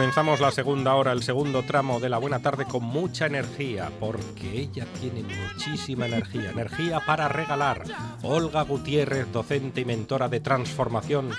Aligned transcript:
Comenzamos 0.00 0.40
la 0.40 0.50
segunda 0.50 0.94
hora, 0.94 1.12
el 1.12 1.22
segundo 1.22 1.62
tramo 1.62 2.00
de 2.00 2.08
la 2.08 2.16
buena 2.16 2.38
tarde 2.38 2.64
con 2.64 2.82
mucha 2.82 3.26
energía, 3.26 3.90
porque 4.00 4.50
ella 4.50 4.86
tiene 4.98 5.22
muchísima 5.22 6.06
energía, 6.06 6.52
energía 6.52 7.00
para 7.00 7.28
regalar. 7.28 7.82
Olga 8.22 8.62
Gutiérrez, 8.62 9.30
docente 9.30 9.82
y 9.82 9.84
mentora 9.84 10.30
de 10.30 10.40
transformación 10.40 11.32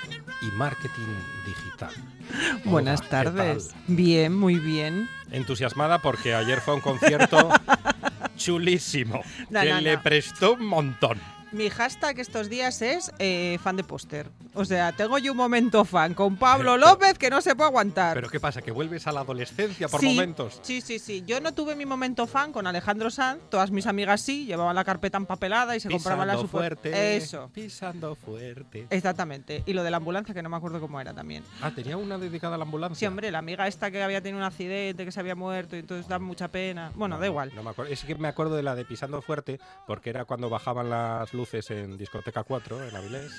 y 0.43 0.55
marketing 0.55 1.11
digital. 1.43 1.89
Olga, 1.89 2.61
Buenas 2.65 3.01
¿qué 3.01 3.07
tardes. 3.07 3.73
Bien, 3.87 4.37
muy 4.37 4.59
bien. 4.59 5.09
Entusiasmada 5.31 5.97
porque 5.97 6.35
ayer 6.35 6.61
fue 6.61 6.75
a 6.75 6.75
un 6.75 6.81
concierto 6.81 7.49
chulísimo, 8.37 9.23
No, 9.49 9.61
que 9.61 9.69
no, 9.71 9.81
le 9.81 9.97
prestó 9.97 10.53
un 10.53 10.67
montón. 10.67 11.19
Mi 11.51 11.69
hashtag 11.69 12.19
estos 12.19 12.47
días 12.47 12.81
es 12.81 13.11
eh, 13.17 13.57
fan 13.61 13.75
de 13.75 13.83
póster. 13.83 14.29
O 14.53 14.65
sea, 14.65 14.91
tengo 14.91 15.17
yo 15.17 15.31
un 15.31 15.37
momento 15.37 15.85
fan 15.85 16.13
con 16.13 16.35
Pablo 16.35 16.77
López 16.77 17.17
que 17.17 17.29
no 17.29 17.41
se 17.41 17.55
puede 17.55 17.69
aguantar. 17.69 18.15
Pero 18.15 18.29
¿qué 18.29 18.39
pasa? 18.39 18.61
¿Que 18.61 18.71
vuelves 18.71 19.07
a 19.07 19.11
la 19.11 19.21
adolescencia 19.21 19.87
por 19.87 20.01
sí, 20.01 20.07
momentos? 20.07 20.59
Sí, 20.61 20.81
sí, 20.81 20.99
sí. 20.99 21.23
Yo 21.25 21.39
no 21.39 21.53
tuve 21.53 21.75
mi 21.75 21.85
momento 21.85 22.27
fan 22.27 22.51
con 22.51 22.67
Alejandro 22.67 23.09
Sanz. 23.09 23.41
Todas 23.49 23.71
mis 23.71 23.87
amigas 23.87 24.21
sí, 24.21 24.45
llevaban 24.45 24.75
la 24.75 24.83
carpeta 24.83 25.17
empapelada 25.17 25.75
y 25.75 25.79
se 25.79 25.89
compraban 25.89 26.27
la 26.27 26.33
Pisando 26.33 26.47
super... 26.47 26.77
fuerte. 26.77 27.17
Eso. 27.17 27.49
Pisando 27.53 28.15
fuerte. 28.15 28.87
Exactamente. 28.89 29.63
Y 29.65 29.73
lo 29.73 29.83
de 29.83 29.91
la 29.91 29.97
ambulancia, 29.97 30.33
que 30.33 30.41
no 30.41 30.49
me 30.49 30.57
acuerdo 30.57 30.81
cómo 30.81 30.99
era 30.99 31.13
también. 31.13 31.43
Ah, 31.61 31.71
tenía 31.71 31.95
una 31.95 32.17
dedicada 32.17 32.55
a 32.55 32.57
la 32.57 32.65
ambulancia. 32.65 32.99
Sí, 32.99 33.05
hombre, 33.05 33.31
la 33.31 33.39
amiga 33.39 33.67
esta 33.67 33.89
que 33.89 34.03
había 34.03 34.21
tenido 34.21 34.39
un 34.39 34.45
accidente, 34.45 35.05
que 35.05 35.11
se 35.11 35.19
había 35.19 35.35
muerto 35.35 35.75
y 35.75 35.79
entonces 35.79 36.07
da 36.07 36.19
mucha 36.19 36.49
pena. 36.49 36.91
Bueno, 36.95 37.17
da 37.17 37.25
igual. 37.25 37.51
No 37.55 37.63
me 37.63 37.69
acuerdo. 37.69 37.91
Es 37.91 38.03
que 38.03 38.15
me 38.15 38.27
acuerdo 38.27 38.55
de 38.55 38.63
la 38.63 38.75
de 38.75 38.85
Pisando 38.85 39.21
Fuerte, 39.21 39.59
porque 39.87 40.09
era 40.09 40.25
cuando 40.25 40.49
bajaban 40.49 40.89
las 40.89 41.33
luces 41.33 41.71
en 41.71 41.97
Discoteca 41.97 42.43
4, 42.43 42.89
en 42.89 42.95
Avilés, 42.95 43.31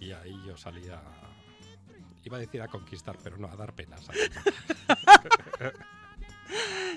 y 0.00 0.12
ahí 0.12 0.36
yo 0.46 0.56
salía. 0.56 1.00
Iba 2.24 2.36
a 2.36 2.40
decir 2.40 2.60
a 2.60 2.68
conquistar, 2.68 3.16
pero 3.22 3.36
no, 3.38 3.46
a 3.48 3.56
dar 3.56 3.72
penas. 3.74 4.06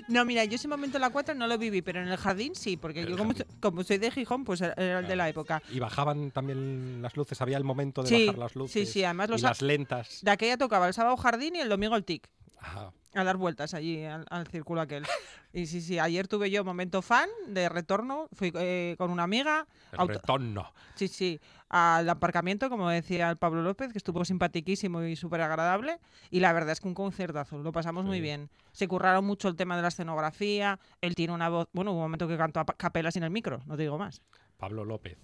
No, 0.07 0.25
mira, 0.25 0.43
yo 0.45 0.55
ese 0.55 0.67
momento 0.67 0.97
en 0.97 1.01
la 1.01 1.11
4 1.11 1.35
no 1.35 1.47
lo 1.47 1.57
viví, 1.57 1.81
pero 1.81 2.01
en 2.01 2.07
el 2.07 2.17
jardín 2.17 2.55
sí, 2.55 2.75
porque 2.75 3.05
yo 3.05 3.15
como, 3.59 3.83
soy 3.83 3.97
de 3.99 4.11
Gijón, 4.11 4.43
pues 4.43 4.61
era 4.61 4.99
el 4.99 5.07
de 5.07 5.15
la 5.15 5.29
época. 5.29 5.61
Y 5.71 5.79
bajaban 5.79 6.31
también 6.31 7.01
las 7.01 7.15
luces, 7.15 7.39
había 7.41 7.57
el 7.57 7.63
momento 7.63 8.01
de 8.01 8.09
Sí, 8.09 8.25
bajar 8.25 8.39
las 8.39 8.55
luces. 8.55 8.87
sí, 8.87 8.91
sí, 8.91 9.03
además 9.03 9.29
y 9.29 9.31
los 9.33 9.41
las 9.43 9.61
lentas. 9.61 10.19
De 10.23 10.31
aquella 10.31 10.57
tocaba 10.57 10.87
el 10.87 10.93
sábado 10.93 11.15
jardín 11.17 11.55
y 11.55 11.59
el 11.59 11.69
domingo 11.69 11.95
el 11.95 12.03
TIC. 12.03 12.27
Ajá. 12.63 12.93
A 13.13 13.23
dar 13.23 13.37
vueltas 13.37 13.75
allí 13.75 14.03
al, 14.05 14.25
al 14.29 14.47
círculo 14.47 14.81
aquel. 14.81 15.05
Y 15.51 15.67
sí, 15.67 15.81
sí, 15.81 15.99
ayer 15.99 16.27
tuve 16.27 16.49
yo 16.49 16.63
momento 16.63 17.03
fan 17.03 17.29
de 17.47 17.69
retorno. 17.69 18.27
Fui 18.33 18.51
eh, 18.55 18.95
con 18.97 19.11
una 19.11 19.21
amiga. 19.21 19.67
El 19.91 20.07
retorno. 20.07 20.73
Sí, 20.95 21.07
sí. 21.07 21.39
Al 21.69 22.09
aparcamiento, 22.09 22.69
como 22.69 22.89
decía 22.89 23.29
el 23.29 23.37
Pablo 23.37 23.61
López, 23.61 23.91
que 23.91 23.99
estuvo 23.99 24.25
simpatiquísimo 24.25 25.03
y 25.03 25.15
súper 25.15 25.41
agradable. 25.41 25.99
Y 26.31 26.39
la 26.39 26.53
verdad 26.53 26.71
es 26.71 26.79
que 26.79 26.87
un 26.87 26.95
concertazo, 26.95 27.59
lo 27.59 27.71
pasamos 27.71 28.03
muy 28.05 28.19
bien. 28.19 28.49
Se 28.71 28.87
curraron 28.87 29.25
mucho 29.25 29.47
el 29.47 29.55
tema 29.55 29.75
de 29.75 29.83
la 29.83 29.89
escenografía. 29.89 30.79
Él 31.01 31.13
tiene 31.13 31.33
una 31.33 31.49
voz. 31.49 31.67
Bueno, 31.73 31.91
hubo 31.91 31.99
un 31.99 32.05
momento 32.05 32.27
que 32.27 32.37
cantó 32.37 32.61
a 32.61 32.65
capela 32.65 33.11
sin 33.11 33.21
el 33.23 33.29
micro, 33.29 33.61
no 33.67 33.75
te 33.75 33.83
digo 33.83 33.99
más. 33.99 34.23
Pablo 34.57 34.85
López. 34.85 35.17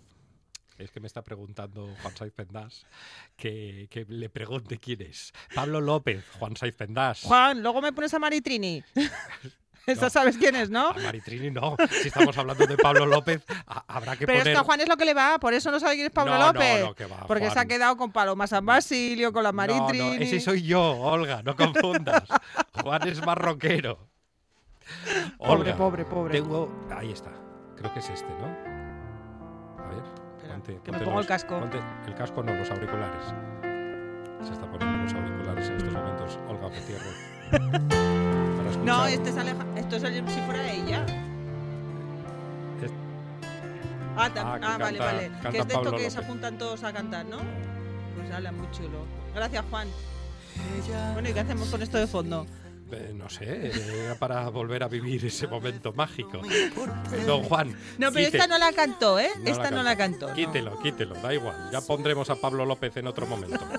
Es 0.80 0.92
que 0.92 1.00
me 1.00 1.08
está 1.08 1.22
preguntando 1.22 1.90
Juan 2.02 2.16
Saiz 2.16 2.32
Pendás 2.34 2.86
que, 3.36 3.88
que 3.92 4.06
le 4.08 4.30
pregunte 4.30 4.78
quién 4.80 5.02
es. 5.02 5.34
Pablo 5.54 5.82
López, 5.82 6.24
Juan 6.40 6.56
Saiz 6.56 6.74
Pendás. 6.76 7.22
Juan, 7.24 7.62
luego 7.62 7.82
me 7.82 7.92
pones 7.94 8.14
a 8.14 8.20
Maritrini. 8.20 8.82
Esa 9.86 10.04
No. 10.06 10.10
sabes 10.10 10.38
quién 10.38 10.56
es, 10.56 10.70
¿no? 10.70 10.90
A 10.90 10.94
Maritrini 10.94 11.50
no. 11.52 11.76
Si 12.02 12.08
estamos 12.10 12.38
hablando 12.38 12.66
de 12.68 12.78
Pablo 12.78 13.06
López, 13.06 13.44
a- 13.68 13.84
habrá 13.88 14.16
que 14.16 14.26
Pero 14.26 14.40
poner. 14.40 14.54
es 14.54 14.58
que 14.58 14.60
a 14.62 14.64
Juan 14.64 14.82
es 14.82 14.88
lo 14.88 14.96
que 14.98 15.06
le 15.06 15.14
va, 15.14 15.38
por 15.40 15.54
eso 15.54 15.70
no 15.72 15.80
sabe 15.80 15.96
quién 15.96 16.08
es 16.08 16.12
Pablo 16.14 16.38
No, 16.38 16.48
López. 16.54 16.82
no, 16.86 16.94
que 16.96 17.06
va, 17.08 17.26
porque 17.28 17.50
se 17.50 17.60
ha 17.60 17.66
quedado 17.66 17.98
con 17.98 18.12
Paloma 18.12 18.46
San 18.48 18.66
Basilio, 18.66 19.34
con 19.34 19.44
la 19.44 19.52
Maritrini. 19.52 20.18
no, 20.18 20.24
ese 20.24 20.40
soy 20.40 20.62
yo, 20.64 20.82
Olga, 20.82 21.42
no 21.44 21.56
confundas. 21.56 22.24
Juan 22.84 23.08
es 23.08 23.26
más 23.26 23.38
rockero. 23.38 24.08
Pobre, 25.38 25.74
pobre, 25.74 26.06
pobre. 26.06 26.34
Tengo. 26.40 26.88
Ahí 26.96 27.12
está. 27.12 27.32
Creo 27.78 27.92
que 27.94 28.00
es 28.00 28.10
este, 28.10 28.30
¿no? 28.30 28.46
A 29.84 29.88
ver. 29.90 30.04
Que 30.64 30.92
me 30.92 31.00
pongo 31.00 31.20
el 31.22 31.26
casco. 31.26 31.60
ponte 31.60 31.80
el 32.08 32.16
casco, 32.16 32.44
no, 32.44 32.54
los 32.54 32.70
auriculares. 32.70 33.24
Se 34.46 34.54
está 34.54 34.66
poniendo 34.70 35.04
los 35.04 35.14
auriculares 35.14 35.70
en 35.70 35.78
estos 35.78 35.94
momentos, 35.94 36.40
Olga 36.48 36.68
Gutiérrez. 36.68 37.18
No, 38.84 39.06
este 39.06 39.30
es 39.30 39.38
Aleja... 39.38 39.66
esto 39.76 39.96
es 39.98 40.04
el- 40.04 40.30
si 40.30 40.40
fuera 40.42 40.72
ella. 40.72 41.06
Es- 42.82 42.92
Ah, 44.18 44.30
Ah, 44.36 44.60
ah, 44.62 44.78
vale, 44.78 44.98
canta- 44.98 45.06
vale. 45.06 45.30
canta 45.30 45.42
Que 45.42 45.48
es 45.48 45.54
de 45.54 45.60
esto 45.60 45.74
Pablo 45.74 45.92
que 45.92 45.98
se 45.98 46.04
López. 46.18 46.26
apuntan 46.26 46.58
todos 46.58 46.84
a 46.84 46.94
cantar, 46.94 47.26
¿no? 47.26 47.38
Pues 48.18 48.32
ala, 48.32 48.52
muy 48.52 48.70
chulo. 48.72 49.06
Gracias, 49.36 49.64
Juan. 49.70 49.88
Bueno, 51.14 51.30
¿y 51.30 51.34
qué 51.34 51.40
hacemos 51.40 51.70
con 51.70 51.82
esto 51.82 51.98
de 51.98 52.08
fondo? 52.08 52.46
Eh, 52.92 53.12
no 53.14 53.30
sé, 53.30 53.72
era 54.04 54.16
para 54.16 54.50
volver 54.50 54.84
a 54.84 54.88
vivir 54.88 55.26
ese 55.26 55.48
momento 55.48 55.94
mágico. 55.94 56.42
Don 57.26 57.44
Juan. 57.44 57.70
No, 57.98 58.12
pero 58.12 58.26
quite- 58.26 58.38
esta 58.38 58.48
no 58.48 58.58
la 58.58 58.74
cantó, 58.74 59.20
¿eh? 59.20 59.30
no 59.38 59.44
la 59.44 59.50
esta 59.52 59.72
no 59.72 59.84
la 59.84 59.96
cantó. 59.96 60.34
Quítelo, 60.34 60.80
quítelo, 60.80 61.16
da 61.16 61.34
igual. 61.34 61.70
Ya 61.72 61.82
pondremos 61.82 62.30
a 62.30 62.36
Pablo 62.36 62.66
López 62.66 62.96
en 62.98 63.08
otro 63.08 63.28
momento. 63.28 63.60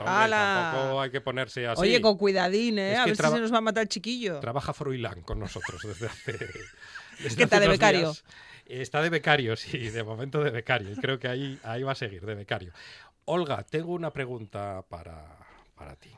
Hombre, 0.00 0.30
tampoco 0.30 1.00
hay 1.00 1.10
que 1.10 1.20
ponerse 1.20 1.66
así. 1.66 1.82
Oye, 1.82 2.00
con 2.00 2.16
cuidadín, 2.16 2.78
¿eh? 2.78 2.96
A 2.96 3.04
ver 3.06 3.16
si 3.16 3.22
se 3.22 3.38
nos 3.38 3.52
va 3.52 3.58
a 3.58 3.60
matar 3.60 3.82
el 3.82 3.88
chiquillo. 3.88 4.40
Trabaja 4.40 4.72
Froilán 4.72 5.20
con 5.22 5.38
nosotros 5.38 5.82
desde 5.82 6.06
hace. 6.06 6.32
desde 7.22 7.36
¿Qué 7.36 7.46
de 7.46 7.68
becario? 7.68 8.00
días. 8.00 8.24
Está 8.66 9.02
de 9.02 9.10
becario, 9.10 9.56
sí, 9.56 9.90
de 9.90 10.02
momento 10.04 10.42
de 10.42 10.50
becario. 10.50 10.90
Y 10.92 10.96
creo 10.96 11.18
que 11.18 11.28
ahí, 11.28 11.58
ahí 11.64 11.82
va 11.82 11.92
a 11.92 11.96
seguir, 11.96 12.24
de 12.24 12.34
becario. 12.34 12.72
Olga, 13.24 13.64
tengo 13.64 13.92
una 13.92 14.10
pregunta 14.12 14.84
para, 14.88 15.36
para 15.74 15.96
ti. 15.96 16.10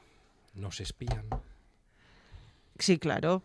¿Nos 0.55 0.81
espían? 0.81 1.27
Sí, 2.79 2.99
claro. 2.99 3.43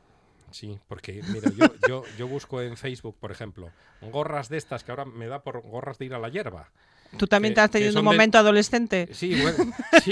Sí, 0.51 0.79
porque 0.87 1.21
mira, 1.27 1.51
yo, 1.51 1.73
yo, 1.87 2.03
yo 2.17 2.27
busco 2.27 2.61
en 2.61 2.77
Facebook, 2.77 3.17
por 3.19 3.31
ejemplo, 3.31 3.69
gorras 4.01 4.49
de 4.49 4.57
estas 4.57 4.83
que 4.83 4.91
ahora 4.91 5.05
me 5.05 5.27
da 5.27 5.43
por 5.43 5.61
gorras 5.61 5.97
de 5.97 6.05
ir 6.05 6.13
a 6.13 6.19
la 6.19 6.29
hierba. 6.29 6.71
Tú 7.17 7.27
también 7.27 7.51
Que- 7.53 7.55
te 7.55 7.61
has 7.61 7.71
tenido 7.71 7.91
un 7.91 7.95
de- 7.95 8.01
momento 8.01 8.37
adolescente. 8.37 9.09
Sí, 9.13 9.39
bueno, 9.41 9.57
sí, 10.03 10.11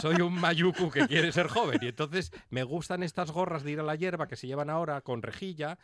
soy 0.00 0.20
un 0.22 0.34
mayuku 0.34 0.90
que 0.90 1.06
quiere 1.06 1.30
ser 1.32 1.48
joven 1.48 1.78
y 1.82 1.88
entonces 1.88 2.32
me 2.50 2.62
gustan 2.64 3.02
estas 3.02 3.30
gorras 3.30 3.62
de 3.64 3.72
ir 3.72 3.80
a 3.80 3.84
la 3.84 3.94
hierba 3.96 4.26
que 4.28 4.36
se 4.36 4.46
llevan 4.46 4.70
ahora 4.70 5.00
con 5.02 5.22
rejilla 5.22 5.78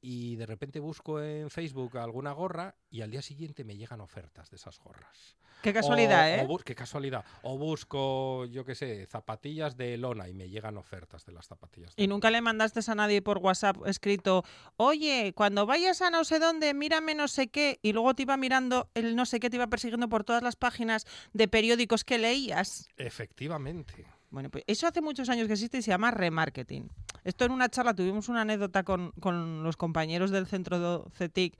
y 0.00 0.36
de 0.36 0.46
repente 0.46 0.80
busco 0.80 1.20
en 1.20 1.50
Facebook 1.50 1.98
alguna 1.98 2.32
gorra 2.32 2.74
y 2.90 3.00
al 3.02 3.10
día 3.10 3.22
siguiente 3.22 3.64
me 3.64 3.76
llegan 3.76 4.00
ofertas 4.00 4.50
de 4.50 4.56
esas 4.56 4.78
gorras. 4.78 5.36
Qué 5.60 5.72
casualidad, 5.72 6.22
O- 6.22 6.34
¿eh? 6.36 6.46
o 6.48 6.58
qué 6.58 6.74
casualidad. 6.76 7.24
O 7.42 7.58
busco, 7.58 8.46
yo 8.46 8.64
qué 8.64 8.76
sé, 8.76 9.06
zapatillas 9.06 9.76
de 9.76 9.96
lona 9.96 10.28
y 10.28 10.32
me 10.34 10.48
llegan 10.48 10.76
ofertas 10.78 11.26
de 11.26 11.32
las 11.32 11.48
zapatillas. 11.48 11.96
de 11.96 12.02
Y 12.02 12.06
lona. 12.06 12.14
nunca 12.14 12.30
le 12.30 12.40
mandaste 12.40 12.78
a 12.86 12.94
nadie 12.94 13.22
por 13.22 13.38
WhatsApp 13.38 13.76
escrito, 13.86 14.44
oye, 14.76 15.32
cuando 15.34 15.66
vayas 15.66 16.00
a 16.00 16.10
no 16.10 16.22
sé 16.22 16.38
dónde, 16.38 16.74
mírame 16.74 17.16
no 17.16 17.26
sé 17.26 17.48
qué, 17.48 17.80
y 17.82 17.92
luego 17.92 18.14
te 18.14 18.22
iba 18.22 18.36
mirando 18.36 18.88
el 18.94 19.16
no 19.16 19.26
sé 19.26 19.40
qué, 19.40 19.50
te 19.50 19.56
iba 19.56 19.66
persiguiendo 19.66 20.08
por 20.08 20.22
todas 20.22 20.44
las 20.44 20.54
páginas 20.54 21.06
de 21.32 21.48
periódicos 21.48 22.04
que 22.04 22.18
leías. 22.18 22.88
Efectivamente. 22.96 24.06
Bueno, 24.30 24.50
pues 24.50 24.62
eso 24.66 24.86
hace 24.86 25.00
muchos 25.00 25.28
años 25.30 25.46
que 25.48 25.54
existe 25.54 25.78
y 25.78 25.82
se 25.82 25.90
llama 25.90 26.10
remarketing. 26.10 26.88
Esto 27.24 27.44
en 27.44 27.52
una 27.52 27.68
charla 27.68 27.94
tuvimos 27.94 28.28
una 28.28 28.42
anécdota 28.42 28.82
con, 28.84 29.12
con 29.20 29.62
los 29.62 29.76
compañeros 29.76 30.30
del 30.30 30.46
centro 30.46 30.78
de 31.04 31.10
CETIC 31.16 31.54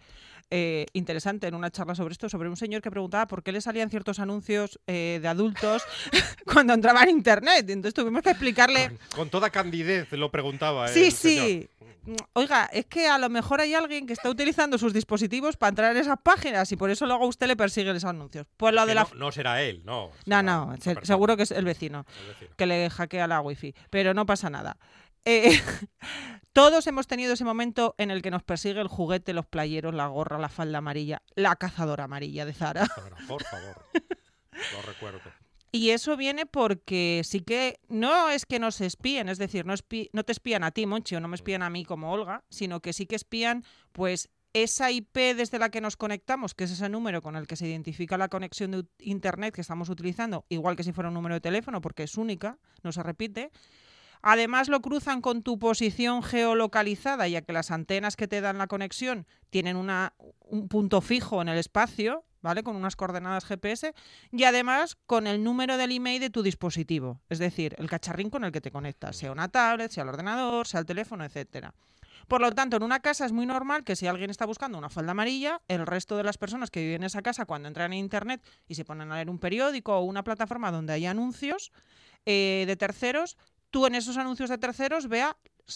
eh, 0.51 0.87
interesante 0.95 1.47
en 1.47 1.55
una 1.55 1.71
charla 1.71 1.95
sobre 1.95 2.13
esto, 2.13 2.29
sobre 2.31 2.49
un 2.49 2.57
señor 2.57 2.81
que 2.81 2.91
preguntaba 2.91 3.27
por 3.27 3.43
qué 3.43 3.53
le 3.53 3.61
salían 3.61 3.91
ciertos 3.91 4.19
anuncios 4.19 4.81
eh, 4.87 5.19
de 5.21 5.29
adultos 5.29 5.83
cuando 6.53 6.73
entraba 6.73 7.03
en 7.03 7.11
internet. 7.11 7.69
Entonces 7.69 7.93
tuvimos 7.95 8.23
que 8.23 8.31
explicarle 8.31 8.89
Con, 8.89 8.99
con 9.15 9.31
toda 9.31 9.51
candidez 9.51 10.11
lo 10.13 10.31
preguntaba. 10.31 10.89
Sí, 10.89 11.07
el 11.07 11.13
señor. 11.13 11.47
sí. 11.47 11.69
Mm, 12.07 12.15
Oiga, 12.33 12.71
es 12.73 12.87
que 12.87 13.07
a 13.09 13.19
lo 13.19 13.29
mejor 13.29 13.61
hay 13.61 13.75
alguien 13.75 14.07
que 14.07 14.15
está 14.15 14.31
utilizando 14.31 14.79
sus 14.79 14.95
dispositivos 14.95 15.59
para 15.59 15.69
entrar 15.69 15.95
en 15.95 16.01
esas 16.01 16.17
páginas 16.23 16.73
y 16.73 16.77
por 16.77 16.89
eso 16.89 17.05
luego 17.05 17.27
usted 17.27 17.47
le 17.47 17.57
persiguen 17.57 17.95
esos 17.97 18.09
anuncios. 18.09 18.47
Pues 18.57 18.73
lo 18.73 18.83
Que 18.83 18.89
de 18.89 18.95
la... 18.95 19.03
no, 19.03 19.11
no 19.27 19.33
será 19.33 19.61
él, 19.63 19.83
no. 19.85 20.07
No, 20.07 20.13
será 20.25 20.43
no, 20.43 20.77
se- 20.81 20.97
seguro 21.05 21.37
que 21.37 21.43
es 21.43 21.51
el 21.51 21.67
vecino 21.67 22.07
el 22.23 22.29
vecino. 22.29 22.51
que 22.57 22.65
le 22.65 22.89
hackea 22.89 23.27
la 23.27 23.43
wifi, 23.43 23.75
pero 23.91 24.15
no 24.15 24.25
pasa 24.25 24.49
nada. 24.49 24.79
Eh, 25.25 25.61
todos 26.53 26.87
hemos 26.87 27.07
tenido 27.07 27.35
ese 27.35 27.45
momento 27.45 27.95
en 27.99 28.11
el 28.11 28.23
que 28.23 28.31
nos 28.31 28.43
persigue 28.43 28.81
el 28.81 28.89
juguete, 28.89 29.33
los 29.33 29.47
playeros, 29.47 29.95
la 29.95 30.07
gorra, 30.07 30.39
la 30.39 30.49
falda 30.49 30.79
amarilla, 30.79 31.23
la 31.35 31.57
cazadora 31.57 32.05
amarilla 32.05 32.45
de 32.45 32.55
Zara. 32.55 32.87
Por 33.27 33.45
favor. 33.45 33.85
Lo 34.73 34.83
recuerdo. 34.83 35.21
Y 35.71 35.91
eso 35.91 36.17
viene 36.17 36.47
porque 36.47 37.23
sí 37.25 37.41
que 37.41 37.79
no 37.89 38.31
es 38.31 38.47
que 38.47 38.59
nos 38.59 38.81
espíen, 38.81 39.29
es 39.29 39.39
decir, 39.39 39.67
no, 39.67 39.77
te 40.25 40.33
espían 40.33 40.65
a 40.65 40.71
ti, 40.71 40.87
Monchi, 40.87 41.15
o 41.17 41.21
no 41.21 41.29
me 41.29 41.37
espían 41.37 41.63
a 41.63 41.69
mí 41.69 41.85
como 41.85 42.11
Olga, 42.11 42.43
sino 42.49 42.81
que 42.81 42.95
sí 42.95 43.07
que 43.07 43.17
espían, 43.17 43.65
pues, 43.93 44.31
esa 44.55 44.91
IP 44.91 45.37
desde 45.37 45.59
la 45.59 45.69
que 45.69 45.83
nos 45.83 45.99
conectamos, 45.99 46.55
que 46.55 46.65
es 46.65 46.71
ese 46.71 46.89
número 46.89 47.21
con 47.21 47.37
el 47.37 47.47
que 47.47 47.57
se 47.57 47.69
identifica 47.69 48.17
la 48.17 48.29
conexión 48.29 48.71
de 48.71 48.85
Internet 49.01 49.55
que 49.55 49.61
estamos 49.61 49.91
utilizando, 49.91 50.47
igual 50.49 50.75
que 50.75 50.85
si 50.85 50.93
fuera 50.93 51.09
un 51.09 51.15
número 51.15 51.35
de 51.35 51.43
teléfono, 51.43 51.83
porque 51.83 52.05
es 52.05 52.17
única, 52.17 52.59
no 52.83 52.91
se 52.91 53.03
repite. 53.03 53.51
Además 54.23 54.69
lo 54.69 54.81
cruzan 54.81 55.21
con 55.21 55.43
tu 55.43 55.59
posición 55.59 56.23
geolocalizada, 56.23 57.29
ya 57.29 57.43
que 57.43 57.53
las 57.53 57.71
antenas 57.71 58.17
que 58.17 58.29
te 58.29 58.41
dan 58.41 58.59
la 58.59 58.67
conexión 58.67 59.27
tienen 59.51 59.77
un 59.77 60.69
punto 60.69 61.01
fijo 61.01 61.41
en 61.43 61.49
el 61.49 61.59
espacio, 61.59 62.25
¿vale? 62.41 62.63
Con 62.63 62.77
unas 62.77 62.97
coordenadas 62.97 63.45
GPS, 63.45 63.95
y 64.33 64.45
además 64.45 64.97
con 65.07 65.27
el 65.27 65.43
número 65.43 65.77
del 65.77 65.93
email 65.93 66.21
de 66.21 66.31
tu 66.31 66.43
dispositivo, 66.43 67.21
es 67.29 67.39
decir, 67.39 67.75
el 67.79 67.89
cacharrín 67.89 68.31
con 68.31 68.45
el 68.45 68.53
que 68.53 68.61
te 68.61 68.71
conectas, 68.71 69.17
sea 69.17 69.33
una 69.33 69.49
tablet, 69.49 69.91
sea 69.91 70.03
el 70.03 70.09
ordenador, 70.09 70.67
sea 70.67 70.81
el 70.81 70.87
teléfono, 70.87 71.25
etcétera. 71.25 71.75
Por 72.27 72.43
lo 72.43 72.53
tanto, 72.53 72.77
en 72.77 72.83
una 72.83 73.01
casa 73.01 73.25
es 73.25 73.33
muy 73.33 73.47
normal 73.47 73.85
que 73.85 73.97
si 73.97 74.07
alguien 74.07 74.29
está 74.29 74.45
buscando 74.45 74.77
una 74.77 74.91
falda 74.91 75.13
amarilla, 75.13 75.63
el 75.67 75.87
resto 75.87 76.17
de 76.17 76.25
las 76.25 76.37
personas 76.37 76.71
que 76.71 76.81
viven 76.81 77.03
en 77.03 77.07
esa 77.07 77.23
casa, 77.23 77.47
cuando 77.47 77.69
entran 77.69 77.93
en 77.93 78.01
Internet 78.01 78.43
y 78.67 78.75
se 78.75 78.85
ponen 78.85 79.11
a 79.11 79.15
leer 79.15 79.31
un 79.31 79.39
periódico 79.39 79.97
o 79.97 80.03
una 80.03 80.25
plataforma 80.25 80.71
donde 80.71 80.93
hay 80.93 81.07
anuncios 81.07 81.73
eh, 82.27 82.65
de 82.67 82.77
terceros, 82.77 83.39
tú 83.71 83.87
en 83.87 83.95
esos 83.95 84.17
anuncios 84.17 84.51
de 84.51 84.59
terceros 84.59 85.09
veas 85.09 85.35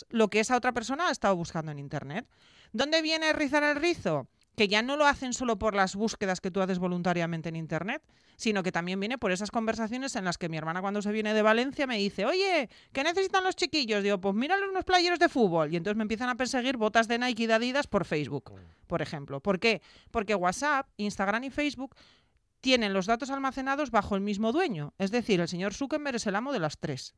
lo 0.09 0.29
que 0.29 0.41
esa 0.41 0.57
otra 0.57 0.73
persona 0.73 1.09
ha 1.09 1.11
estado 1.11 1.37
buscando 1.37 1.71
en 1.73 1.79
Internet. 1.79 2.27
¿Dónde 2.73 3.03
viene 3.03 3.33
rizar 3.33 3.63
el 3.63 3.77
rizo? 3.77 4.29
Que 4.57 4.69
ya 4.69 4.83
no 4.83 4.97
lo 4.97 5.07
hacen 5.07 5.33
solo 5.33 5.59
por 5.59 5.75
las 5.75 5.95
búsquedas 5.95 6.41
que 6.41 6.51
tú 6.51 6.61
haces 6.61 6.79
voluntariamente 6.79 7.49
en 7.49 7.57
Internet, 7.57 8.03
sino 8.37 8.63
que 8.63 8.73
también 8.73 9.01
viene 9.01 9.19
por 9.19 9.33
esas 9.33 9.51
conversaciones 9.51 10.15
en 10.17 10.25
las 10.25 10.37
que 10.37 10.49
mi 10.49 10.57
hermana 10.57 10.81
cuando 10.81 11.01
se 11.01 11.13
viene 11.13 11.33
de 11.33 11.43
Valencia 11.43 11.87
me 11.87 11.97
dice, 11.97 12.27
oye, 12.27 12.69
¿qué 12.93 13.05
necesitan 13.05 13.45
los 13.45 13.57
chiquillos? 13.57 14.03
Digo, 14.03 14.21
pues 14.21 14.35
míralo 14.35 14.71
unos 14.71 14.85
playeros 14.85 15.19
de 15.19 15.29
fútbol. 15.29 15.73
Y 15.73 15.77
entonces 15.77 15.97
me 15.97 16.03
empiezan 16.03 16.29
a 16.29 16.35
perseguir 16.37 16.77
botas 16.77 17.09
de 17.09 17.19
Nike 17.19 17.45
y 17.45 17.47
de 17.47 17.55
Adidas 17.55 17.87
por 17.87 18.05
Facebook, 18.05 18.53
por 18.87 19.01
ejemplo. 19.01 19.41
¿Por 19.41 19.59
qué? 19.59 19.83
Porque 20.11 20.35
WhatsApp, 20.35 20.89
Instagram 20.97 21.45
y 21.45 21.51
Facebook 21.51 21.95
tienen 22.61 22.93
los 22.93 23.07
datos 23.07 23.31
almacenados 23.31 23.91
bajo 23.91 24.17
el 24.17 24.21
mismo 24.23 24.53
dueño. 24.53 24.95
Es 24.99 25.11
decir, 25.11 25.41
el 25.41 25.49
señor 25.49 25.75
Zuckerberg 25.75 26.17
es 26.17 26.27
el 26.27 26.37
amo 26.37 26.53
de 26.53 26.61
las 26.61 26.79
tres. 26.79 27.15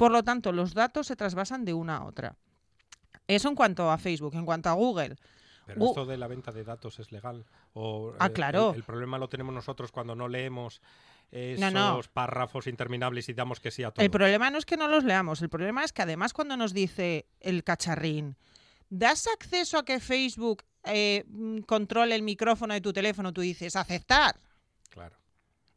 Por 0.00 0.10
lo 0.12 0.22
tanto, 0.22 0.50
los 0.50 0.72
datos 0.72 1.06
se 1.06 1.14
trasvasan 1.14 1.64
de 1.64 1.74
una 1.74 1.98
a 1.98 2.04
otra. 2.04 2.36
Eso 3.28 3.48
en 3.48 3.54
cuanto 3.54 3.90
a 3.90 3.98
Facebook. 3.98 4.34
En 4.34 4.46
cuanto 4.46 4.68
a 4.70 4.72
Google, 4.72 5.16
Pero 5.66 5.84
esto 5.86 6.06
de 6.06 6.16
la 6.16 6.26
venta 6.26 6.50
de 6.52 6.64
datos 6.64 6.98
es 6.98 7.12
legal. 7.12 7.44
O, 7.74 8.14
Ah, 8.18 8.26
eh, 8.28 8.32
claro. 8.32 8.70
El, 8.70 8.76
el 8.76 8.82
problema 8.82 9.18
lo 9.18 9.28
tenemos 9.28 9.54
nosotros 9.54 9.92
cuando 9.92 10.14
no 10.14 10.26
leemos 10.26 10.80
esos 11.30 11.60
No, 11.60 11.70
no. 11.70 12.00
párrafos 12.12 12.66
interminables 12.66 13.28
y 13.28 13.34
damos 13.34 13.60
que 13.60 13.70
sí 13.70 13.84
a 13.84 13.90
todo. 13.90 14.04
El 14.04 14.10
problema 14.10 14.50
no 14.50 14.58
es 14.58 14.64
que 14.64 14.76
no 14.78 14.88
los 14.88 15.04
leamos, 15.04 15.42
el 15.42 15.48
problema 15.50 15.84
es 15.84 15.92
que 15.92 16.02
además 16.02 16.32
cuando 16.32 16.56
nos 16.56 16.72
dice 16.72 17.26
el 17.38 17.62
cacharrín, 17.62 18.36
¿das 18.88 19.28
acceso 19.28 19.78
a 19.78 19.84
que 19.84 20.00
Facebook 20.00 20.64
eh, 20.84 21.24
mm, 21.28 21.58
controle 21.60 22.14
el 22.16 22.22
micrófono 22.22 22.74
de 22.74 22.80
tu 22.80 22.92
teléfono? 22.92 23.32
Tú 23.32 23.42
dices, 23.42 23.76
aceptar. 23.76 24.40
Claro. 24.88 25.16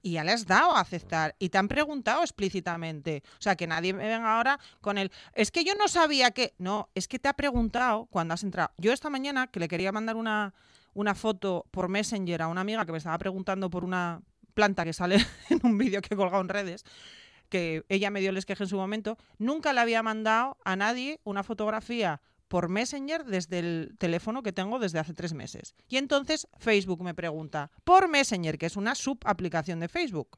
Y 0.04 0.12
ya 0.12 0.24
le 0.24 0.34
has 0.34 0.46
dado 0.46 0.76
a 0.76 0.82
aceptar. 0.82 1.36
Y 1.40 1.50
te 1.50 1.58
han 1.58 1.68
preguntado 1.68 2.22
explícitamente. 2.22 3.24
O 3.40 3.42
sea, 3.42 3.56
que 3.56 3.66
nadie 3.66 3.94
me 3.94 4.06
venga 4.06 4.38
ahora 4.38 4.60
con 4.82 5.00
el... 5.00 5.12
Es 5.34 5.50
que 5.50 5.64
yo 5.64 5.74
no 5.76 5.88
sabía 5.88 6.32
que... 6.32 6.54
No, 6.60 6.90
es 6.94 7.08
que 7.08 7.18
te 7.18 7.30
ha 7.30 7.34
preguntado 7.34 8.06
cuando 8.08 8.36
has 8.36 8.44
entrado. 8.44 8.72
Yo 8.78 8.94
esta 8.94 9.10
mañana, 9.10 9.48
que 9.48 9.60
le 9.60 9.68
quería 9.68 9.92
mandar 9.92 10.18
una, 10.18 10.54
una 10.94 11.16
foto 11.16 11.66
por 11.72 11.90
Messenger 11.90 12.42
a 12.42 12.48
una 12.50 12.62
amiga 12.62 12.86
que 12.86 12.92
me 12.92 12.98
estaba 12.98 13.18
preguntando 13.18 13.70
por 13.70 13.84
una 13.84 14.22
planta 14.54 14.84
que 14.84 14.94
sale 14.94 15.18
en 15.50 15.60
un 15.64 15.78
vídeo 15.78 16.02
que 16.02 16.14
he 16.14 16.18
colgado 16.18 16.42
en 16.42 16.50
redes, 16.50 16.84
que 17.50 17.86
ella 17.90 18.10
me 18.10 18.20
dio 18.20 18.30
el 18.30 18.38
esqueje 18.38 18.64
en 18.64 18.70
su 18.70 18.78
momento, 18.78 19.18
nunca 19.38 19.74
le 19.74 19.80
había 19.80 20.04
mandado 20.04 20.58
a 20.66 20.76
nadie 20.76 21.20
una 21.24 21.44
fotografía 21.44 22.22
por 22.54 22.70
Messenger 22.70 23.26
desde 23.26 23.58
el 23.58 23.96
teléfono 23.98 24.44
que 24.44 24.54
tengo 24.54 24.78
desde 24.78 25.00
hace 25.00 25.16
tres 25.16 25.34
meses. 25.34 25.74
Y 25.90 25.98
entonces 25.98 26.48
Facebook 26.60 27.02
me 27.02 27.16
pregunta, 27.16 27.72
por 27.84 28.08
Messenger, 28.08 28.60
que 28.60 28.68
es 28.68 28.78
una 28.78 28.94
subaplicación 28.94 29.80
de 29.80 29.88
Facebook. 29.88 30.38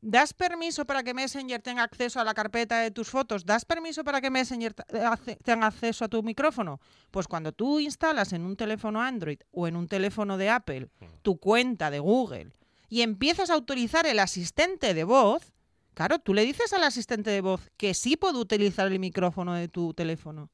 ¿Das 0.00 0.32
permiso 0.32 0.86
para 0.86 1.02
que 1.02 1.12
Messenger 1.12 1.60
tenga 1.60 1.82
acceso 1.82 2.20
a 2.20 2.24
la 2.24 2.32
carpeta 2.32 2.80
de 2.80 2.90
tus 2.90 3.10
fotos? 3.10 3.44
¿Das 3.44 3.66
permiso 3.66 4.02
para 4.02 4.22
que 4.22 4.30
Messenger 4.30 4.74
eh, 4.88 5.36
tenga 5.44 5.66
acceso 5.66 6.06
a 6.06 6.08
tu 6.08 6.22
micrófono? 6.22 6.80
Pues 7.10 7.28
cuando 7.28 7.52
tú 7.52 7.80
instalas 7.80 8.32
en 8.32 8.46
un 8.46 8.56
teléfono 8.56 9.02
Android 9.02 9.40
o 9.50 9.68
en 9.68 9.76
un 9.76 9.88
teléfono 9.88 10.38
de 10.38 10.48
Apple 10.48 10.88
tu 11.20 11.36
cuenta 11.36 11.90
de 11.90 11.98
Google 11.98 12.54
y 12.88 13.02
empiezas 13.02 13.50
a 13.50 13.58
utilizar 13.58 14.06
el 14.06 14.20
asistente 14.20 14.94
de 14.94 15.04
voz, 15.04 15.52
claro, 15.92 16.18
tú 16.18 16.32
le 16.32 16.46
dices 16.46 16.72
al 16.72 16.84
asistente 16.84 17.28
de 17.28 17.42
voz 17.42 17.68
que 17.76 17.92
sí 17.92 18.16
puede 18.16 18.38
utilizar 18.38 18.90
el 18.90 18.98
micrófono 18.98 19.52
de 19.52 19.68
tu 19.68 19.92
teléfono. 19.92 20.48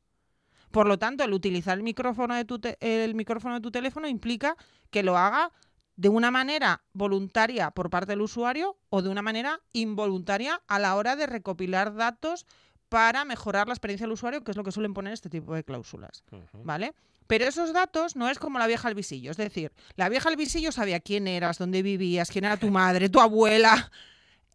Por 0.71 0.87
lo 0.89 0.99
tanto, 0.99 1.25
el 1.25 1.33
utilizar 1.33 1.77
el 1.79 1.83
micrófono 1.85 2.35
de 2.35 2.45
tu, 2.45 2.59
te- 2.59 2.77
el 2.81 3.15
micrófono 3.15 3.55
de 3.55 3.61
tu 3.61 3.71
teléfono 3.71 4.09
implica 4.09 4.57
que 4.91 5.03
lo 5.03 5.17
haga 5.17 5.53
de 5.97 6.09
una 6.11 6.31
manera 6.31 6.83
voluntaria 6.93 7.71
por 7.71 7.89
parte 7.89 8.13
del 8.13 8.21
usuario 8.21 8.77
o 8.91 9.01
de 9.01 9.09
una 9.09 9.23
manera 9.23 9.61
involuntaria 9.73 10.61
a 10.67 10.79
la 10.79 10.95
hora 10.97 11.17
de 11.17 11.27
recopilar 11.27 11.95
datos 11.95 12.45
para 12.89 13.25
mejorar 13.25 13.67
la 13.67 13.73
experiencia 13.75 14.05
del 14.07 14.13
usuario, 14.13 14.45
que 14.45 14.51
es 14.51 14.57
lo 14.57 14.63
que 14.65 14.73
suelen 14.73 14.93
poner 14.95 15.13
este 15.13 15.31
tipo 15.31 15.55
de 15.55 15.65
cláusulas. 15.65 16.23
¿Vale? 16.65 16.95
Pero 17.27 17.45
esos 17.47 17.73
datos 17.73 18.15
no 18.15 18.29
es 18.29 18.39
como 18.39 18.59
la 18.61 18.67
vieja 18.69 18.87
al 18.87 18.95
visillo. 18.95 19.31
Es 19.33 19.37
decir, 19.37 19.73
la 19.97 20.09
vieja 20.09 20.29
al 20.29 20.37
visillo 20.37 20.71
sabía 20.71 21.01
quién 21.01 21.27
eras, 21.27 21.59
dónde 21.59 21.83
vivías, 21.83 22.31
quién 22.31 22.45
era 22.45 22.57
tu 22.59 22.71
madre, 22.71 23.09
tu 23.09 23.21
abuela. 23.21 23.91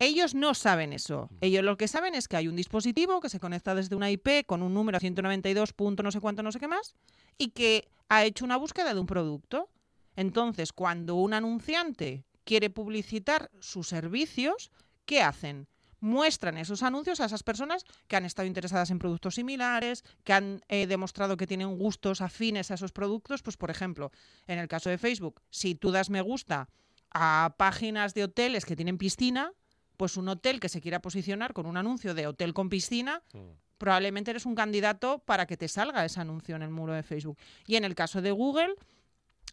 Ellos 0.02 0.34
no 0.34 0.56
saben 0.56 0.94
eso. 0.94 1.30
Ellos 1.42 1.64
lo 1.64 1.78
que 1.78 1.88
saben 1.88 2.16
es 2.16 2.28
que 2.28 2.36
hay 2.36 2.48
un 2.48 2.56
dispositivo 2.56 3.22
que 3.22 3.30
se 3.30 3.40
conecta 3.40 3.76
desde 3.76 3.96
una 3.96 4.10
IP 4.10 4.48
con 4.48 4.64
un 4.64 4.74
número 4.74 5.00
192. 5.00 5.74
punto 5.74 6.02
no 6.02 6.10
sé 6.10 6.20
cuánto, 6.20 6.42
no 6.42 6.52
sé 6.52 6.60
qué 6.60 6.68
más, 6.68 6.96
y 7.38 7.50
que 7.50 7.88
ha 8.10 8.26
hecho 8.26 8.44
una 8.44 8.58
búsqueda 8.58 8.96
de 8.96 9.00
un 9.00 9.06
producto. 9.06 9.70
Entonces, 10.16 10.74
cuando 10.74 11.14
un 11.14 11.36
anunciante 11.36 12.26
quiere 12.44 12.72
publicitar 12.72 13.52
sus 13.60 13.90
servicios, 13.90 14.72
¿qué 15.06 15.22
hacen? 15.22 15.68
Muestran 16.00 16.58
esos 16.58 16.82
anuncios 16.82 17.20
a 17.20 17.26
esas 17.26 17.44
personas 17.44 17.86
que 18.08 18.16
han 18.16 18.26
estado 18.26 18.48
interesadas 18.48 18.90
en 18.90 18.98
productos 18.98 19.36
similares, 19.36 20.04
que 20.24 20.34
han 20.34 20.64
eh, 20.68 20.88
demostrado 20.88 21.38
que 21.38 21.46
tienen 21.46 21.78
gustos 21.78 22.22
afines 22.22 22.72
a 22.72 22.74
esos 22.74 22.92
productos. 22.92 23.44
Pues, 23.44 23.56
por 23.56 23.70
ejemplo, 23.70 24.12
en 24.48 24.58
el 24.58 24.68
caso 24.68 24.90
de 24.90 24.98
Facebook, 24.98 25.44
si 25.52 25.76
tú 25.76 25.92
das 25.92 26.10
me 26.10 26.22
gusta 26.22 26.70
a 27.14 27.54
páginas 27.60 28.16
de 28.16 28.24
hoteles 28.24 28.66
que 28.66 28.76
tienen 28.76 28.98
piscina, 28.98 29.54
pues 30.02 30.18
un 30.18 30.28
hotel 30.30 30.60
que 30.60 30.68
se 30.68 30.82
quiera 30.82 31.00
posicionar 31.00 31.54
con 31.54 31.68
un 31.68 31.78
anuncio 31.78 32.16
de 32.16 32.26
hotel 32.26 32.56
con 32.56 32.70
piscina, 32.70 33.22
Mm. 33.36 33.38
probablemente 33.78 34.32
eres 34.32 34.48
un 34.48 34.56
candidato 34.56 35.20
para 35.20 35.46
que 35.46 35.58
te 35.58 35.68
salga 35.68 36.04
ese 36.04 36.20
anuncio 36.20 36.56
en 36.56 36.64
el 36.64 36.72
muro 36.72 36.94
de 36.94 37.04
Facebook. 37.04 37.38
Y 37.68 37.76
en 37.76 37.84
el 37.84 37.94
caso 37.94 38.20
de 38.20 38.32
Google, 38.32 38.74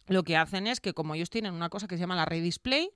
lo 0.07 0.23
que 0.23 0.37
hacen 0.37 0.65
es 0.65 0.79
que 0.81 0.93
como 0.93 1.13
ellos 1.13 1.29
tienen 1.29 1.53
una 1.53 1.69
cosa 1.69 1.87
que 1.87 1.97
se 1.97 1.99
llama 1.99 2.15
la 2.15 2.25
redisplay, 2.25 2.89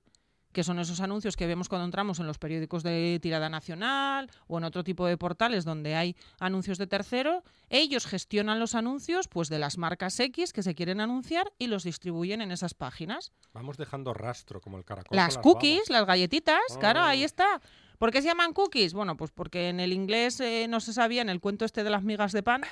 que 0.54 0.64
son 0.64 0.78
esos 0.78 1.00
anuncios 1.00 1.36
que 1.36 1.46
vemos 1.46 1.68
cuando 1.68 1.84
entramos 1.84 2.18
en 2.20 2.26
los 2.26 2.38
periódicos 2.38 2.82
de 2.82 3.18
tirada 3.20 3.50
nacional 3.50 4.30
o 4.46 4.56
en 4.56 4.64
otro 4.64 4.82
tipo 4.84 5.04
de 5.06 5.18
portales 5.18 5.66
donde 5.66 5.94
hay 5.96 6.16
anuncios 6.40 6.78
de 6.78 6.86
tercero, 6.86 7.42
ellos 7.68 8.06
gestionan 8.06 8.58
los 8.60 8.74
anuncios 8.74 9.28
pues 9.28 9.50
de 9.50 9.58
las 9.58 9.76
marcas 9.76 10.18
X 10.18 10.54
que 10.54 10.62
se 10.62 10.74
quieren 10.74 11.00
anunciar 11.02 11.52
y 11.58 11.66
los 11.66 11.84
distribuyen 11.84 12.40
en 12.40 12.52
esas 12.52 12.72
páginas. 12.72 13.32
Vamos 13.52 13.76
dejando 13.76 14.14
rastro 14.14 14.62
como 14.62 14.78
el 14.78 14.84
caracol. 14.86 15.14
Las 15.14 15.36
cookies, 15.36 15.88
babas. 15.88 15.90
las 15.90 16.06
galletitas, 16.06 16.60
claro, 16.80 17.00
Ah. 17.00 17.08
ahí 17.10 17.24
está. 17.24 17.60
¿Por 17.98 18.10
qué 18.10 18.22
se 18.22 18.28
llaman 18.28 18.52
cookies? 18.52 18.94
Bueno, 18.94 19.16
pues 19.16 19.30
porque 19.32 19.68
en 19.68 19.80
el 19.80 19.92
inglés 19.92 20.38
eh, 20.40 20.66
no 20.68 20.80
se 20.80 20.92
sabía, 20.92 21.20
en 21.22 21.28
el 21.28 21.40
cuento 21.40 21.64
este 21.64 21.84
de 21.84 21.90
las 21.90 22.02
migas 22.04 22.32
de 22.32 22.42
pan, 22.42 22.62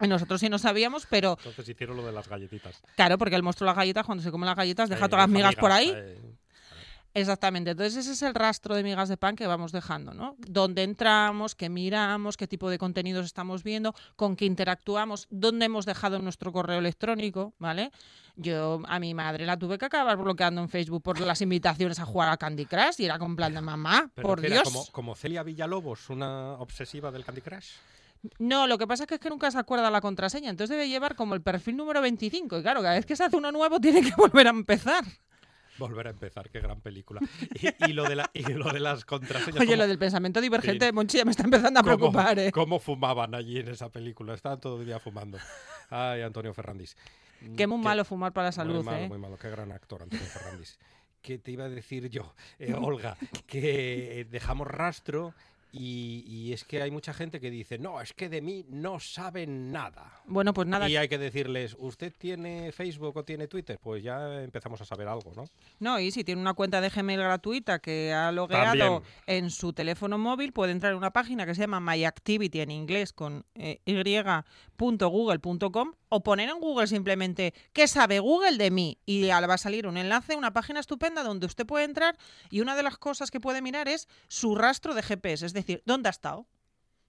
nosotros 0.00 0.40
sí 0.40 0.48
no 0.48 0.58
sabíamos, 0.58 1.06
pero 1.06 1.36
Entonces 1.38 1.68
hicieron 1.68 1.96
lo 1.96 2.04
de 2.06 2.12
las 2.12 2.26
galletitas. 2.28 2.80
claro, 2.96 3.18
porque 3.18 3.36
el 3.36 3.42
monstruo 3.42 3.66
de 3.66 3.70
las 3.70 3.76
galletas, 3.76 4.06
cuando 4.06 4.24
se 4.24 4.30
come 4.30 4.46
las 4.46 4.56
galletas, 4.56 4.88
deja 4.88 5.04
Eh, 5.06 5.08
todas 5.08 5.24
las 5.24 5.30
migas 5.30 5.54
por 5.56 5.70
ahí. 5.72 5.92
eh, 5.94 6.18
Exactamente. 7.14 7.70
Entonces 7.72 7.96
ese 7.96 8.12
es 8.12 8.22
el 8.22 8.34
rastro 8.34 8.74
de 8.74 8.82
migas 8.82 9.08
de 9.08 9.16
pan 9.16 9.34
que 9.34 9.46
vamos 9.46 9.72
dejando, 9.72 10.14
¿no? 10.14 10.36
Dónde 10.38 10.84
entramos, 10.84 11.54
qué 11.54 11.68
miramos, 11.68 12.36
qué 12.36 12.46
tipo 12.46 12.70
de 12.70 12.78
contenidos 12.78 13.26
estamos 13.26 13.64
viendo, 13.64 13.94
con 14.16 14.36
qué 14.36 14.44
interactuamos, 14.44 15.26
dónde 15.30 15.66
hemos 15.66 15.86
dejado 15.86 16.18
nuestro 16.20 16.52
correo 16.52 16.78
electrónico, 16.78 17.52
¿vale? 17.58 17.90
Yo 18.36 18.80
a 18.86 19.00
mi 19.00 19.12
madre 19.12 19.44
la 19.44 19.58
tuve 19.58 19.76
que 19.76 19.86
acabar 19.86 20.16
bloqueando 20.16 20.60
en 20.60 20.68
Facebook 20.68 21.02
por 21.02 21.20
las 21.20 21.40
invitaciones 21.42 21.98
a 21.98 22.04
jugar 22.04 22.30
a 22.30 22.36
Candy 22.36 22.64
Crush 22.66 22.94
y 22.98 23.04
era 23.04 23.18
con 23.18 23.34
plan 23.34 23.52
de 23.52 23.60
mamá, 23.60 24.10
pero 24.14 24.28
por 24.28 24.40
Dios. 24.40 24.62
Como, 24.62 24.86
como 24.92 25.14
Celia 25.16 25.42
Villalobos, 25.42 26.10
una 26.10 26.52
obsesiva 26.54 27.10
del 27.10 27.24
Candy 27.24 27.40
Crush. 27.40 27.72
No, 28.38 28.66
lo 28.66 28.78
que 28.78 28.86
pasa 28.86 29.04
es 29.04 29.08
que, 29.08 29.14
es 29.14 29.20
que 29.20 29.30
nunca 29.30 29.50
se 29.50 29.58
acuerda 29.58 29.90
la 29.90 30.00
contraseña, 30.00 30.50
entonces 30.50 30.76
debe 30.76 30.88
llevar 30.88 31.16
como 31.16 31.34
el 31.34 31.42
perfil 31.42 31.76
número 31.76 32.00
25 32.02 32.58
y 32.58 32.62
claro, 32.62 32.82
cada 32.82 32.94
vez 32.94 33.06
que 33.06 33.16
se 33.16 33.24
hace 33.24 33.36
uno 33.36 33.50
nuevo 33.50 33.80
tiene 33.80 34.02
que 34.02 34.12
volver 34.16 34.46
a 34.46 34.50
empezar. 34.50 35.04
Volver 35.80 36.06
a 36.06 36.10
empezar, 36.10 36.48
qué 36.50 36.60
gran 36.60 36.80
película. 36.80 37.20
Y, 37.60 37.90
y 37.90 37.92
lo, 37.92 38.04
de 38.04 38.14
la- 38.16 38.30
y 38.34 38.42
lo 38.52 38.70
de 38.72 38.78
las 38.80 39.04
contraseñas. 39.04 39.56
Oye, 39.60 39.66
¿cómo- 39.66 39.76
lo 39.82 39.88
del 39.88 39.98
pensamiento 39.98 40.40
divergente 40.40 40.84
Sí. 40.84 40.86
de 40.86 40.92
Monchi 40.92 41.18
ya 41.18 41.24
me 41.24 41.32
está 41.32 41.42
empezando 41.42 41.80
a 41.80 41.82
cómo- 41.82 41.96
preocupar, 41.96 42.38
¿eh? 42.38 42.52
cómo 42.52 42.78
fumaban 42.78 43.34
allí 43.34 43.58
en 43.58 43.68
esa 43.68 43.88
película? 43.90 44.34
Estaban 44.34 44.60
todo 44.60 44.78
el 44.80 44.86
día 44.86 44.98
fumando. 45.00 45.38
Ay, 45.90 46.22
Antonio 46.22 46.54
Ferrandis. 46.54 46.96
Muy 47.40 47.56
Qué- 47.56 47.66
malo 47.66 48.04
fumar 48.04 48.32
para 48.32 48.48
la 48.48 48.52
salud, 48.52 48.76
muy 48.76 48.84
malo, 48.84 48.98
¿eh? 48.98 49.08
muy 49.08 49.18
malo. 49.18 49.36
Qué 49.38 49.48
gran 49.50 49.72
actor, 49.72 50.02
Antonio 50.02 50.26
Ferrandis. 50.26 50.78
que 51.22 51.38
te 51.38 51.50
iba 51.50 51.64
a 51.64 51.68
decir 51.68 52.08
yo, 52.08 52.34
eh, 52.58 52.72
Olga, 52.74 53.16
que 53.46 54.26
dejamos 54.30 54.66
rastro 54.66 55.34
y, 55.72 56.24
y 56.26 56.52
es 56.52 56.64
que 56.64 56.82
hay 56.82 56.90
mucha 56.90 57.14
gente 57.14 57.40
que 57.40 57.50
dice, 57.50 57.78
no, 57.78 58.00
es 58.00 58.12
que 58.12 58.28
de 58.28 58.40
mí 58.40 58.64
no 58.68 59.00
saben 59.00 59.72
nada. 59.72 60.12
Bueno, 60.26 60.52
pues 60.52 60.68
nada. 60.68 60.88
Y 60.88 60.96
hay 60.96 61.08
que 61.08 61.18
decirles, 61.18 61.76
¿usted 61.78 62.12
tiene 62.16 62.72
Facebook 62.72 63.16
o 63.16 63.24
tiene 63.24 63.48
Twitter? 63.48 63.78
Pues 63.80 64.02
ya 64.02 64.42
empezamos 64.42 64.80
a 64.80 64.84
saber 64.84 65.08
algo, 65.08 65.32
¿no? 65.34 65.44
No, 65.78 65.98
y 65.98 66.10
si 66.10 66.24
tiene 66.24 66.40
una 66.40 66.54
cuenta 66.54 66.80
de 66.80 66.88
Gmail 66.88 67.20
gratuita 67.20 67.78
que 67.78 68.12
ha 68.12 68.32
logueado 68.32 68.78
También. 68.78 69.02
en 69.26 69.50
su 69.50 69.72
teléfono 69.72 70.18
móvil, 70.18 70.52
puede 70.52 70.72
entrar 70.72 70.92
en 70.92 70.98
una 70.98 71.12
página 71.12 71.46
que 71.46 71.54
se 71.54 71.62
llama 71.62 71.80
MyActivity 71.80 72.60
en 72.60 72.70
inglés 72.70 73.12
con 73.12 73.44
eh, 73.54 73.80
y.google.com 73.84 75.92
o 76.08 76.22
poner 76.22 76.48
en 76.48 76.58
Google 76.58 76.86
simplemente 76.86 77.54
¿qué 77.72 77.86
sabe 77.86 78.18
Google 78.18 78.58
de 78.58 78.70
mí? 78.70 78.98
Y 79.06 79.22
le 79.22 79.46
va 79.46 79.54
a 79.54 79.58
salir 79.58 79.86
un 79.86 79.96
enlace, 79.96 80.36
una 80.36 80.52
página 80.52 80.80
estupenda 80.80 81.22
donde 81.22 81.46
usted 81.46 81.66
puede 81.66 81.84
entrar 81.84 82.16
y 82.50 82.60
una 82.60 82.76
de 82.76 82.82
las 82.82 82.98
cosas 82.98 83.30
que 83.30 83.40
puede 83.40 83.62
mirar 83.62 83.88
es 83.88 84.08
su 84.28 84.54
rastro 84.54 84.94
de 84.94 85.02
GPS, 85.02 85.46
es 85.46 85.52
decir, 85.52 85.59
¿dónde 85.84 86.08
ha 86.08 86.10
estado? 86.10 86.46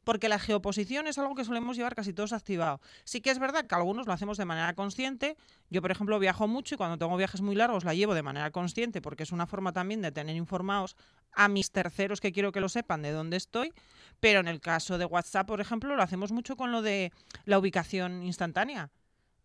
Porque 0.03 0.29
la 0.29 0.39
geoposición 0.39 1.05
es 1.05 1.19
algo 1.19 1.35
que 1.35 1.45
solemos 1.45 1.77
llevar 1.77 1.93
casi 1.93 2.11
todos 2.11 2.33
activado. 2.33 2.81
Sí 3.03 3.21
que 3.21 3.29
es 3.29 3.37
verdad 3.37 3.67
que 3.67 3.75
algunos 3.75 4.07
lo 4.07 4.13
hacemos 4.13 4.37
de 4.37 4.45
manera 4.45 4.73
consciente. 4.73 5.37
Yo, 5.69 5.81
por 5.81 5.91
ejemplo, 5.91 6.17
viajo 6.17 6.47
mucho 6.47 6.73
y 6.73 6.77
cuando 6.77 6.97
tengo 6.97 7.15
viajes 7.17 7.41
muy 7.41 7.55
largos 7.55 7.83
la 7.83 7.93
llevo 7.93 8.15
de 8.15 8.23
manera 8.23 8.49
consciente 8.49 9.01
porque 9.01 9.23
es 9.23 9.31
una 9.31 9.45
forma 9.45 9.73
también 9.73 10.01
de 10.01 10.11
tener 10.11 10.35
informados 10.35 10.95
a 11.33 11.47
mis 11.47 11.71
terceros 11.71 12.19
que 12.19 12.31
quiero 12.31 12.51
que 12.51 12.61
lo 12.61 12.69
sepan 12.69 13.03
de 13.03 13.11
dónde 13.11 13.37
estoy. 13.37 13.73
Pero 14.19 14.39
en 14.39 14.47
el 14.47 14.59
caso 14.59 14.97
de 14.97 15.05
WhatsApp, 15.05 15.47
por 15.47 15.61
ejemplo, 15.61 15.95
lo 15.95 16.01
hacemos 16.01 16.31
mucho 16.31 16.55
con 16.55 16.71
lo 16.71 16.81
de 16.81 17.11
la 17.45 17.59
ubicación 17.59 18.23
instantánea. 18.23 18.89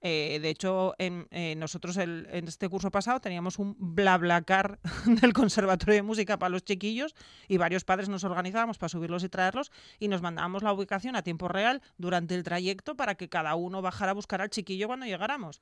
Eh, 0.08 0.38
de 0.40 0.50
hecho, 0.50 0.94
en, 0.98 1.26
eh, 1.32 1.56
nosotros 1.56 1.96
el- 1.96 2.28
en 2.30 2.46
este 2.46 2.68
curso 2.68 2.92
pasado 2.92 3.18
teníamos 3.18 3.58
un 3.58 3.74
BlaBlaCar 3.76 4.78
del 5.06 5.32
Conservatorio 5.32 5.96
de 5.96 6.02
Música 6.02 6.38
para 6.38 6.50
los 6.50 6.62
chiquillos 6.64 7.12
y 7.48 7.56
varios 7.56 7.82
padres 7.82 8.08
nos 8.08 8.22
organizábamos 8.22 8.78
para 8.78 8.88
subirlos 8.88 9.24
y 9.24 9.28
traerlos 9.28 9.72
y 9.98 10.06
nos 10.06 10.22
mandábamos 10.22 10.62
la 10.62 10.72
ubicación 10.72 11.16
a 11.16 11.22
tiempo 11.22 11.48
real 11.48 11.82
durante 11.98 12.36
el 12.36 12.44
trayecto 12.44 12.94
para 12.96 13.16
que 13.16 13.28
cada 13.28 13.56
uno 13.56 13.82
bajara 13.82 14.12
a 14.12 14.14
buscar 14.14 14.40
al 14.40 14.50
chiquillo 14.50 14.86
cuando 14.86 15.06
llegáramos. 15.06 15.58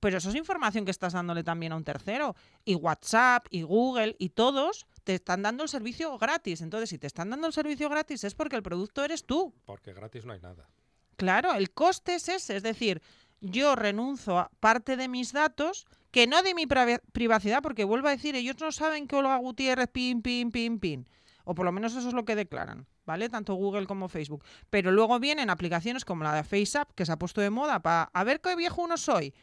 Pero 0.00 0.18
eso 0.18 0.30
es 0.30 0.34
información 0.34 0.84
que 0.84 0.90
estás 0.90 1.12
dándole 1.12 1.44
también 1.44 1.70
a 1.70 1.76
un 1.76 1.84
tercero. 1.84 2.34
Y 2.64 2.74
WhatsApp, 2.74 3.46
y 3.50 3.62
Google, 3.62 4.16
y 4.18 4.30
todos 4.30 4.88
te 5.04 5.14
están 5.14 5.42
dando 5.42 5.62
el 5.62 5.68
servicio 5.68 6.18
gratis. 6.18 6.60
Entonces, 6.60 6.90
si 6.90 6.98
te 6.98 7.06
están 7.06 7.30
dando 7.30 7.46
el 7.46 7.52
servicio 7.52 7.88
gratis 7.88 8.24
es 8.24 8.34
porque 8.34 8.56
el 8.56 8.64
producto 8.64 9.04
eres 9.04 9.24
tú. 9.24 9.54
Porque 9.64 9.92
gratis 9.94 10.24
no 10.24 10.32
hay 10.32 10.40
nada. 10.40 10.68
Claro, 11.16 11.54
el 11.54 11.70
coste 11.70 12.16
es 12.16 12.28
ese, 12.28 12.56
es 12.56 12.62
decir, 12.62 13.00
yo 13.40 13.76
renuncio 13.76 14.38
a 14.38 14.50
parte 14.60 14.96
de 14.96 15.08
mis 15.08 15.32
datos, 15.32 15.86
que 16.10 16.26
no 16.26 16.42
de 16.42 16.54
mi 16.54 16.66
privacidad, 16.66 17.62
porque 17.62 17.84
vuelvo 17.84 18.08
a 18.08 18.12
decir, 18.12 18.36
ellos 18.36 18.56
no 18.60 18.72
saben 18.72 19.06
que 19.06 19.16
Olga 19.16 19.36
Gutiérrez, 19.36 19.88
pin, 19.88 20.22
pin, 20.22 20.50
pin, 20.50 20.78
pin. 20.78 21.08
O 21.44 21.54
por 21.54 21.64
lo 21.64 21.72
menos 21.72 21.94
eso 21.94 22.08
es 22.08 22.14
lo 22.14 22.24
que 22.24 22.34
declaran, 22.34 22.86
¿vale? 23.04 23.28
Tanto 23.28 23.54
Google 23.54 23.86
como 23.86 24.08
Facebook. 24.08 24.44
Pero 24.70 24.90
luego 24.90 25.20
vienen 25.20 25.50
aplicaciones 25.50 26.04
como 26.04 26.24
la 26.24 26.34
de 26.34 26.42
FaceApp, 26.42 26.90
que 26.94 27.06
se 27.06 27.12
ha 27.12 27.18
puesto 27.18 27.40
de 27.40 27.50
moda 27.50 27.80
para 27.80 28.10
a 28.12 28.24
ver 28.24 28.40
qué 28.40 28.56
viejo 28.56 28.82
uno 28.82 28.96
soy. 28.96 29.34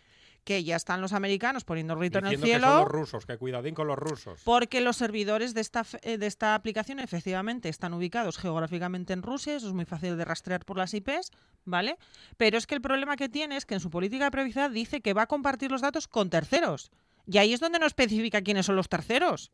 Que 0.44 0.64
ya 0.64 0.76
están 0.76 1.02
los 1.02 1.14
americanos 1.14 1.64
poniendo 1.64 1.94
el 1.94 2.00
grito 2.00 2.20
en 2.20 2.26
el 2.26 2.32
Diciendo 2.32 2.46
que 2.46 2.60
cielo. 2.60 2.68
son 2.68 2.82
los 2.84 2.92
rusos, 2.92 3.26
que 3.26 3.38
cuidadín 3.38 3.76
con 3.76 3.88
los 3.88 3.98
rusos. 3.98 4.42
Porque 4.44 4.82
los 4.82 4.98
servidores 4.98 5.54
de 5.54 5.62
esta, 5.62 5.86
eh, 6.02 6.18
de 6.18 6.28
esta 6.28 6.56
aplicación 6.56 7.00
efectivamente 7.00 7.70
están 7.70 7.94
ubicados 7.94 8.38
geográficamente 8.38 9.14
en 9.14 9.22
Rusia, 9.22 9.56
eso 9.56 9.68
es 9.68 9.74
muy 9.74 9.86
fácil 9.86 10.18
de 10.18 10.26
rastrear 10.26 10.66
por 10.66 10.78
las 10.78 10.94
IPs, 10.94 11.32
¿vale? 11.64 11.98
Pero 12.38 12.58
es 12.58 12.68
que 12.68 12.76
el 12.76 12.82
problema 12.82 13.16
que 13.16 13.30
tiene 13.30 13.56
es 13.56 13.66
que 13.66 13.76
en 13.76 13.80
su 13.80 13.90
política 13.90 14.26
de 14.26 14.32
privacidad 14.32 14.70
dice 14.70 15.02
que 15.02 15.14
va 15.14 15.24
a 15.24 15.28
compartir 15.28 15.72
los 15.72 15.82
datos 15.82 16.08
con 16.08 16.30
terceros. 16.30 16.92
Y 17.26 17.38
ahí 17.38 17.54
es 17.54 17.62
donde 17.62 17.80
no 17.80 17.86
especifica 17.86 18.42
quiénes 18.42 18.66
son 18.66 18.76
los 18.76 18.90
terceros. 18.90 19.52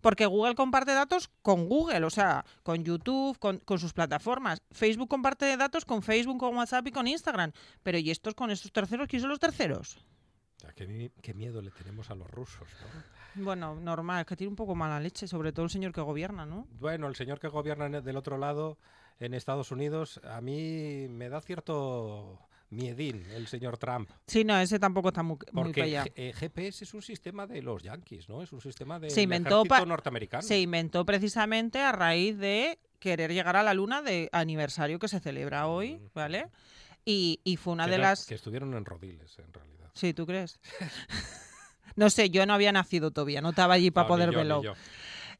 Porque 0.00 0.26
Google 0.26 0.54
comparte 0.54 0.92
datos 0.92 1.28
con 1.42 1.68
Google, 1.68 2.04
o 2.04 2.10
sea, 2.10 2.44
con 2.62 2.84
YouTube, 2.84 3.36
con, 3.38 3.58
con 3.58 3.80
sus 3.80 3.92
plataformas. 3.92 4.62
Facebook 4.70 5.08
comparte 5.08 5.56
datos 5.56 5.84
con 5.84 6.02
Facebook, 6.02 6.38
con 6.38 6.56
WhatsApp 6.56 6.86
y 6.86 6.92
con 6.92 7.08
Instagram. 7.08 7.50
Pero 7.82 7.98
¿y 7.98 8.10
estos 8.12 8.34
con 8.34 8.50
estos 8.52 8.70
terceros? 8.72 9.08
¿Quiénes 9.08 9.22
son 9.22 9.30
los 9.30 9.40
terceros? 9.40 9.98
Qué, 10.74 11.10
qué 11.22 11.34
miedo 11.34 11.62
le 11.62 11.70
tenemos 11.70 12.10
a 12.10 12.14
los 12.14 12.28
rusos, 12.30 12.68
¿no? 13.36 13.44
Bueno, 13.44 13.74
normal, 13.76 14.20
es 14.22 14.26
que 14.26 14.36
tiene 14.36 14.48
un 14.50 14.56
poco 14.56 14.74
mala 14.74 14.98
leche, 15.00 15.28
sobre 15.28 15.52
todo 15.52 15.64
el 15.64 15.70
señor 15.70 15.92
que 15.92 16.00
gobierna, 16.00 16.44
¿no? 16.46 16.66
Bueno, 16.80 17.06
el 17.06 17.14
señor 17.14 17.38
que 17.38 17.48
gobierna 17.48 17.88
del 18.00 18.16
otro 18.16 18.38
lado, 18.38 18.76
en 19.20 19.34
Estados 19.34 19.70
Unidos, 19.70 20.20
a 20.24 20.40
mí 20.40 21.06
me 21.08 21.28
da 21.28 21.40
cierto 21.40 22.40
miedín 22.70 23.24
el 23.30 23.46
señor 23.46 23.78
Trump. 23.78 24.10
Sí, 24.26 24.44
no, 24.44 24.58
ese 24.58 24.78
tampoco 24.78 25.08
está 25.08 25.22
muy, 25.22 25.36
muy 25.52 25.64
Porque 25.64 25.80
para 25.82 26.02
allá. 26.02 26.04
G- 26.04 26.34
GPS 26.34 26.84
es 26.84 26.92
un 26.94 27.02
sistema 27.02 27.46
de 27.46 27.62
los 27.62 27.82
yanquis, 27.82 28.28
¿no? 28.28 28.42
Es 28.42 28.52
un 28.52 28.60
sistema 28.60 28.98
del 28.98 29.10
Se 29.10 29.22
inventó 29.22 29.62
ejército 29.64 29.86
norteamericano. 29.86 30.42
Se 30.42 30.60
inventó 30.60 31.04
precisamente 31.06 31.80
a 31.80 31.92
raíz 31.92 32.36
de 32.36 32.78
querer 32.98 33.32
llegar 33.32 33.56
a 33.56 33.62
la 33.62 33.74
luna 33.74 34.02
de 34.02 34.28
aniversario 34.32 34.98
que 34.98 35.08
se 35.08 35.20
celebra 35.20 35.66
hoy, 35.68 35.94
Mm. 35.98 36.06
¿vale? 36.14 36.48
Y, 37.04 37.40
y 37.44 37.56
fue 37.56 37.72
una 37.72 37.84
que 37.86 37.92
de 37.92 37.96
no- 37.98 38.02
las... 38.02 38.26
Que 38.26 38.34
estuvieron 38.34 38.74
en 38.74 38.84
rodiles, 38.84 39.38
en 39.38 39.52
realidad. 39.52 39.77
Sí, 39.98 40.14
¿tú 40.14 40.26
crees? 40.26 40.60
no 41.96 42.08
sé, 42.08 42.30
yo 42.30 42.46
no 42.46 42.54
había 42.54 42.70
nacido 42.70 43.10
todavía, 43.10 43.40
no 43.40 43.50
estaba 43.50 43.74
allí 43.74 43.90
para 43.90 44.04
No, 44.04 44.08
poder 44.08 44.30
yo, 44.30 44.38
verlo. 44.38 44.62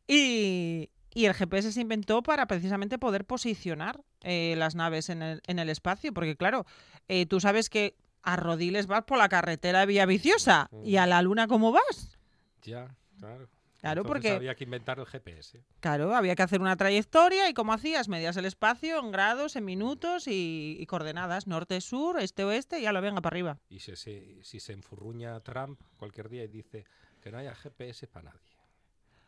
Y, 0.08 0.90
y 1.14 1.26
el 1.26 1.34
GPS 1.34 1.70
se 1.70 1.80
inventó 1.80 2.24
para 2.24 2.46
precisamente 2.46 2.98
poder 2.98 3.24
posicionar 3.24 4.02
eh, 4.22 4.54
las 4.58 4.74
naves 4.74 5.10
en 5.10 5.22
el, 5.22 5.42
en 5.46 5.60
el 5.60 5.68
espacio, 5.68 6.12
porque 6.12 6.36
claro, 6.36 6.66
eh, 7.06 7.24
tú 7.26 7.38
sabes 7.38 7.70
que 7.70 7.94
a 8.24 8.34
Rodiles 8.34 8.88
vas 8.88 9.04
por 9.04 9.18
la 9.18 9.28
carretera 9.28 9.78
de 9.80 9.86
Vía 9.86 10.06
Viciosa 10.06 10.68
y 10.82 10.96
a 10.96 11.06
la 11.06 11.22
Luna 11.22 11.46
¿cómo 11.46 11.70
vas? 11.70 12.18
Ya, 12.62 12.96
claro. 13.20 13.48
Claro, 13.80 14.00
Entonces 14.02 14.08
porque 14.30 14.36
había 14.36 14.54
que 14.56 14.64
inventar 14.64 14.98
el 14.98 15.06
GPS. 15.06 15.62
claro, 15.80 16.14
había 16.14 16.34
que 16.34 16.42
hacer 16.42 16.60
una 16.60 16.76
trayectoria 16.76 17.48
y 17.48 17.54
¿cómo 17.54 17.72
hacías? 17.72 18.08
Medías 18.08 18.36
el 18.36 18.44
espacio 18.44 18.98
en 18.98 19.12
grados, 19.12 19.54
en 19.54 19.64
minutos 19.64 20.26
y, 20.26 20.76
y 20.80 20.86
coordenadas, 20.86 21.46
norte, 21.46 21.80
sur, 21.80 22.18
este, 22.20 22.44
oeste 22.44 22.80
y 22.80 22.82
ya 22.82 22.92
lo 22.92 23.00
venga 23.00 23.20
para 23.20 23.34
arriba. 23.34 23.58
Y 23.68 23.78
si 23.80 23.94
se, 23.94 24.42
si 24.42 24.58
se 24.60 24.72
enfurruña 24.72 25.38
Trump 25.40 25.80
cualquier 25.96 26.28
día 26.28 26.42
y 26.44 26.48
dice 26.48 26.84
que 27.22 27.30
no 27.30 27.38
haya 27.38 27.54
GPS 27.54 28.08
para 28.08 28.30
nadie. 28.30 28.40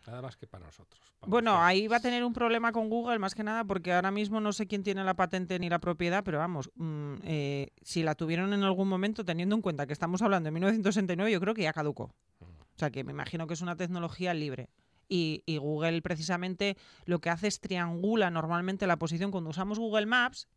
Nada 0.07 0.23
más 0.23 0.37
que 0.37 0.47
para 0.47 0.65
nosotros. 0.65 1.01
para 1.21 1.31
Bueno, 1.31 1.53
ustedes. 1.53 1.69
ahí 1.69 1.87
va 1.87 1.99
a 1.99 2.01
tener 2.01 2.25
un 2.25 2.33
problema 2.33 2.73
con 2.73 2.89
Google 2.89 3.19
más 3.19 3.35
que 3.35 3.45
nada 3.45 3.65
porque 3.65 3.93
ahora 3.93 4.11
mismo 4.11 4.41
no 4.41 4.53
sé 4.53 4.67
quién 4.67 4.83
tiene 4.83 5.05
la 5.05 5.15
patente 5.15 5.59
ni 5.59 5.69
la 5.69 5.79
propiedad, 5.79 6.25
pero 6.25 6.39
vamos, 6.39 6.71
mm, 6.75 7.15
eh, 7.23 7.69
si 7.83 8.03
la 8.03 8.15
tuvieron 8.15 8.53
en 8.55 8.63
algún 8.65 8.89
momento, 8.89 9.25
teniendo 9.25 9.55
en 9.55 9.63
cuenta 9.63 9.87
que 9.87 9.93
estamos 9.93 10.23
hablando 10.23 10.47
de 10.49 10.53
1969, 10.53 11.31
yo 11.31 11.39
creo 11.41 11.55
que 11.55 11.63
ya 11.63 11.73
caducó. 11.75 12.15
Sea, 12.81 12.91
que 12.91 13.05
me 13.05 13.13
imagino 13.13 13.47
que 13.47 13.53
es 13.53 13.61
una 13.61 13.77
tecnología 13.77 14.33
libre. 14.33 14.71
Y, 15.07 15.43
y 15.45 15.59
Google 15.59 16.01
precisamente 16.01 16.79
lo 17.05 17.21
que 17.21 17.29
hace 17.29 17.47
es 17.47 17.61
triangula 17.61 18.31
normalmente 18.31 18.87
la 18.87 18.97
posición 18.97 19.31
cuando 19.31 19.51
usamos 19.51 19.79
Google 19.79 20.07
Maps, 20.07 20.49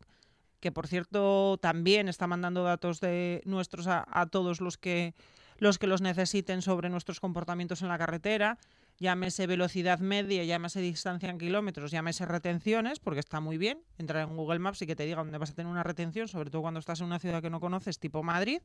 que 0.61 0.71
por 0.71 0.87
cierto 0.87 1.57
también 1.57 2.07
está 2.07 2.25
mandando 2.25 2.63
datos 2.63 3.01
de 3.01 3.41
nuestros 3.43 3.87
a, 3.87 4.05
a 4.09 4.27
todos 4.27 4.61
los 4.61 4.77
que 4.77 5.15
los 5.57 5.77
que 5.77 5.87
los 5.87 6.01
necesiten 6.01 6.61
sobre 6.61 6.89
nuestros 6.89 7.19
comportamientos 7.19 7.81
en 7.81 7.89
la 7.89 7.97
carretera, 7.97 8.57
llámese 8.99 9.45
velocidad 9.45 9.99
media, 9.99 10.45
llámese 10.45 10.79
distancia 10.79 11.29
en 11.29 11.37
kilómetros, 11.37 11.91
llámese 11.91 12.25
retenciones, 12.25 12.99
porque 12.99 13.19
está 13.19 13.41
muy 13.41 13.57
bien 13.57 13.81
entrar 13.97 14.27
en 14.27 14.37
Google 14.37 14.59
Maps 14.59 14.81
y 14.81 14.87
que 14.87 14.95
te 14.95 15.03
diga 15.03 15.17
dónde 15.17 15.37
vas 15.37 15.51
a 15.51 15.55
tener 15.55 15.69
una 15.69 15.83
retención, 15.83 16.29
sobre 16.29 16.49
todo 16.49 16.61
cuando 16.61 16.79
estás 16.79 17.01
en 17.01 17.07
una 17.07 17.19
ciudad 17.19 17.41
que 17.41 17.49
no 17.49 17.59
conoces, 17.59 17.99
tipo 17.99 18.23
Madrid. 18.23 18.61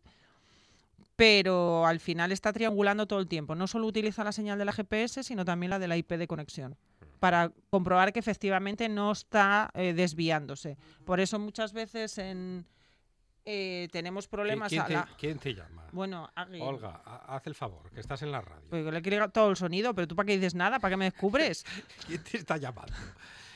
Pero 1.18 1.84
al 1.84 1.98
final 1.98 2.30
está 2.30 2.52
triangulando 2.52 3.08
todo 3.08 3.18
el 3.18 3.26
tiempo. 3.26 3.56
No 3.56 3.66
solo 3.66 3.88
utiliza 3.88 4.22
la 4.22 4.30
señal 4.30 4.56
de 4.56 4.64
la 4.64 4.72
GPS, 4.72 5.24
sino 5.24 5.44
también 5.44 5.70
la 5.70 5.80
de 5.80 5.88
la 5.88 5.96
IP 5.96 6.12
de 6.12 6.28
conexión 6.28 6.76
para 7.18 7.50
comprobar 7.70 8.12
que 8.12 8.20
efectivamente 8.20 8.88
no 8.88 9.10
está 9.10 9.68
eh, 9.74 9.94
desviándose. 9.94 10.78
Por 11.04 11.18
eso 11.18 11.40
muchas 11.40 11.72
veces 11.72 12.16
en, 12.18 12.64
eh, 13.44 13.88
tenemos 13.90 14.28
problemas 14.28 14.68
¿Quién 14.68 14.82
a 14.82 14.86
te, 14.86 14.98
quién 15.18 15.38
te 15.40 15.54
llama? 15.54 15.88
Bueno, 15.90 16.30
Agui, 16.36 16.60
Olga, 16.60 17.02
ha- 17.04 17.34
haz 17.34 17.44
el 17.48 17.56
favor, 17.56 17.90
que 17.90 17.98
estás 17.98 18.22
en 18.22 18.30
la 18.30 18.40
radio. 18.40 18.62
porque 18.70 18.92
le 18.92 19.02
quiere 19.02 19.28
todo 19.30 19.50
el 19.50 19.56
sonido, 19.56 19.92
pero 19.96 20.06
tú 20.06 20.14
para 20.14 20.28
qué 20.28 20.36
dices 20.36 20.54
nada, 20.54 20.78
para 20.78 20.92
qué 20.92 20.96
me 20.98 21.06
descubres. 21.06 21.64
¿Quién 22.06 22.22
te 22.22 22.36
está 22.36 22.56
llamando? 22.58 22.94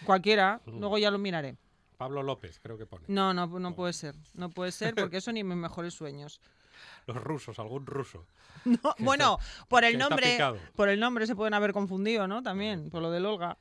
Cualquiera, 0.04 0.60
Mm. 0.66 0.80
luego 0.80 0.98
ya 0.98 1.12
lo 1.12 1.18
miraré. 1.18 1.56
Pablo 1.96 2.24
López, 2.24 2.58
creo 2.60 2.76
que 2.76 2.86
pone. 2.86 3.04
No, 3.06 3.32
no, 3.32 3.46
no 3.46 3.76
puede 3.76 3.92
ser. 3.92 4.16
No 4.34 4.50
puede 4.50 4.72
ser 4.72 4.96
porque 4.96 5.16
eso 5.18 5.30
ni 5.30 5.44
mis 5.44 5.56
mejores 5.56 5.94
sueños. 5.94 6.40
Los 7.06 7.16
rusos, 7.16 7.58
algún 7.58 7.86
ruso. 7.86 8.26
No, 8.64 8.94
bueno, 8.98 9.38
por 9.68 9.82
el 9.84 9.98
nombre, 9.98 10.38
por 10.76 10.88
el 10.88 11.00
nombre 11.00 11.26
se 11.26 11.34
pueden 11.34 11.54
haber 11.54 11.72
confundido, 11.72 12.28
¿no? 12.28 12.42
También, 12.42 12.90
por 12.90 13.02
lo 13.02 13.10
del 13.10 13.26
Olga. 13.26 13.58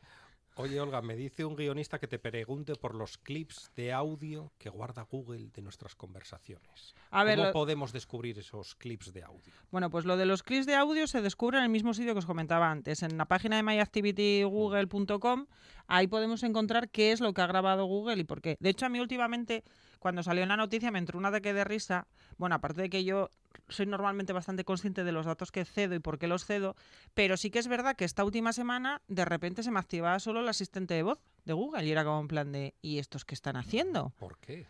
Oye, 0.55 0.79
Olga, 0.81 1.01
me 1.01 1.15
dice 1.15 1.45
un 1.45 1.55
guionista 1.55 1.97
que 1.97 2.07
te 2.07 2.19
pregunte 2.19 2.75
por 2.75 2.93
los 2.93 3.17
clips 3.17 3.71
de 3.75 3.93
audio 3.93 4.51
que 4.59 4.69
guarda 4.69 5.03
Google 5.09 5.47
de 5.53 5.61
nuestras 5.61 5.95
conversaciones. 5.95 6.93
A 7.09 7.23
ver, 7.23 7.37
¿Cómo 7.37 7.47
lo- 7.47 7.53
podemos 7.53 7.93
descubrir 7.93 8.37
esos 8.37 8.75
clips 8.75 9.13
de 9.13 9.23
audio? 9.23 9.53
Bueno, 9.71 9.89
pues 9.89 10.03
lo 10.05 10.17
de 10.17 10.25
los 10.25 10.43
clips 10.43 10.65
de 10.65 10.75
audio 10.75 11.07
se 11.07 11.21
descubre 11.21 11.57
en 11.57 11.63
el 11.63 11.69
mismo 11.69 11.93
sitio 11.93 12.13
que 12.13 12.19
os 12.19 12.25
comentaba 12.25 12.69
antes, 12.69 13.01
en 13.01 13.17
la 13.17 13.25
página 13.25 13.55
de 13.55 13.63
myactivitygoogle.com. 13.63 15.47
Ahí 15.87 16.07
podemos 16.07 16.43
encontrar 16.43 16.89
qué 16.89 17.11
es 17.11 17.21
lo 17.21 17.33
que 17.33 17.41
ha 17.41 17.47
grabado 17.47 17.85
Google 17.85 18.17
y 18.19 18.23
por 18.23 18.41
qué. 18.41 18.57
De 18.59 18.69
hecho, 18.69 18.85
a 18.85 18.89
mí 18.89 18.99
últimamente, 18.99 19.63
cuando 20.01 20.23
salió 20.23 20.41
en 20.41 20.49
la 20.49 20.57
noticia 20.57 20.89
me 20.89 20.97
entró 20.97 21.19
un 21.19 21.27
ataque 21.27 21.53
de 21.53 21.63
risa. 21.63 22.07
Bueno, 22.37 22.55
aparte 22.55 22.81
de 22.81 22.89
que 22.89 23.03
yo 23.03 23.29
soy 23.69 23.85
normalmente 23.85 24.33
bastante 24.33 24.65
consciente 24.65 25.03
de 25.03 25.11
los 25.11 25.27
datos 25.27 25.51
que 25.51 25.63
cedo 25.63 25.93
y 25.93 25.99
por 25.99 26.17
qué 26.17 26.27
los 26.27 26.43
cedo, 26.43 26.75
pero 27.13 27.37
sí 27.37 27.51
que 27.51 27.59
es 27.59 27.67
verdad 27.67 27.95
que 27.95 28.03
esta 28.03 28.23
última 28.23 28.51
semana 28.51 29.03
de 29.07 29.25
repente 29.25 29.61
se 29.61 29.69
me 29.69 29.77
activaba 29.79 30.19
solo 30.19 30.39
el 30.39 30.49
asistente 30.49 30.95
de 30.95 31.03
voz 31.03 31.19
de 31.45 31.53
Google 31.53 31.85
y 31.85 31.91
era 31.91 32.03
como 32.03 32.19
en 32.19 32.27
plan 32.27 32.51
de 32.51 32.73
¿y 32.81 32.97
estos 32.97 33.25
qué 33.25 33.35
están 33.35 33.55
haciendo? 33.57 34.11
¿Por 34.17 34.39
qué? 34.39 34.65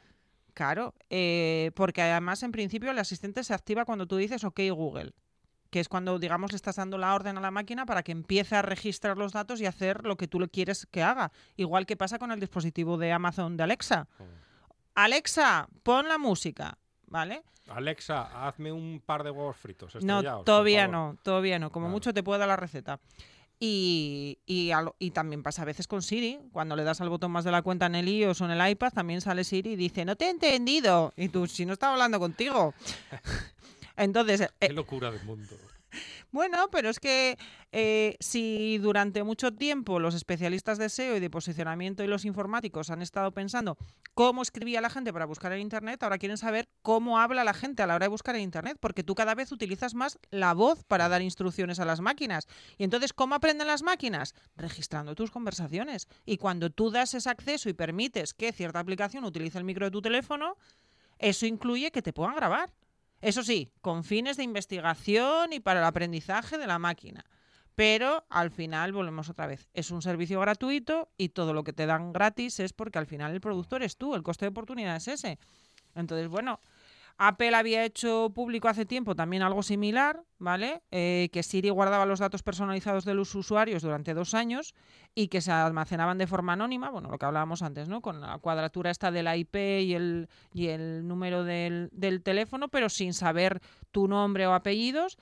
Claro, 0.54 0.94
eh, 1.10 1.72
porque 1.76 2.02
además 2.02 2.44
en 2.44 2.52
principio 2.52 2.92
el 2.92 3.00
asistente 3.00 3.46
se 3.46 3.54
activa 3.54 3.86
cuando 3.86 4.08
tú 4.08 4.18
dices 4.18 4.44
OK 4.44 4.60
Google, 4.70 5.14
que 5.70 5.80
es 5.80 5.88
cuando 5.88 6.20
digamos 6.20 6.52
le 6.52 6.58
estás 6.58 6.76
dando 6.76 6.98
la 6.98 7.16
orden 7.16 7.38
a 7.38 7.42
la 7.42 7.52
máquina 7.52 7.86
para 7.86 8.04
que 8.04 8.12
empiece 8.12 8.58
a 8.58 8.62
registrar 8.62 9.18
los 9.18 9.32
datos 9.32 9.62
y 9.62 9.66
hacer 9.66 10.06
lo 10.06 10.18
que 10.18 10.28
tú 10.28 10.42
le 10.42 10.50
quieres 10.50 10.88
que 10.92 11.04
haga, 11.04 11.32
igual 11.56 11.86
que 11.86 11.96
pasa 11.96 12.20
con 12.20 12.34
el 12.34 12.42
dispositivo 12.42 12.98
de 12.98 13.14
Amazon 13.14 13.56
de 13.56 13.64
Alexa. 13.64 14.10
Alexa, 14.96 15.68
pon 15.84 16.08
la 16.08 16.18
música, 16.18 16.78
¿vale? 17.08 17.44
Alexa, 17.70 18.48
hazme 18.48 18.72
un 18.72 19.02
par 19.06 19.24
de 19.24 19.32
huevos 19.32 19.56
fritos. 19.58 19.96
No, 20.04 20.44
todavía 20.44 20.88
no, 20.88 21.18
todavía 21.24 21.60
no. 21.60 21.72
Como 21.72 21.88
mucho 21.90 22.14
te 22.14 22.24
puedo 22.24 22.40
dar 22.40 22.48
la 22.48 22.58
receta. 22.58 23.00
Y, 23.64 24.40
y, 24.48 24.72
al- 24.72 24.94
y 24.98 25.12
también 25.12 25.44
pasa 25.44 25.62
a 25.62 25.66
veces 25.66 25.88
con 25.88 26.02
Siri. 26.02 26.40
Cuando 26.52 26.76
le 26.76 26.84
das 26.84 27.00
al 27.00 27.10
botón 27.10 27.32
más 27.32 27.44
de 27.46 27.52
la 27.52 27.62
cuenta 27.62 27.86
en 27.86 27.94
el 27.96 28.10
iOS 28.10 28.42
o 28.42 28.46
en 28.46 28.52
el 28.60 28.70
iPad, 28.72 28.92
también 28.92 29.22
sale 29.22 29.44
Siri 29.44 29.74
y 29.74 29.76
dice, 29.76 30.04
no 30.04 30.16
te 30.16 30.26
he 30.26 30.30
entendido. 30.32 31.14
Y 31.16 31.30
tú, 31.30 31.46
si 31.48 31.66
no 31.68 31.74
estaba 31.74 31.94
hablando 31.94 32.20
contigo. 32.20 32.74
Entonces, 33.98 34.52
Qué 34.60 34.66
eh, 34.68 34.74
locura 34.74 35.12
del 35.12 35.24
mundo. 35.24 35.56
Bueno, 36.32 36.70
pero 36.72 36.90
es 36.90 37.00
que 37.00 37.38
eh, 37.72 38.16
si 38.20 38.78
durante 38.78 39.24
mucho 39.24 39.54
tiempo 39.54 40.00
los 40.00 40.16
especialistas 40.16 40.78
de 40.78 40.90
SEO 40.90 41.18
y 41.18 41.20
de 41.20 41.30
posicionamiento 41.30 42.04
y 42.04 42.08
los 42.08 42.26
informáticos 42.26 42.90
han 42.90 43.02
estado 43.02 43.32
pensando 43.32 43.78
cómo 44.14 44.42
escribía 44.42 44.82
la 44.82 44.90
gente 44.90 45.14
para 45.14 45.26
buscar 45.26 45.52
en 45.54 45.60
Internet, 45.60 46.02
ahora 46.04 46.18
quieren 46.18 46.38
saber 46.38 46.70
cómo 46.82 47.20
habla 47.20 47.44
la 47.44 47.54
gente 47.54 47.84
a 47.84 47.88
la 47.88 47.96
hora 47.96 48.06
de 48.06 48.10
buscar 48.10 48.36
en 48.36 48.42
Internet, 48.42 48.78
porque 48.80 49.04
tú 49.04 49.16
cada 49.16 49.36
vez 49.36 49.52
utilizas 49.52 49.94
más 49.94 50.20
la 50.30 50.54
voz 50.54 50.84
para 50.84 51.10
dar 51.10 51.22
instrucciones 51.22 51.80
a 51.80 51.86
las 51.86 52.02
máquinas. 52.02 52.48
Y 52.78 52.84
entonces, 52.84 53.14
¿cómo 53.14 53.36
aprenden 53.36 53.68
las 53.68 53.84
máquinas? 53.84 54.34
Registrando 54.56 55.16
tus 55.16 55.32
conversaciones. 55.32 56.08
Y 56.26 56.38
cuando 56.38 56.70
tú 56.70 56.92
das 56.92 57.14
ese 57.14 57.30
acceso 57.30 57.70
y 57.70 57.74
permites 57.74 58.34
que 58.34 58.52
cierta 58.52 58.80
aplicación 58.80 59.24
utilice 59.24 59.58
el 59.58 59.64
micro 59.64 59.86
de 59.86 59.92
tu 59.92 60.02
teléfono, 60.02 60.58
eso 61.20 61.46
incluye 61.46 61.92
que 61.92 62.02
te 62.02 62.14
puedan 62.14 62.36
grabar. 62.36 62.72
Eso 63.22 63.44
sí, 63.44 63.72
con 63.82 64.04
fines 64.04 64.38
de 64.38 64.44
investigación 64.44 65.54
y 65.54 65.60
para 65.60 65.80
el 65.80 65.86
aprendizaje 65.86 66.58
de 66.58 66.68
la 66.68 66.80
máquina. 66.80 67.24
Pero 67.76 68.26
al 68.30 68.52
final 68.52 68.92
volvemos 68.92 69.30
otra 69.30 69.48
vez. 69.48 69.70
Es 69.74 69.92
un 69.92 70.02
servicio 70.02 70.40
gratuito 70.40 71.10
y 71.18 71.30
todo 71.30 71.54
lo 71.54 71.64
que 71.64 71.74
te 71.74 71.86
dan 71.86 72.12
gratis 72.12 72.60
es 72.60 72.74
porque 72.74 73.00
al 73.00 73.06
final 73.06 73.32
el 73.32 73.42
productor 73.42 73.84
es 73.84 73.98
tú, 73.98 74.16
el 74.16 74.24
coste 74.24 74.46
de 74.46 74.50
oportunidad 74.50 74.96
es 74.98 75.08
ese. 75.08 75.40
Entonces, 75.96 76.28
bueno, 76.28 76.60
Apple 77.18 77.56
había 77.56 77.84
hecho 77.86 78.32
público 78.34 78.68
hace 78.68 78.86
tiempo 78.86 79.16
también 79.16 79.44
algo 79.44 79.64
similar, 79.64 80.24
¿vale? 80.40 80.82
Eh, 80.92 81.30
que 81.32 81.44
Siri 81.44 81.70
guardaba 81.70 82.06
los 82.06 82.20
datos 82.20 82.44
personalizados 82.44 83.06
de 83.06 83.14
los 83.14 83.34
usuarios 83.36 83.82
durante 83.84 84.14
dos 84.14 84.34
años 84.34 84.74
y 85.14 85.28
que 85.28 85.42
se 85.42 85.52
almacenaban 85.52 86.18
de 86.18 86.28
forma 86.28 86.54
anónima, 86.54 86.90
bueno, 86.90 87.10
lo 87.10 87.18
que 87.18 87.26
hablábamos 87.26 87.62
antes, 87.62 87.88
¿no? 87.88 88.02
Con 88.02 88.22
la 88.22 88.38
cuadratura 88.40 88.92
esta 88.92 89.12
de 89.12 89.24
la 89.24 89.38
IP 89.38 89.56
y 89.56 89.94
el, 89.94 90.30
y 90.54 90.68
el 90.68 91.08
número 91.08 91.44
del, 91.44 91.90
del 91.92 92.24
teléfono, 92.24 92.70
pero 92.70 92.90
sin 92.90 93.14
saber 93.14 93.62
tu 93.92 94.08
nombre 94.08 94.48
o 94.48 94.54
apellidos. 94.54 95.18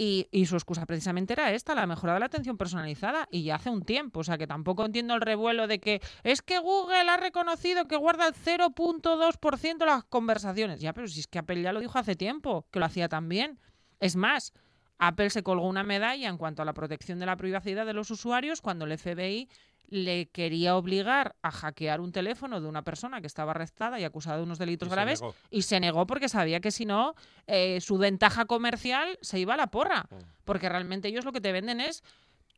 Y, 0.00 0.28
y 0.30 0.46
su 0.46 0.54
excusa 0.54 0.86
precisamente 0.86 1.32
era 1.32 1.52
esta, 1.52 1.74
la 1.74 1.86
mejora 1.86 2.14
de 2.14 2.20
la 2.20 2.26
atención 2.26 2.56
personalizada, 2.56 3.26
y 3.32 3.42
ya 3.42 3.56
hace 3.56 3.68
un 3.68 3.82
tiempo. 3.82 4.20
O 4.20 4.24
sea 4.24 4.38
que 4.38 4.46
tampoco 4.46 4.84
entiendo 4.84 5.14
el 5.14 5.20
revuelo 5.20 5.66
de 5.66 5.80
que 5.80 6.00
es 6.22 6.40
que 6.40 6.58
Google 6.60 7.10
ha 7.10 7.16
reconocido 7.16 7.88
que 7.88 7.96
guarda 7.96 8.28
el 8.28 8.34
0.2% 8.34 9.78
de 9.78 9.86
las 9.86 10.04
conversaciones. 10.04 10.80
Ya, 10.80 10.92
pero 10.92 11.08
si 11.08 11.20
es 11.20 11.26
que 11.26 11.40
Apple 11.40 11.62
ya 11.62 11.72
lo 11.72 11.80
dijo 11.80 11.98
hace 11.98 12.14
tiempo, 12.14 12.66
que 12.70 12.78
lo 12.78 12.86
hacía 12.86 13.08
también. 13.08 13.58
Es 13.98 14.14
más, 14.14 14.52
Apple 14.98 15.30
se 15.30 15.42
colgó 15.42 15.66
una 15.68 15.84
medalla 15.84 16.28
en 16.28 16.36
cuanto 16.36 16.62
a 16.62 16.64
la 16.64 16.74
protección 16.74 17.18
de 17.18 17.26
la 17.26 17.36
privacidad 17.36 17.86
de 17.86 17.92
los 17.92 18.10
usuarios 18.10 18.60
cuando 18.60 18.84
el 18.84 18.98
FBI 18.98 19.48
le 19.88 20.28
quería 20.28 20.76
obligar 20.76 21.36
a 21.42 21.50
hackear 21.50 22.00
un 22.00 22.12
teléfono 22.12 22.60
de 22.60 22.68
una 22.68 22.82
persona 22.82 23.20
que 23.20 23.26
estaba 23.26 23.52
arrestada 23.52 23.98
y 23.98 24.04
acusada 24.04 24.36
de 24.36 24.42
unos 24.42 24.58
delitos 24.58 24.88
Y 24.88 24.90
graves 24.90 25.22
y 25.50 25.62
se 25.62 25.80
negó 25.80 26.06
porque 26.06 26.28
sabía 26.28 26.60
que 26.60 26.70
si 26.70 26.84
no, 26.84 27.14
eh, 27.46 27.80
su 27.80 27.98
ventaja 27.98 28.44
comercial 28.44 29.18
se 29.22 29.38
iba 29.38 29.54
a 29.54 29.56
la 29.56 29.68
porra. 29.68 30.06
Mm. 30.10 30.16
Porque 30.44 30.68
realmente 30.68 31.08
ellos 31.08 31.24
lo 31.24 31.32
que 31.32 31.40
te 31.40 31.52
venden 31.52 31.80
es, 31.80 32.02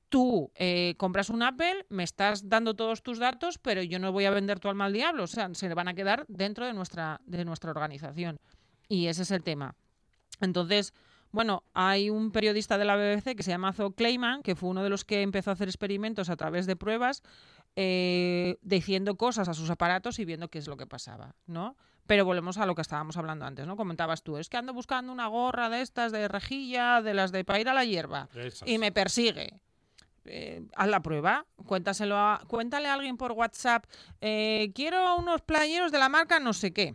tú 0.09 0.51
eh, 0.57 0.95
compras 0.99 1.31
un 1.31 1.43
Apple, 1.43 1.87
me 1.88 2.03
estás 2.03 2.49
dando 2.49 2.75
todos 2.75 3.03
tus 3.03 3.19
datos, 3.19 3.59
pero 3.59 3.83
yo 3.83 3.99
no 3.99 4.12
voy 4.12 4.25
a 4.25 4.31
vender 4.31 4.59
tu 4.59 4.69
alma 4.69 4.87
al 4.87 4.93
diablo. 4.93 5.25
O 5.25 5.29
sea, 5.29 5.49
se 5.55 5.73
van 5.73 5.88
a 5.88 5.95
quedar 5.95 6.25
dentro 6.29 6.66
de 6.66 6.73
nuestra, 6.73 7.21
de 7.25 7.45
nuestra 7.45 7.71
organización. 7.71 8.38
Y 8.88 9.07
ese 9.07 9.23
es 9.23 9.31
el 9.31 9.43
tema. 9.43 9.77
Entonces, 10.40 10.93
bueno, 11.33 11.62
hay 11.75 12.11
un 12.11 12.31
periodista 12.33 12.77
de 12.79 12.85
la 12.85 12.97
BBC 12.97 13.37
que 13.37 13.43
se 13.43 13.51
llama 13.51 13.73
Zo 13.73 13.93
Kleiman, 13.93 14.43
que 14.43 14.55
fue 14.57 14.69
uno 14.69 14.83
de 14.83 14.90
los 14.90 15.05
que 15.05 15.23
empezó 15.23 15.51
a 15.51 15.53
hacer 15.55 15.69
experimentos 15.69 16.29
a 16.31 16.37
través 16.37 16.66
de 16.66 16.77
pruebas, 16.77 17.23
eh, 17.77 18.57
diciendo 18.62 19.16
cosas 19.16 19.49
a 19.49 19.55
sus 19.55 19.71
aparatos 19.71 20.19
y 20.19 20.25
viendo 20.25 20.49
qué 20.49 20.59
es 20.59 20.66
lo 20.66 20.77
que 20.77 20.87
pasaba, 20.87 21.35
¿no? 21.47 21.77
Pero 22.07 22.25
volvemos 22.25 22.59
a 22.59 22.66
lo 22.66 22.75
que 22.75 22.83
estábamos 22.83 23.16
hablando 23.16 23.45
antes, 23.45 23.66
¿no? 23.66 23.77
Comentabas 23.77 24.23
tú, 24.25 24.37
es 24.38 24.49
que 24.49 24.57
ando 24.57 24.73
buscando 24.75 25.12
una 25.12 25.29
gorra 25.29 25.69
de 25.69 25.81
estas 25.81 26.11
de 26.11 26.27
rejilla, 26.27 27.01
de 27.03 27.14
las 27.14 27.31
de 27.31 27.45
para 27.45 27.61
ir 27.61 27.69
a 27.69 27.75
la 27.75 27.85
hierba, 27.85 28.29
Esas. 28.35 28.69
y 28.69 28.79
me 28.79 28.90
persigue. 28.90 29.61
Eh, 30.25 30.62
haz 30.77 30.88
la 30.88 31.01
prueba, 31.01 31.47
cuéntaselo 31.66 32.16
a- 32.19 32.43
cuéntale 32.49 32.88
a 32.88 32.95
alguien 32.95 33.16
por 33.16 33.33
WhatsApp, 33.33 33.85
eh, 34.21 34.71
quiero 34.75 35.16
unos 35.16 35.40
playeros 35.43 35.93
de 35.93 35.99
la 35.99 36.09
marca 36.09 36.40
no 36.40 36.53
sé 36.53 36.73
qué. 36.73 36.95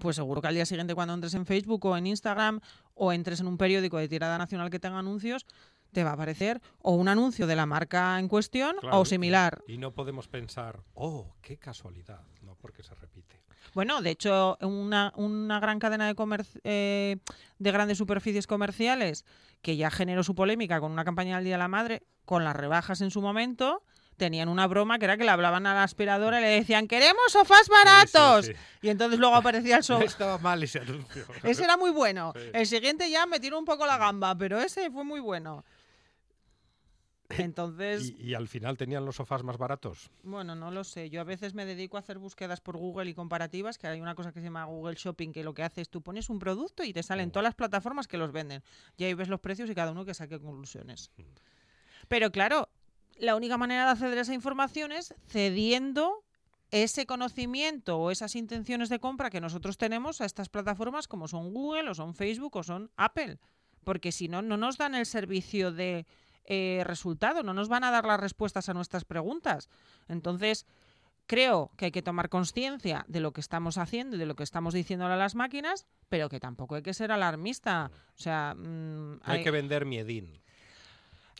Pues 0.00 0.16
seguro 0.16 0.40
que 0.42 0.48
al 0.48 0.54
día 0.54 0.66
siguiente 0.66 0.94
cuando 0.94 1.14
entres 1.14 1.34
en 1.34 1.46
Facebook 1.46 1.84
o 1.86 1.96
en 1.96 2.06
Instagram 2.08 2.60
o 2.94 3.12
entres 3.12 3.40
en 3.40 3.46
un 3.46 3.58
periódico 3.58 3.98
de 3.98 4.08
tirada 4.08 4.38
nacional 4.38 4.70
que 4.70 4.78
tenga 4.78 4.98
anuncios, 4.98 5.46
te 5.92 6.02
va 6.02 6.10
a 6.10 6.14
aparecer 6.14 6.60
o 6.80 6.92
un 6.92 7.08
anuncio 7.08 7.46
de 7.46 7.54
la 7.56 7.66
marca 7.66 8.18
en 8.18 8.26
cuestión 8.28 8.76
Claro, 8.80 8.98
o 9.00 9.04
similar. 9.04 9.62
Y 9.68 9.78
no 9.78 9.92
podemos 9.92 10.26
pensar, 10.28 10.80
oh, 10.94 11.34
qué 11.40 11.56
casualidad, 11.56 12.22
no, 12.42 12.56
porque 12.56 12.82
se 12.82 12.94
repite. 12.94 13.40
Bueno, 13.74 14.02
de 14.02 14.10
hecho, 14.10 14.56
una, 14.60 15.12
una 15.16 15.60
gran 15.60 15.78
cadena 15.78 16.06
de, 16.06 16.14
comerci- 16.16 16.60
eh, 16.64 17.16
de 17.58 17.72
grandes 17.72 17.98
superficies 17.98 18.46
comerciales 18.46 19.24
que 19.62 19.76
ya 19.76 19.90
generó 19.90 20.22
su 20.22 20.34
polémica 20.34 20.80
con 20.80 20.92
una 20.92 21.04
campaña 21.04 21.36
del 21.36 21.44
Día 21.44 21.54
de 21.54 21.58
la 21.58 21.68
Madre, 21.68 22.02
con 22.24 22.44
las 22.44 22.54
rebajas 22.56 23.00
en 23.00 23.10
su 23.10 23.22
momento, 23.22 23.82
tenían 24.16 24.48
una 24.48 24.66
broma 24.66 24.98
que 24.98 25.04
era 25.06 25.16
que 25.16 25.24
le 25.24 25.30
hablaban 25.30 25.66
a 25.66 25.74
la 25.74 25.82
aspiradora 25.82 26.38
y 26.40 26.42
le 26.42 26.48
decían, 26.48 26.86
queremos 26.88 27.24
sofás 27.30 27.68
baratos. 27.68 28.46
sí. 28.46 28.52
Y 28.82 28.88
entonces 28.90 29.18
luego 29.18 29.34
aparecía 29.34 29.76
el 29.78 29.82
sofá. 29.84 30.04
estaba 30.04 30.38
mal 30.38 30.62
ese 30.62 30.78
anuncio. 30.80 31.24
Ese 31.42 31.64
era 31.64 31.76
muy 31.76 31.90
bueno. 31.90 32.32
El 32.52 32.66
siguiente 32.66 33.10
ya 33.10 33.26
me 33.26 33.40
tiró 33.40 33.58
un 33.58 33.64
poco 33.64 33.86
la 33.86 33.98
gamba, 33.98 34.34
pero 34.36 34.60
ese 34.60 34.90
fue 34.90 35.04
muy 35.04 35.20
bueno. 35.20 35.64
Entonces, 37.30 38.12
y, 38.18 38.30
y 38.30 38.34
al 38.34 38.48
final 38.48 38.76
tenían 38.76 39.04
los 39.04 39.16
sofás 39.16 39.42
más 39.42 39.56
baratos. 39.56 40.10
bueno, 40.22 40.54
no 40.54 40.70
lo 40.70 40.84
sé. 40.84 41.08
Yo 41.10 41.20
a 41.22 41.24
veces 41.24 41.54
me 41.54 41.64
dedico 41.64 41.96
a 41.96 42.00
hacer 42.00 42.18
búsquedas 42.18 42.60
por 42.60 42.76
Google 42.76 43.08
y 43.10 43.14
comparativas, 43.14 43.78
que 43.78 43.86
hay 43.86 44.00
una 44.00 44.14
cosa 44.14 44.30
que 44.30 44.40
se 44.40 44.44
llama 44.44 44.64
Google 44.66 44.94
Shopping, 44.94 45.32
que 45.32 45.42
lo 45.42 45.54
que 45.54 45.62
hace 45.62 45.80
es 45.80 45.88
tú 45.88 46.02
pones 46.02 46.28
un 46.28 46.38
producto 46.38 46.84
y 46.84 46.92
te 46.92 47.02
salen 47.02 47.30
todas 47.30 47.44
las 47.44 47.54
plataformas 47.54 48.06
que 48.06 48.18
los 48.18 48.30
venden. 48.30 48.62
Y 48.98 49.04
ahí 49.04 49.14
ves 49.14 49.28
los 49.28 49.40
precios 49.40 49.68
y 49.70 49.74
cada 49.74 49.90
uno 49.92 50.04
que 50.04 50.12
saque 50.14 50.38
conclusiones. 50.38 51.10
Pero 52.08 52.30
claro, 52.30 52.68
la 53.18 53.36
única 53.36 53.56
manera 53.56 53.84
de 53.86 53.90
acceder 53.92 54.18
a 54.18 54.22
esa 54.22 54.34
información 54.34 54.92
es 54.92 55.14
cediendo 55.26 56.24
ese 56.70 57.06
conocimiento 57.06 57.98
o 57.98 58.10
esas 58.10 58.34
intenciones 58.34 58.88
de 58.88 58.98
compra 58.98 59.30
que 59.30 59.40
nosotros 59.40 59.78
tenemos 59.78 60.20
a 60.20 60.24
estas 60.24 60.48
plataformas 60.48 61.06
como 61.06 61.28
son 61.28 61.52
Google 61.52 61.90
o 61.90 61.94
son 61.94 62.14
Facebook 62.14 62.56
o 62.56 62.62
son 62.62 62.90
Apple. 62.96 63.38
Porque 63.84 64.10
si 64.12 64.28
no, 64.28 64.42
no 64.42 64.56
nos 64.56 64.76
dan 64.78 64.94
el 64.94 65.06
servicio 65.06 65.70
de 65.70 66.06
eh, 66.46 66.82
resultado, 66.84 67.42
no 67.42 67.54
nos 67.54 67.68
van 67.68 67.84
a 67.84 67.90
dar 67.90 68.04
las 68.06 68.18
respuestas 68.18 68.68
a 68.68 68.74
nuestras 68.74 69.04
preguntas. 69.04 69.68
Entonces, 70.08 70.66
creo 71.26 71.70
que 71.76 71.86
hay 71.86 71.90
que 71.92 72.02
tomar 72.02 72.28
conciencia 72.28 73.04
de 73.08 73.20
lo 73.20 73.32
que 73.32 73.40
estamos 73.40 73.78
haciendo 73.78 74.16
y 74.16 74.18
de 74.18 74.26
lo 74.26 74.34
que 74.34 74.42
estamos 74.42 74.74
diciendo 74.74 75.06
a 75.06 75.16
las 75.16 75.34
máquinas, 75.34 75.86
pero 76.08 76.28
que 76.28 76.40
tampoco 76.40 76.74
hay 76.74 76.82
que 76.82 76.94
ser 76.94 77.12
alarmista. 77.12 77.90
O 78.14 78.18
sea, 78.20 78.54
mm, 78.56 79.20
hay 79.22 79.38
hay- 79.38 79.44
que 79.44 79.50
vender 79.50 79.84
miedín. 79.86 80.40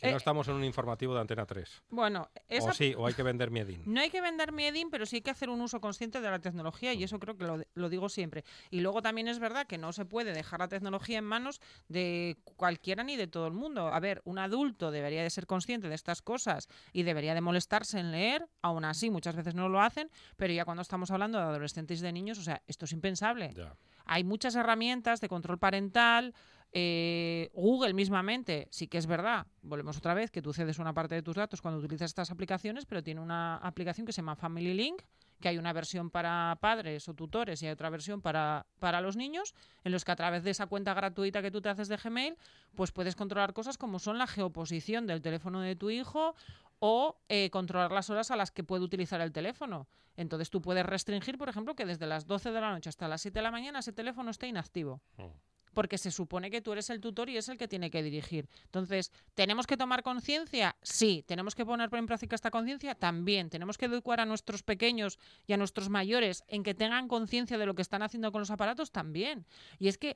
Que 0.05 0.11
no 0.11 0.15
Eh, 0.15 0.17
estamos 0.17 0.47
en 0.47 0.55
un 0.55 0.63
informativo 0.63 1.13
de 1.13 1.21
Antena 1.21 1.45
3. 1.45 1.83
bueno, 1.89 2.29
esa 2.47 2.69
O 2.71 2.73
sí, 2.73 2.93
o 2.97 3.05
hay 3.07 3.13
que 3.13 3.23
vender 3.23 3.51
miedín. 3.51 3.81
No 3.85 4.01
hay 4.01 4.09
que 4.09 4.21
vender 4.21 4.51
miedín, 4.51 4.89
pero 4.89 5.05
sí 5.05 5.17
hay 5.17 5.21
que 5.21 5.31
hacer 5.31 5.49
un 5.49 5.61
uso 5.61 5.79
consciente 5.81 6.21
de 6.21 6.29
la 6.29 6.39
tecnología 6.39 6.93
y 6.93 7.03
eso 7.03 7.19
creo 7.19 7.37
que 7.37 7.45
lo, 7.45 7.61
lo 7.73 7.89
digo 7.89 8.09
siempre. 8.09 8.43
Y 8.69 8.81
luego 8.81 9.01
también 9.01 9.27
es 9.27 9.39
verdad 9.39 9.67
que 9.67 9.77
no 9.77 9.93
se 9.93 10.05
puede 10.05 10.33
dejar 10.33 10.59
la 10.59 10.67
tecnología 10.67 11.17
en 11.17 11.25
manos 11.25 11.61
de 11.87 12.37
cualquiera 12.55 13.03
ni 13.03 13.15
de 13.15 13.27
todo 13.27 13.47
el 13.47 13.53
mundo. 13.53 13.87
A 13.87 13.99
ver, 13.99 14.21
un 14.25 14.39
adulto 14.39 14.91
debería 14.91 15.23
de 15.23 15.29
ser 15.29 15.45
consciente 15.47 15.89
de 15.89 15.95
estas 15.95 16.21
cosas 16.21 16.67
y 16.93 17.03
debería 17.03 17.33
de 17.33 17.41
molestarse 17.41 17.99
en 17.99 18.11
leer, 18.11 18.47
aún 18.61 18.85
así 18.85 19.09
muchas 19.09 19.35
veces 19.35 19.55
no 19.55 19.69
lo 19.69 19.81
hacen, 19.81 20.09
pero 20.37 20.53
ya 20.53 20.65
cuando 20.65 20.81
estamos 20.81 21.11
hablando 21.11 21.37
de 21.37 21.43
adolescentes 21.45 21.99
y 21.99 22.03
de 22.03 22.11
niños, 22.11 22.37
o 22.39 22.43
sea, 22.43 22.61
esto 22.67 22.85
es 22.85 22.91
impensable. 22.91 23.53
Ya. 23.55 23.75
Hay 24.05 24.23
muchas 24.23 24.55
herramientas 24.55 25.19
de 25.19 25.27
control 25.29 25.57
parental. 25.57 26.33
Eh, 26.77 27.51
Google 27.53 27.93
mismamente, 27.93 28.67
sí 28.69 28.87
que 28.87 28.97
es 28.97 29.07
verdad, 29.07 29.47
volvemos 29.61 29.95
otra 29.95 30.13
vez, 30.13 30.29
que 30.29 30.41
tú 30.41 30.51
cedes 30.51 30.77
una 30.77 30.93
parte 30.93 31.15
de 31.15 31.21
tus 31.21 31.37
datos 31.37 31.61
cuando 31.61 31.79
utilizas 31.79 32.11
estas 32.11 32.31
aplicaciones, 32.31 32.85
pero 32.85 33.01
tiene 33.01 33.21
una 33.21 33.55
aplicación 33.55 34.05
que 34.05 34.11
se 34.11 34.17
llama 34.17 34.35
Family 34.35 34.73
Link 34.73 35.01
que 35.39 35.49
hay 35.49 35.57
una 35.57 35.73
versión 35.73 36.09
para 36.09 36.57
padres 36.61 37.07
o 37.09 37.13
tutores 37.13 37.61
y 37.61 37.67
hay 37.67 37.73
otra 37.73 37.89
versión 37.89 38.21
para, 38.21 38.65
para 38.79 39.01
los 39.01 39.15
niños, 39.15 39.53
en 39.83 39.91
los 39.91 40.05
que 40.05 40.11
a 40.11 40.15
través 40.15 40.43
de 40.43 40.51
esa 40.51 40.67
cuenta 40.67 40.93
gratuita 40.93 41.41
que 41.41 41.51
tú 41.51 41.61
te 41.61 41.69
haces 41.69 41.87
de 41.87 41.97
Gmail, 41.97 42.37
pues 42.75 42.91
puedes 42.91 43.15
controlar 43.15 43.53
cosas 43.53 43.77
como 43.77 43.99
son 43.99 44.17
la 44.17 44.27
geoposición 44.27 45.07
del 45.07 45.21
teléfono 45.21 45.61
de 45.61 45.75
tu 45.75 45.89
hijo 45.89 46.35
o 46.79 47.17
eh, 47.29 47.49
controlar 47.51 47.91
las 47.91 48.09
horas 48.09 48.31
a 48.31 48.35
las 48.35 48.51
que 48.51 48.63
puede 48.63 48.83
utilizar 48.83 49.21
el 49.21 49.31
teléfono. 49.31 49.87
Entonces 50.17 50.49
tú 50.49 50.61
puedes 50.61 50.85
restringir, 50.85 51.37
por 51.37 51.49
ejemplo, 51.49 51.75
que 51.75 51.85
desde 51.85 52.07
las 52.07 52.25
12 52.27 52.51
de 52.51 52.61
la 52.61 52.71
noche 52.71 52.89
hasta 52.89 53.07
las 53.07 53.21
7 53.21 53.39
de 53.39 53.43
la 53.43 53.51
mañana 53.51 53.79
ese 53.79 53.93
teléfono 53.93 54.31
esté 54.31 54.47
inactivo. 54.47 55.01
Mm. 55.17 55.54
Porque 55.75 55.99
se 55.99 56.09
supone 56.09 56.49
que 56.49 56.61
tú 56.61 56.71
eres 56.71 56.89
el 56.89 56.99
tutor 56.99 57.29
y 57.29 57.37
es 57.37 57.47
el 57.49 57.59
que 57.59 57.67
tiene 57.67 57.91
que 57.91 58.01
dirigir. 58.01 58.49
Entonces, 58.63 59.11
¿tenemos 59.35 59.67
que 59.67 59.77
tomar 59.77 60.01
conciencia? 60.01 60.75
Sí. 60.81 61.23
¿Tenemos 61.27 61.53
que 61.53 61.65
poner 61.65 61.89
en 61.93 62.07
práctica 62.07 62.35
esta 62.35 62.49
conciencia? 62.49 62.95
También. 62.95 63.51
¿Tenemos 63.51 63.77
que 63.77 63.85
educar 63.85 64.19
a 64.19 64.25
nuestros 64.25 64.63
pequeños 64.63 65.19
y 65.45 65.53
a 65.53 65.57
nuestros 65.57 65.89
mayores 65.89 66.43
en 66.47 66.63
que 66.63 66.73
tengan 66.73 67.07
conciencia 67.07 67.59
de 67.59 67.67
lo 67.67 67.75
que 67.75 67.83
están 67.83 68.01
haciendo 68.01 68.31
con 68.31 68.39
los 68.39 68.49
aparatos? 68.49 68.91
También. 68.91 69.45
Y 69.77 69.89
es 69.89 69.99
que 69.99 70.15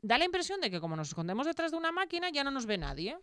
da 0.00 0.16
la 0.16 0.24
impresión 0.24 0.60
de 0.60 0.70
que 0.70 0.80
como 0.80 0.96
nos 0.96 1.08
escondemos 1.08 1.46
detrás 1.46 1.72
de 1.72 1.76
una 1.76 1.92
máquina 1.92 2.30
ya 2.30 2.44
no 2.44 2.50
nos 2.50 2.64
ve 2.64 2.78
nadie. 2.78 3.18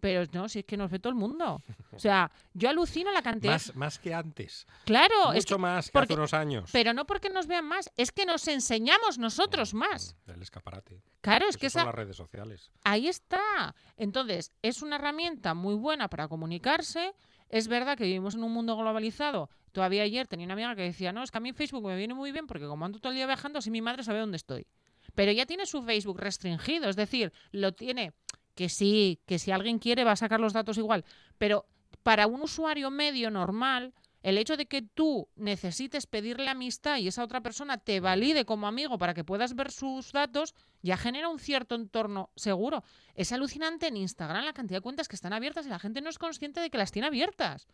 Pero 0.00 0.24
no, 0.32 0.48
si 0.48 0.60
es 0.60 0.64
que 0.64 0.76
nos 0.76 0.90
ve 0.90 0.98
todo 0.98 1.10
el 1.10 1.18
mundo. 1.18 1.62
O 1.92 1.98
sea, 1.98 2.30
yo 2.54 2.70
alucino 2.70 3.12
la 3.12 3.22
cantidad. 3.22 3.52
Más, 3.52 3.76
más 3.76 3.98
que 3.98 4.14
antes. 4.14 4.66
claro, 4.84 5.14
Mucho 5.26 5.38
es 5.38 5.46
que, 5.46 5.58
más 5.58 5.86
que 5.86 5.92
porque- 5.92 6.12
hace 6.14 6.20
unos 6.20 6.34
años. 6.34 6.70
pero 6.72 6.92
no 6.94 7.06
porque 7.06 7.28
nos 7.30 7.46
vean 7.46 7.66
más, 7.66 7.90
es 7.96 8.10
que 8.12 8.24
nos 8.26 8.48
enseñamos 8.48 9.18
nosotros 9.18 9.74
más. 9.74 10.16
Mm, 10.26 10.30
El 10.32 10.42
escaparate. 10.42 11.02
Claro, 11.20 11.46
es 11.48 11.56
que 11.58 11.68
son 11.68 11.80
esa, 11.80 11.86
las 11.86 11.94
redes 11.94 12.16
sociales. 12.16 12.70
ahí 12.84 13.08
está. 13.08 13.74
Entonces, 13.96 14.52
es 14.62 14.80
una 14.82 14.96
herramienta 14.96 15.54
muy 15.54 15.74
buena 15.74 16.08
para 16.08 16.28
comunicarse. 16.28 17.14
Es 17.50 17.68
verdad 17.68 17.98
que 17.98 18.04
vivimos 18.04 18.34
en 18.36 18.44
un 18.44 18.52
mundo 18.52 18.76
globalizado. 18.76 19.50
Todavía 19.72 20.02
ayer 20.04 20.26
tenía 20.28 20.46
una 20.46 20.54
amiga 20.54 20.74
que 20.76 20.82
decía, 20.82 21.12
no, 21.12 21.22
es 21.22 21.30
que 21.30 21.38
a 21.38 21.40
mí 21.40 21.52
Facebook 21.52 21.84
me 21.86 21.96
viene 21.96 22.14
muy 22.14 22.32
bien 22.32 22.46
porque 22.46 22.66
como 22.66 22.84
ando 22.84 22.98
todo 23.00 23.10
el 23.10 23.16
día 23.16 23.26
viajando, 23.26 23.58
así 23.58 23.70
mi 23.70 23.82
madre 23.82 24.02
sabe 24.04 24.20
dónde 24.20 24.36
estoy. 24.36 24.66
Pero 25.14 25.32
ya 25.32 25.44
tiene 25.46 25.66
su 25.66 25.82
Facebook 25.82 26.18
restringido, 26.20 26.88
es 26.88 26.94
decir, 26.96 27.32
lo 27.50 27.72
tiene 27.72 28.12
que 28.54 28.68
sí, 28.68 29.20
que 29.26 29.38
si 29.38 29.50
alguien 29.50 29.78
quiere 29.78 30.04
va 30.04 30.12
a 30.12 30.16
sacar 30.16 30.40
los 30.40 30.52
datos 30.52 30.78
igual. 30.78 31.04
Pero 31.38 31.66
para 32.02 32.26
un 32.26 32.42
usuario 32.42 32.90
medio 32.90 33.30
normal, 33.30 33.94
el 34.22 34.36
hecho 34.36 34.56
de 34.56 34.66
que 34.66 34.82
tú 34.82 35.28
necesites 35.36 36.06
pedirle 36.06 36.48
amistad 36.48 36.98
y 36.98 37.08
esa 37.08 37.24
otra 37.24 37.40
persona 37.40 37.78
te 37.78 38.00
valide 38.00 38.44
como 38.44 38.66
amigo 38.66 38.98
para 38.98 39.14
que 39.14 39.24
puedas 39.24 39.54
ver 39.54 39.70
sus 39.70 40.12
datos, 40.12 40.54
ya 40.82 40.96
genera 40.96 41.28
un 41.28 41.38
cierto 41.38 41.74
entorno 41.74 42.30
seguro. 42.36 42.84
Es 43.14 43.32
alucinante 43.32 43.86
en 43.86 43.96
Instagram 43.96 44.44
la 44.44 44.52
cantidad 44.52 44.78
de 44.78 44.82
cuentas 44.82 45.08
que 45.08 45.16
están 45.16 45.32
abiertas 45.32 45.66
y 45.66 45.70
la 45.70 45.78
gente 45.78 46.02
no 46.02 46.10
es 46.10 46.18
consciente 46.18 46.60
de 46.60 46.70
que 46.70 46.78
las 46.78 46.92
tiene 46.92 47.08
abiertas. 47.08 47.66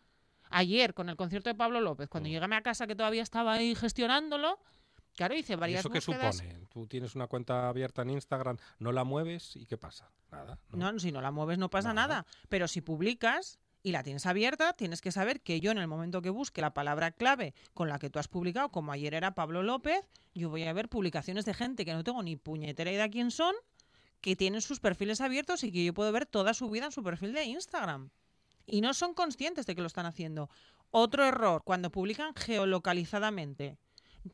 Ayer, 0.49 0.93
con 0.93 1.09
el 1.09 1.17
concierto 1.17 1.49
de 1.49 1.55
Pablo 1.55 1.81
López, 1.81 2.07
cuando 2.07 2.29
Mm. 2.29 2.31
llegué 2.31 2.55
a 2.55 2.61
casa 2.61 2.87
que 2.87 2.95
todavía 2.95 3.23
estaba 3.23 3.53
ahí 3.53 3.75
gestionándolo, 3.75 4.59
claro, 5.17 5.35
hice 5.35 5.53
¿Y 5.53 5.55
varias 5.57 5.79
eso 5.81 5.89
qué 5.89 5.97
búsquedas. 5.99 6.37
supone? 6.37 6.67
Tú 6.69 6.87
tienes 6.87 7.15
una 7.15 7.27
cuenta 7.27 7.67
abierta 7.67 8.03
en 8.03 8.11
Instagram, 8.11 8.57
no 8.79 8.93
la 8.93 9.03
mueves 9.03 9.57
y 9.57 9.65
¿qué 9.65 9.77
pasa? 9.77 10.09
Nada. 10.31 10.57
¿no? 10.71 10.93
No, 10.93 10.99
si 10.99 11.11
no 11.11 11.19
la 11.19 11.31
mueves 11.31 11.57
no 11.57 11.69
pasa 11.69 11.93
Nada. 11.93 12.07
nada. 12.07 12.25
Pero 12.47 12.69
si 12.69 12.79
publicas 12.79 13.59
y 13.83 13.91
la 13.91 14.03
tienes 14.03 14.25
abierta, 14.25 14.73
tienes 14.73 15.01
que 15.01 15.11
saber 15.11 15.41
que 15.41 15.59
yo 15.59 15.71
en 15.71 15.77
el 15.77 15.87
momento 15.87 16.21
que 16.21 16.29
busque 16.29 16.61
la 16.61 16.73
palabra 16.73 17.11
clave 17.11 17.53
con 17.73 17.89
la 17.89 17.99
que 17.99 18.09
tú 18.09 18.19
has 18.19 18.27
publicado, 18.27 18.69
como 18.69 18.91
ayer 18.91 19.13
era 19.13 19.33
Pablo 19.35 19.63
López, 19.63 20.01
yo 20.33 20.49
voy 20.49 20.63
a 20.63 20.73
ver 20.73 20.87
publicaciones 20.89 21.45
de 21.45 21.53
gente 21.53 21.83
que 21.85 21.93
no 21.93 22.03
tengo 22.03 22.21
ni 22.23 22.35
puñetera 22.35 22.91
idea 22.91 23.09
quién 23.09 23.31
son, 23.31 23.55
que 24.21 24.35
tienen 24.35 24.61
sus 24.61 24.79
perfiles 24.79 25.21
abiertos 25.21 25.63
y 25.63 25.71
que 25.71 25.83
yo 25.85 25.93
puedo 25.93 26.11
ver 26.11 26.25
toda 26.25 26.53
su 26.53 26.69
vida 26.69 26.85
en 26.85 26.91
su 26.91 27.03
perfil 27.03 27.33
de 27.33 27.45
Instagram. 27.45 28.09
Y 28.65 28.81
no 28.81 28.93
son 28.93 29.13
conscientes 29.13 29.65
de 29.65 29.75
que 29.75 29.81
lo 29.81 29.87
están 29.87 30.05
haciendo. 30.05 30.49
Otro 30.91 31.23
error, 31.25 31.63
cuando 31.63 31.89
publican 31.91 32.33
geolocalizadamente. 32.35 33.77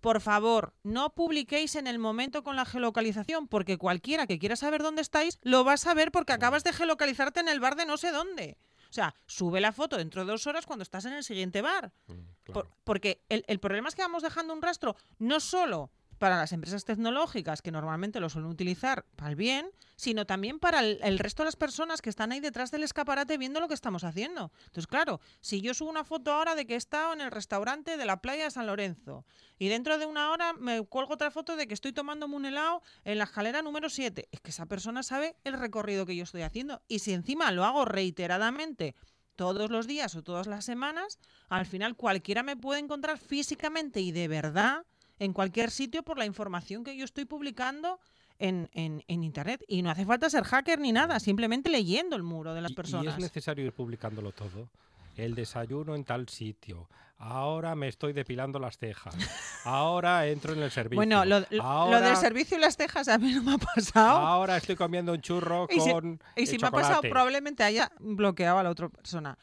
Por 0.01 0.21
favor, 0.21 0.73
no 0.83 1.13
publiquéis 1.13 1.75
en 1.75 1.87
el 1.87 1.99
momento 1.99 2.43
con 2.43 2.55
la 2.55 2.65
geolocalización, 2.65 3.47
porque 3.47 3.77
cualquiera 3.77 4.27
que 4.27 4.39
quiera 4.39 4.55
saber 4.55 4.81
dónde 4.83 5.01
estáis 5.01 5.39
lo 5.41 5.63
va 5.63 5.73
a 5.73 5.77
saber 5.77 6.11
porque 6.11 6.33
acabas 6.33 6.63
de 6.63 6.73
geolocalizarte 6.73 7.39
en 7.39 7.47
el 7.49 7.59
bar 7.59 7.75
de 7.75 7.85
no 7.85 7.97
sé 7.97 8.11
dónde. 8.11 8.57
O 8.89 8.93
sea, 8.93 9.15
sube 9.25 9.59
la 9.59 9.71
foto 9.71 9.97
dentro 9.97 10.23
de 10.23 10.31
dos 10.31 10.45
horas 10.45 10.65
cuando 10.67 10.83
estás 10.83 11.05
en 11.05 11.13
el 11.13 11.23
siguiente 11.23 11.61
bar. 11.63 11.91
Mm, 12.07 12.51
Por- 12.53 12.69
porque 12.83 13.23
el, 13.29 13.43
el 13.47 13.59
problema 13.59 13.89
es 13.89 13.95
que 13.95 14.03
vamos 14.03 14.21
dejando 14.21 14.53
un 14.53 14.61
rastro 14.61 14.95
no 15.17 15.39
solo 15.39 15.89
para 16.23 16.37
las 16.37 16.53
empresas 16.53 16.85
tecnológicas, 16.85 17.61
que 17.61 17.69
normalmente 17.69 18.21
lo 18.21 18.29
suelen 18.29 18.49
utilizar 18.49 19.03
para 19.17 19.31
el 19.31 19.35
bien, 19.35 19.69
sino 19.97 20.25
también 20.25 20.57
para 20.57 20.79
el, 20.79 21.19
resto 21.19 21.43
de 21.43 21.47
las 21.47 21.57
personas 21.57 22.01
que 22.01 22.09
están 22.09 22.31
ahí 22.31 22.39
detrás 22.39 22.71
del 22.71 22.83
escaparate 22.83 23.37
viendo 23.37 23.59
lo 23.59 23.67
que 23.67 23.73
estamos 23.73 24.05
haciendo. 24.05 24.49
Entonces, 24.67 24.87
claro, 24.87 25.19
si 25.41 25.59
yo 25.59 25.73
subo 25.73 25.89
una 25.89 26.05
foto 26.05 26.31
ahora 26.31 26.55
de 26.55 26.65
que 26.65 26.75
he 26.75 26.77
estado 26.77 27.11
en 27.11 27.19
el 27.19 27.29
restaurante 27.29 27.97
de 27.97 28.05
la 28.05 28.21
playa 28.21 28.45
de 28.45 28.51
San 28.51 28.67
Lorenzo 28.67 29.25
y 29.59 29.67
dentro 29.67 29.97
de 29.97 30.05
una 30.05 30.31
hora 30.31 30.53
me 30.53 30.81
cuelgo 30.83 31.15
otra 31.15 31.29
foto 31.29 31.57
de 31.57 31.67
que 31.67 31.73
estoy 31.73 31.91
tomándome 31.91 32.37
un 32.37 32.45
helado 32.45 32.81
en 33.03 33.17
la 33.17 33.25
escalera 33.25 33.61
número 33.61 33.89
7, 33.89 34.29
es 34.31 34.39
que 34.39 34.51
esa 34.51 34.65
persona 34.65 35.03
sabe 35.03 35.35
el 35.43 35.59
recorrido 35.59 36.05
que 36.05 36.15
yo 36.15 36.23
estoy 36.23 36.43
haciendo. 36.43 36.81
Y 36.87 36.99
si 36.99 37.11
encima 37.11 37.51
lo 37.51 37.65
hago 37.65 37.83
reiteradamente 37.83 38.95
todos 39.35 39.69
los 39.69 39.87
días 39.87 40.15
o 40.15 40.23
todas 40.23 40.47
las 40.47 40.63
semanas, 40.63 41.19
al 41.49 41.65
final 41.65 41.97
cualquiera 41.97 42.43
me 42.43 42.55
puede 42.55 42.79
encontrar 42.79 43.17
físicamente 43.17 43.99
y 43.99 44.13
de 44.13 44.29
verdad 44.29 44.85
en 45.19 45.33
cualquier 45.33 45.71
sitio 45.71 46.03
por 46.03 46.17
la 46.17 46.25
información 46.25 46.83
que 46.83 46.95
yo 46.97 47.05
estoy 47.05 47.25
publicando 47.25 47.99
en, 48.39 48.69
en- 48.73 49.03
en 49.07 49.23
Internet. 49.23 49.63
Y 49.67 49.81
no 49.81 49.89
hace 49.91 50.05
falta 50.05 50.29
ser 50.29 50.43
hacker 50.43 50.79
ni 50.79 50.91
nada, 50.91 51.19
simplemente 51.19 51.69
leyendo 51.69 52.15
el 52.15 52.23
muro 52.23 52.53
de 52.53 52.61
las 52.61 52.71
Y- 52.71 52.73
Y, 52.73 52.75
personas. 52.75 53.13
es 53.15 53.19
necesario 53.21 53.65
ir 53.65 53.71
publicándolo 53.73 54.31
todo. 54.31 54.69
El 55.15 55.35
desayuno 55.35 55.95
en 55.95 56.03
tal 56.03 56.27
sitio. 56.29 56.89
Ahora 57.19 57.75
me 57.75 57.87
estoy 57.87 58.11
depilando 58.11 58.57
las 58.59 58.77
cejas. 58.77 59.15
Ahora 59.63 60.27
entro 60.27 60.53
en 60.53 60.61
el 60.63 60.71
servicio. 60.71 60.97
Bueno, 60.97 61.23
lo, 61.23 61.39
lo- 61.51 61.91
lo 61.91 62.01
del 62.01 62.17
servicio 62.17 62.57
y 62.57 62.59
las 62.59 62.75
cejas 62.75 63.07
a 63.07 63.17
mí 63.17 63.31
no 63.33 63.43
me 63.43 63.53
ha 63.53 63.57
pasado. 63.59 64.17
Ahora 64.17 64.57
estoy 64.57 64.75
comiendo 64.75 65.13
un 65.13 65.21
churro 65.21 65.67
Y 65.69 65.79
si- 65.79 65.91
con 65.91 66.19
Y 66.35 66.47
si 66.47 66.57
me 66.57 66.67
ha 66.67 66.71
pasado, 66.71 67.01
probablemente 67.01 67.63
haya 67.63 67.91
bloqueado 67.99 68.57
a 68.57 68.63
la 68.63 68.71
otra 68.71 68.89
persona. 68.89 69.37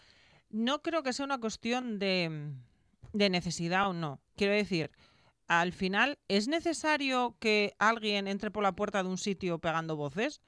No 0.50 0.82
creo 0.82 1.02
que 1.04 1.12
sea 1.12 1.24
una 1.24 1.38
cuestión 1.38 1.98
de, 2.00 2.50
de 3.12 3.30
necesidad 3.30 3.88
o 3.88 3.92
no. 3.94 4.20
Quiero 4.36 4.52
decir, 4.52 4.90
al 5.50 5.72
final, 5.72 6.20
¿es 6.28 6.46
necesario 6.46 7.34
que 7.40 7.74
alguien 7.80 8.28
entre 8.28 8.52
por 8.52 8.62
la 8.62 8.76
puerta 8.76 9.02
de 9.02 9.08
un 9.08 9.18
sitio 9.18 9.58
pegando 9.58 9.96
voces? 9.96 10.40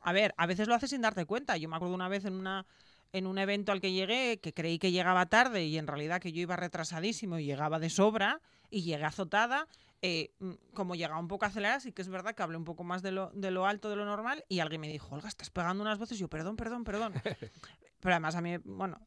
A 0.00 0.12
ver, 0.12 0.34
a 0.36 0.46
veces 0.46 0.66
lo 0.66 0.74
hace 0.74 0.88
sin 0.88 1.02
darte 1.02 1.24
cuenta. 1.24 1.56
Yo 1.56 1.68
me 1.68 1.76
acuerdo 1.76 1.94
una 1.94 2.08
vez 2.08 2.24
en 2.24 2.34
una 2.34 2.66
en 3.12 3.28
un 3.28 3.38
evento 3.38 3.70
al 3.70 3.80
que 3.80 3.92
llegué, 3.92 4.40
que 4.40 4.52
creí 4.52 4.80
que 4.80 4.90
llegaba 4.90 5.26
tarde 5.26 5.66
y 5.66 5.78
en 5.78 5.86
realidad 5.86 6.20
que 6.20 6.32
yo 6.32 6.40
iba 6.40 6.56
retrasadísimo 6.56 7.38
y 7.38 7.44
llegaba 7.44 7.78
de 7.78 7.90
sobra 7.90 8.40
y 8.70 8.82
llegué 8.82 9.04
azotada. 9.04 9.68
eh, 10.02 10.32
mm, 10.40 10.52
como 10.74 10.96
llegaba 10.96 11.20
un 11.20 11.28
poco 11.28 11.44
acelerada, 11.44 11.78
sí 11.78 11.92
que 11.92 12.02
es 12.02 12.08
verdad 12.08 12.34
que 12.34 12.42
hablé 12.42 12.56
un 12.56 12.64
poco 12.64 12.82
más 12.82 13.02
de 13.02 13.12
lo, 13.12 13.30
de 13.32 13.52
lo 13.52 13.66
alto 13.66 13.88
de 13.88 13.94
lo 13.96 14.04
normal 14.04 14.44
y 14.48 14.58
alguien 14.58 14.80
me 14.80 14.88
dijo, 14.88 15.14
Olga, 15.14 15.28
estás 15.28 15.50
pegando 15.50 15.82
unas 15.82 15.98
voces. 15.98 16.18
Y 16.18 16.22
yo, 16.22 16.28
perdón, 16.28 16.56
perdón, 16.56 16.82
perdón. 16.82 17.12
Pero 18.00 18.14
además 18.14 18.34
a 18.34 18.40
mí, 18.40 18.56
bueno, 18.64 18.98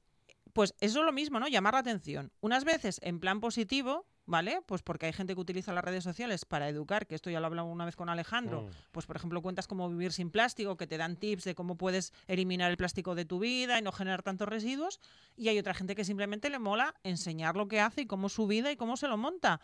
pues 0.53 0.73
eso 0.79 0.99
es 0.99 1.05
lo 1.05 1.11
mismo, 1.11 1.41
¿no? 1.41 1.49
Llamar 1.49 1.73
la 1.73 1.81
atención. 1.81 2.31
Unas 2.39 2.63
veces 2.63 3.01
en 3.03 3.19
plan 3.19 3.41
positivo, 3.41 4.05
¿vale? 4.25 4.61
Pues 4.65 4.81
porque 4.81 5.05
hay 5.05 5.13
gente 5.13 5.35
que 5.35 5.41
utiliza 5.41 5.73
las 5.73 5.83
redes 5.83 6.03
sociales 6.03 6.45
para 6.45 6.69
educar, 6.69 7.07
que 7.07 7.15
esto 7.15 7.29
ya 7.29 7.39
lo 7.39 7.47
hablamos 7.47 7.73
una 7.73 7.85
vez 7.85 7.95
con 7.95 8.09
Alejandro. 8.09 8.63
Mm. 8.63 8.69
Pues 8.91 9.05
por 9.05 9.15
ejemplo 9.15 9.41
cuentas 9.41 9.67
cómo 9.67 9.89
vivir 9.89 10.13
sin 10.13 10.29
plástico, 10.29 10.77
que 10.77 10.87
te 10.87 10.97
dan 10.97 11.17
tips 11.17 11.43
de 11.43 11.55
cómo 11.55 11.75
puedes 11.75 12.13
eliminar 12.27 12.71
el 12.71 12.77
plástico 12.77 13.15
de 13.15 13.25
tu 13.25 13.39
vida 13.39 13.79
y 13.79 13.81
no 13.81 13.91
generar 13.91 14.23
tantos 14.23 14.47
residuos. 14.47 14.99
Y 15.35 15.49
hay 15.49 15.59
otra 15.59 15.73
gente 15.73 15.95
que 15.95 16.05
simplemente 16.05 16.49
le 16.49 16.59
mola 16.59 16.95
enseñar 17.03 17.55
lo 17.55 17.67
que 17.67 17.79
hace 17.79 18.01
y 18.01 18.05
cómo 18.05 18.27
es 18.27 18.33
su 18.33 18.47
vida 18.47 18.71
y 18.71 18.77
cómo 18.77 18.97
se 18.97 19.07
lo 19.07 19.17
monta. 19.17 19.59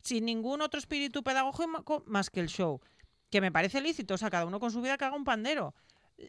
Sin 0.00 0.24
ningún 0.26 0.60
otro 0.60 0.78
espíritu 0.78 1.22
pedagógico 1.22 2.04
más 2.06 2.30
que 2.30 2.40
el 2.40 2.48
show. 2.48 2.80
Que 3.30 3.40
me 3.40 3.50
parece 3.50 3.80
lícito, 3.80 4.14
o 4.14 4.18
sea, 4.18 4.30
cada 4.30 4.44
uno 4.44 4.60
con 4.60 4.70
su 4.70 4.80
vida 4.80 4.96
que 4.96 5.04
haga 5.04 5.16
un 5.16 5.24
pandero. 5.24 5.74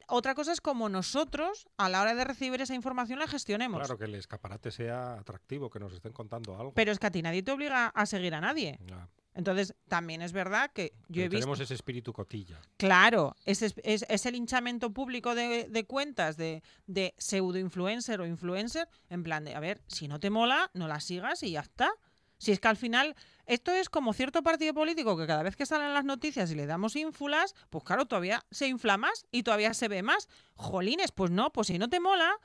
Otra 0.08 0.34
cosa 0.36 0.52
es 0.52 0.62
como 0.62 0.90
nosotros, 0.90 1.68
a 1.78 1.90
la 1.90 2.02
hora 2.02 2.16
de 2.16 2.24
recibir 2.24 2.60
esa 2.62 2.74
información, 2.74 3.20
la 3.20 3.28
gestionemos. 3.28 3.80
Claro, 3.80 3.98
que 3.98 4.06
el 4.06 4.16
escaparate 4.16 4.72
sea 4.72 5.14
atractivo, 5.14 5.70
que 5.70 5.80
nos 5.80 5.94
estén 5.94 6.12
contando 6.14 6.58
algo. 6.58 6.74
Pero 6.74 6.92
es 6.92 7.00
que 7.00 7.08
a 7.08 7.12
ti 7.12 7.22
nadie 7.22 7.44
te 7.44 7.52
obliga 7.52 7.88
a 7.88 8.06
seguir 8.06 8.34
a 8.34 8.42
nadie. 8.42 8.80
Ya, 8.88 9.08
Entonces, 9.36 9.76
también 9.88 10.22
es 10.24 10.32
verdad 10.34 10.72
que 10.74 10.94
yo 10.94 11.04
pero 11.10 11.22
he 11.26 11.30
visto... 11.30 11.38
tenemos 11.40 11.60
ese 11.60 11.74
espíritu 11.76 12.14
cotilla. 12.14 12.60
Claro, 12.78 13.36
es, 13.46 13.62
es, 13.62 13.76
es- 13.84 14.06
es 14.10 14.26
el 14.26 14.36
hinchamiento 14.36 14.92
público 14.92 15.36
de, 15.36 15.68
de 15.70 15.86
cuentas 15.86 16.36
de, 16.38 16.64
de 16.88 17.14
pseudo-influencer 17.18 18.20
o 18.22 18.26
influencer, 18.26 18.88
en 19.10 19.24
plan 19.24 19.44
de, 19.46 19.54
a 19.56 19.60
ver, 19.60 19.82
si 19.88 20.08
no 20.08 20.20
te 20.20 20.30
mola, 20.30 20.72
no 20.74 20.88
la 20.88 21.00
sigas 21.00 21.44
y 21.44 21.52
ya 21.52 21.60
está. 21.62 21.92
Si 22.38 22.52
es 22.52 22.60
que 22.60 22.68
al 22.68 22.78
final, 22.78 23.16
esto 23.46 23.72
es 23.72 23.90
como 23.90 24.14
cierto 24.14 24.44
partido 24.44 24.74
político 24.74 25.18
que 25.18 25.28
cada 25.28 25.44
vez 25.44 25.56
que 25.56 25.66
salen 25.66 25.94
las 25.94 26.06
noticias 26.06 26.52
y 26.52 26.56
le 26.56 26.66
damos 26.66 26.96
ínfulas, 26.96 27.56
pues 27.70 27.84
claro, 27.84 28.06
todavía 28.06 28.44
se 28.52 28.68
infla 28.68 28.98
más 28.98 29.26
y 29.32 29.44
todavía 29.44 29.74
se 29.74 29.88
ve 29.88 30.04
más. 30.04 30.28
Jolines, 30.56 31.12
pues 31.12 31.32
no, 31.32 31.52
pues 31.52 31.68
si 31.68 31.78
no 31.78 31.90
te 31.90 32.00
mola, 32.00 32.38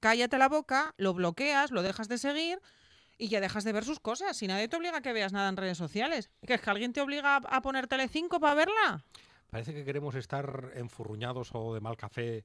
cállate 0.00 0.38
la 0.38 0.48
boca, 0.48 0.94
lo 0.96 1.14
bloqueas, 1.14 1.70
lo 1.70 1.82
dejas 1.82 2.08
de 2.08 2.18
seguir 2.18 2.60
y 3.18 3.28
ya 3.28 3.40
dejas 3.40 3.64
de 3.64 3.72
ver 3.72 3.84
sus 3.84 4.00
cosas. 4.00 4.36
Si 4.36 4.46
nadie 4.46 4.68
te 4.68 4.76
obliga 4.76 4.98
a 4.98 5.02
que 5.02 5.12
veas 5.12 5.32
nada 5.32 5.48
en 5.48 5.56
redes 5.56 5.76
sociales, 5.78 6.30
que 6.46 6.54
es 6.54 6.60
que 6.60 6.70
alguien 6.70 6.92
te 6.92 7.00
obliga 7.00 7.36
a, 7.36 7.62
poner 7.62 7.88
Telecinco 7.88 8.40
para 8.40 8.54
verla. 8.54 9.04
Parece 9.50 9.74
que 9.74 9.84
queremos 9.84 10.14
estar 10.14 10.72
enfurruñados 10.74 11.50
o 11.52 11.74
de 11.74 11.80
mal 11.80 11.96
café 11.96 12.44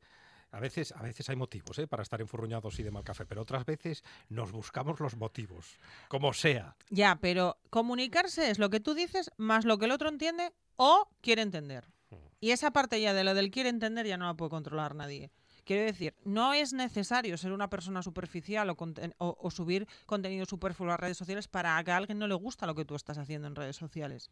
A 0.53 0.59
veces, 0.59 0.91
a 0.93 1.01
veces 1.01 1.27
hay 1.29 1.35
motivos 1.35 1.77
¿eh? 1.79 1.87
para 1.87 2.03
estar 2.03 2.21
enfurruñados 2.21 2.79
y 2.79 2.83
de 2.83 2.91
mal 2.91 3.03
café, 3.03 3.25
pero 3.25 3.41
otras 3.41 3.65
veces 3.65 4.03
nos 4.29 4.51
buscamos 4.51 4.99
los 4.99 5.17
motivos, 5.17 5.77
como 6.07 6.31
sea. 6.31 6.75
Ya, 6.89 7.17
pero 7.19 7.57
comunicarse 7.69 8.49
es 8.51 8.59
lo 8.59 8.69
que 8.69 8.79
tú 8.79 8.93
dices 8.93 9.31
más 9.37 9.65
lo 9.65 9.77
que 9.79 9.85
el 9.85 9.91
otro 9.91 10.09
entiende 10.09 10.53
o 10.75 11.09
quiere 11.21 11.41
entender. 11.41 11.87
Mm. 12.11 12.15
Y 12.39 12.51
esa 12.51 12.71
parte 12.71 13.01
ya 13.01 13.13
de 13.13 13.23
lo 13.23 13.33
del 13.33 13.49
quiere 13.51 13.69
entender 13.69 14.05
ya 14.05 14.15
no 14.17 14.25
la 14.27 14.35
puede 14.35 14.51
controlar 14.51 14.93
nadie. 14.95 15.31
Quiero 15.65 15.83
decir, 15.85 16.13
no 16.25 16.53
es 16.53 16.73
necesario 16.73 17.37
ser 17.37 17.51
una 17.53 17.69
persona 17.69 18.03
superficial 18.03 18.69
o, 18.69 18.75
conten- 18.75 19.15
o- 19.17 19.37
o 19.39 19.49
subir 19.49 19.87
contenido 20.05 20.45
superfluo 20.45 20.91
a 20.91 20.97
redes 20.97 21.17
sociales 21.17 21.47
para 21.47 21.81
que 21.83 21.91
a 21.91 21.97
alguien 21.97 22.19
no 22.19 22.27
le 22.27 22.35
gusta 22.35 22.67
lo 22.67 22.75
que 22.75 22.83
tú 22.85 22.95
estás 22.95 23.17
haciendo 23.17 23.47
en 23.47 23.55
redes 23.55 23.77
sociales. 23.77 24.29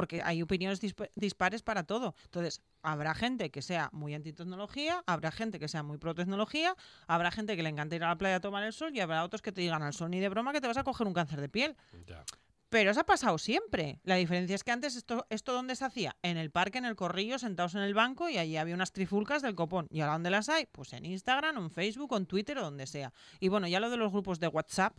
Porque 0.00 0.22
hay 0.24 0.40
opiniones 0.42 0.80
dispa- 0.82 1.10
dispares 1.14 1.62
para 1.62 1.84
todo. 1.84 2.14
Entonces, 2.24 2.62
habrá 2.82 3.14
gente 3.14 3.50
que 3.50 3.60
sea 3.62 3.90
muy 3.92 4.14
anti-tecnología, 4.14 5.02
habrá 5.06 5.30
gente 5.30 5.58
que 5.58 5.68
sea 5.68 5.82
muy 5.82 5.98
pro-tecnología, 5.98 6.74
habrá 7.06 7.30
gente 7.30 7.56
que 7.56 7.62
le 7.62 7.68
encanta 7.68 7.96
ir 7.96 8.04
a 8.04 8.08
la 8.08 8.16
playa 8.16 8.36
a 8.36 8.40
tomar 8.40 8.64
el 8.64 8.72
sol 8.72 8.94
y 8.96 9.00
habrá 9.00 9.22
otros 9.24 9.42
que 9.42 9.52
te 9.52 9.60
digan 9.60 9.82
al 9.82 9.92
sol 9.92 10.10
ni 10.10 10.20
de 10.20 10.28
broma 10.28 10.52
que 10.52 10.60
te 10.60 10.66
vas 10.66 10.76
a 10.78 10.84
coger 10.84 11.06
un 11.06 11.12
cáncer 11.12 11.40
de 11.40 11.48
piel. 11.48 11.76
Ya. 12.06 12.24
Pero 12.70 12.92
eso 12.92 13.00
ha 13.00 13.04
pasado 13.04 13.36
siempre. 13.36 13.98
La 14.04 14.14
diferencia 14.14 14.54
es 14.54 14.62
que 14.62 14.70
antes 14.70 14.94
esto, 14.94 15.26
esto 15.28 15.52
donde 15.52 15.74
se 15.74 15.84
hacía, 15.84 16.16
en 16.22 16.36
el 16.36 16.52
parque, 16.52 16.78
en 16.78 16.84
el 16.84 16.94
corrillo, 16.94 17.36
sentados 17.38 17.74
en 17.74 17.80
el 17.82 17.94
banco 17.94 18.28
y 18.28 18.38
allí 18.38 18.56
había 18.56 18.76
unas 18.76 18.92
trifulcas 18.92 19.42
del 19.42 19.56
copón. 19.56 19.88
¿Y 19.90 20.00
ahora 20.02 20.12
dónde 20.12 20.30
las 20.30 20.48
hay? 20.48 20.66
Pues 20.70 20.92
en 20.92 21.04
Instagram, 21.04 21.56
en 21.58 21.70
Facebook, 21.72 22.14
en 22.16 22.26
Twitter 22.26 22.56
o 22.58 22.62
donde 22.62 22.86
sea. 22.86 23.12
Y 23.40 23.48
bueno, 23.48 23.66
ya 23.66 23.80
lo 23.80 23.90
de 23.90 23.96
los 23.96 24.12
grupos 24.12 24.38
de 24.38 24.46
WhatsApp. 24.46 24.96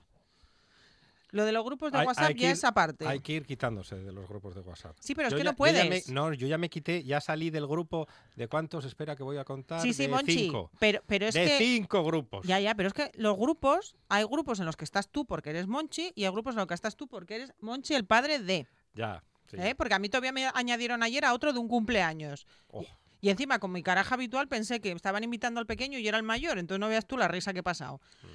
Lo 1.32 1.46
de 1.46 1.52
los 1.54 1.64
grupos 1.64 1.92
de 1.92 2.00
Hay- 2.00 2.08
WhatsApp 2.08 2.28
hay 2.30 2.36
ya 2.36 2.48
ir- 2.50 2.52
es 2.52 2.64
aparte. 2.64 3.08
Hay 3.08 3.22
que 3.22 3.34
ir 3.34 3.46
quitándose 3.46 3.96
de 3.96 4.12
los 4.12 4.28
grupos 4.28 4.54
de 4.54 4.62
WhatsApp. 4.62 4.98
Sí, 5.00 5.16
pero 5.16 5.28
es 5.30 5.32
Yo 5.32 5.38
que 5.38 5.44
ya- 5.44 5.52
no 5.52 5.52
yo 5.52 5.54
me- 5.54 5.58
puedes. 5.90 6.10
no, 6.10 6.34
yo 6.34 6.48
ya 6.48 6.58
me 6.58 6.70
quité, 6.70 7.04
ya 7.04 7.22
salí 7.22 7.50
del 7.50 7.68
grupo 7.68 8.08
de 8.36 8.48
cuántos 8.50 8.84
espera 8.86 9.16
que 9.16 9.24
voy 9.24 9.38
a 9.38 9.46
contar. 9.46 9.82
sí, 9.82 9.94
sí, 9.94 10.04
de 10.04 10.10
Monchi. 10.10 10.34
cinco. 10.38 10.70
Pero, 10.80 11.02
pero 11.08 11.28
es 11.28 11.34
de 11.34 11.46
que. 11.46 11.58
cinco 11.58 12.04
grupos. 12.04 12.46
Ya, 12.46 12.60
ya, 12.60 12.76
pero 12.76 12.88
es 12.88 12.94
que 12.94 13.12
los 13.16 13.38
grupos, 13.38 13.96
hay 14.10 14.26
grupos 14.26 14.60
en 14.60 14.66
los 14.66 14.76
que 14.76 14.84
estás 14.84 15.10
tú 15.10 15.26
porque 15.26 15.52
eres 15.52 15.68
Monchi 15.68 16.12
y 16.16 16.26
hay 16.26 16.32
grupos 16.32 16.54
en 16.56 16.58
los 16.60 16.68
que 16.68 16.74
estás 16.74 16.96
tú 16.98 17.08
porque 17.08 17.36
eres 17.36 17.54
Monchi, 17.62 17.94
el 17.94 18.06
padre 18.06 18.40
de. 18.40 18.68
Ya, 18.94 19.24
sí. 19.50 19.56
¿eh? 19.58 19.74
Porque 19.76 19.94
a 19.94 20.00
mí 20.00 20.10
todavía 20.10 20.34
me 20.34 20.48
añadieron 20.54 21.02
ayer 21.02 21.24
a 21.24 21.34
otro 21.34 21.54
de 21.54 21.60
un 21.60 21.70
cumpleaños. 21.70 22.46
Oh, 22.68 22.84
Y 23.22 23.30
encima, 23.30 23.60
con 23.60 23.72
mi 23.72 23.84
caraja 23.84 24.16
habitual, 24.16 24.48
pensé 24.48 24.82
que 24.82 24.92
estaban 24.92 25.24
invitando 25.24 25.60
al 25.60 25.68
pequeño 25.68 25.98
y 26.00 26.08
era 26.08 26.18
el 26.18 26.24
mayor, 26.24 26.58
entonces 26.58 26.80
no 26.80 26.90
veas 26.90 27.06
tú 27.06 27.18
la 27.18 27.28
risa 27.28 27.54
que 27.54 27.60
he 27.60 27.64
pasado. 27.64 28.02
Mm. 28.24 28.28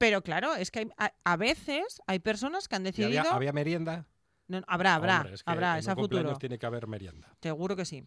Pero 0.00 0.22
claro, 0.22 0.54
es 0.56 0.70
que 0.70 0.78
hay- 0.78 0.90
a, 0.96 1.12
a 1.24 1.36
veces 1.36 2.00
hay 2.06 2.20
personas 2.20 2.68
que 2.68 2.76
han 2.76 2.82
¿y 2.82 2.84
decidido... 2.86 3.20
había, 3.20 3.32
había 3.34 3.52
merienda? 3.52 4.06
No, 4.48 4.60
no, 4.60 4.66
habrá, 4.66 4.94
habrá, 4.94 5.18
Hombre, 5.18 5.34
es 5.34 5.42
que 5.44 5.50
habrá, 5.50 5.72
en 5.74 5.80
es 5.80 5.86
un 5.88 5.94
futuro. 5.94 6.36
tiene 6.38 6.58
que 6.58 6.64
haber 6.64 6.86
merienda. 6.86 7.28
Seguro 7.42 7.76
que 7.76 7.84
sí. 7.84 8.02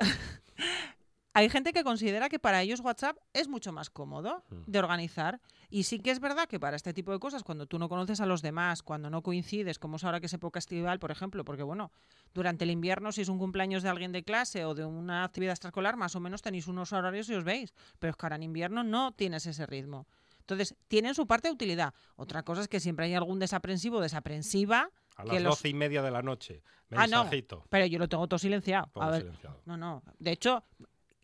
Hay 1.34 1.48
gente 1.50 1.72
que 1.72 1.84
considera 1.84 2.28
que 2.28 2.40
para 2.40 2.62
ellos 2.62 2.80
WhatsApp 2.80 3.16
es 3.32 3.46
mucho 3.46 3.70
más 3.70 3.90
cómodo 3.90 4.42
Mm. 4.50 4.62
de 4.66 4.78
organizar. 4.80 5.40
Y 5.70 5.84
sí 5.84 6.00
que 6.00 6.10
es 6.10 6.18
verdad 6.18 6.48
que 6.48 6.58
para 6.58 6.74
este 6.74 6.92
tipo 6.92 7.12
de 7.12 7.20
cosas, 7.20 7.44
cuando 7.44 7.66
tú 7.66 7.78
no 7.78 7.88
conoces 7.88 8.20
a 8.20 8.26
los 8.26 8.42
demás, 8.42 8.82
cuando 8.82 9.08
no 9.08 9.22
coincides, 9.22 9.78
como 9.78 9.96
es 9.96 10.04
ahora 10.04 10.18
que 10.18 10.26
es 10.26 10.32
época 10.32 10.58
estival, 10.58 10.98
por 10.98 11.12
ejemplo, 11.12 11.44
porque 11.44 11.62
bueno, 11.62 11.92
durante 12.34 12.64
el 12.64 12.72
invierno, 12.72 13.12
si 13.12 13.20
es 13.20 13.28
un 13.28 13.38
cumpleaños 13.38 13.84
de 13.84 13.88
alguien 13.90 14.10
de 14.10 14.24
clase 14.24 14.64
o 14.64 14.74
de 14.74 14.84
una 14.84 15.22
actividad 15.22 15.52
extraescolar, 15.52 15.96
más 15.96 16.16
o 16.16 16.20
menos 16.20 16.42
tenéis 16.42 16.66
unos 16.66 16.92
horarios 16.92 17.28
y 17.28 17.34
os 17.34 17.44
veis. 17.44 17.72
Pero 18.00 18.10
es 18.10 18.16
que 18.16 18.26
ahora 18.26 18.36
en 18.36 18.42
invierno 18.42 18.82
no 18.82 19.12
tienes 19.12 19.46
ese 19.46 19.64
ritmo. 19.66 20.08
Entonces, 20.48 20.74
tienen 20.88 21.14
su 21.14 21.26
parte 21.26 21.48
de 21.48 21.52
utilidad. 21.52 21.92
Otra 22.16 22.42
cosa 22.42 22.62
es 22.62 22.68
que 22.68 22.80
siempre 22.80 23.04
hay 23.04 23.14
algún 23.14 23.38
desaprensivo 23.38 23.98
o 23.98 24.00
desaprensiva. 24.00 24.90
A 25.16 25.24
las 25.26 25.42
los- 25.42 25.56
doce 25.56 25.68
y 25.68 25.74
media 25.74 26.00
de 26.00 26.10
la 26.10 26.22
noche. 26.22 26.62
Ah, 26.92 27.06
no. 27.06 27.24
Mensajito. 27.24 27.64
Pero 27.68 27.84
yo 27.84 27.98
lo 27.98 28.08
tengo 28.08 28.26
todo 28.28 28.38
silenciado. 28.38 28.86
A 28.86 28.90
Todo 28.92 29.10
ver, 29.10 29.20
silenciado. 29.22 29.60
no, 29.66 29.76
no. 29.76 30.02
De 30.18 30.32
hecho, 30.32 30.64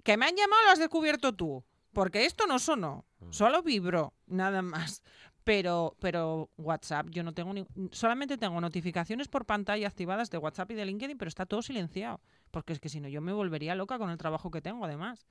que 0.02 0.18
me 0.18 0.26
han 0.26 0.36
llamado 0.36 0.62
lo 0.66 0.72
has 0.72 0.78
descubierto 0.78 1.32
tú. 1.32 1.64
Porque 1.94 2.26
esto 2.26 2.46
no 2.46 2.58
sonó. 2.58 3.06
Mm. 3.20 3.30
Solo 3.32 3.62
vibró, 3.62 4.12
nada 4.26 4.60
más. 4.60 5.02
Pero, 5.42 5.96
pero 6.00 6.50
WhatsApp, 6.58 7.06
yo 7.10 7.22
no 7.22 7.32
tengo 7.32 7.52
ni. 7.54 7.64
Solamente 7.92 8.36
tengo 8.36 8.60
notificaciones 8.60 9.28
por 9.28 9.46
pantalla 9.46 9.86
activadas 9.88 10.28
de 10.30 10.36
WhatsApp 10.38 10.70
y 10.72 10.74
de 10.74 10.84
LinkedIn, 10.84 11.16
pero 11.16 11.28
está 11.30 11.46
todo 11.46 11.62
silenciado. 11.62 12.20
Porque 12.50 12.72
es 12.74 12.80
que 12.80 12.88
si 12.90 13.00
no, 13.00 13.08
yo 13.08 13.20
me 13.22 13.32
volvería 13.32 13.74
loca 13.74 13.96
con 13.98 14.10
el 14.10 14.18
trabajo 14.18 14.50
que 14.50 14.60
tengo, 14.60 14.84
además. 14.84 15.24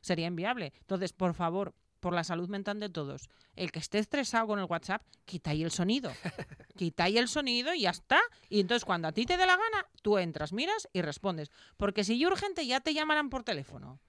Sería 0.00 0.26
inviable. 0.26 0.72
Entonces, 0.80 1.12
por 1.12 1.32
favor, 1.34 1.74
por 2.02 2.12
la 2.14 2.24
salud 2.24 2.48
mental 2.48 2.80
de 2.80 2.88
todos, 2.90 3.30
el 3.54 3.70
que 3.70 3.78
esté 3.78 3.98
estresado 4.00 4.48
con 4.48 4.58
el 4.58 4.66
WhatsApp, 4.66 5.02
quita 5.24 5.50
ahí 5.50 5.62
el 5.62 5.70
sonido. 5.70 6.12
quita 6.76 7.04
ahí 7.04 7.16
el 7.16 7.28
sonido 7.28 7.72
y 7.72 7.82
ya 7.82 7.90
está. 7.90 8.20
Y 8.50 8.60
entonces, 8.60 8.84
cuando 8.84 9.06
a 9.08 9.12
ti 9.12 9.24
te 9.24 9.36
dé 9.36 9.46
la 9.46 9.56
gana, 9.56 9.86
tú 10.02 10.18
entras, 10.18 10.52
miras 10.52 10.88
y 10.92 11.00
respondes. 11.00 11.50
Porque 11.76 12.02
si 12.04 12.18
yo 12.18 12.28
urgente, 12.28 12.66
ya 12.66 12.80
te 12.80 12.92
llamarán 12.92 13.30
por 13.30 13.44
teléfono. 13.44 14.00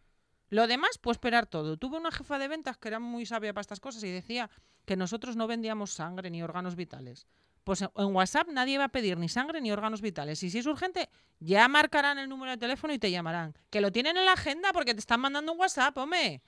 Lo 0.49 0.65
demás, 0.67 0.97
puedo 0.97 1.13
esperar 1.13 1.45
todo. 1.45 1.77
Tuve 1.77 1.97
una 1.97 2.11
jefa 2.11 2.39
de 2.39 2.47
ventas 2.47 2.77
que 2.77 2.87
era 2.87 2.99
muy 2.99 3.25
sabia 3.27 3.53
para 3.53 3.61
estas 3.61 3.79
cosas 3.79 4.03
y 4.03 4.09
decía 4.11 4.49
que 4.85 4.95
nosotros 4.97 5.35
no 5.35 5.45
vendíamos 5.47 5.91
sangre 5.91 6.29
ni 6.31 6.41
órganos 6.43 6.75
vitales. 6.75 7.27
Pues 7.63 7.81
en- 7.81 7.91
en 7.95 8.13
WhatsApp 8.15 8.49
nadie 8.49 8.77
va 8.77 8.85
a 8.85 8.89
pedir 8.89 9.17
ni 9.17 9.29
sangre 9.29 9.61
ni 9.61 9.71
órganos 9.71 10.01
vitales. 10.01 10.41
Y 10.43 10.49
si 10.49 10.57
es 10.59 10.65
urgente, 10.65 11.09
ya 11.39 11.67
marcarán 11.67 12.17
el 12.17 12.27
número 12.27 12.51
de 12.51 12.57
teléfono 12.57 12.91
y 12.93 12.99
te 12.99 13.09
llamarán. 13.11 13.55
Que 13.69 13.81
lo 13.81 13.91
tienen 13.91 14.17
en 14.17 14.25
la 14.25 14.33
agenda 14.33 14.73
porque 14.73 14.93
te 14.93 14.99
están 14.99 15.21
mandando 15.21 15.53
un 15.53 15.59
WhatsApp, 15.59 15.95
hombre. 15.97 16.41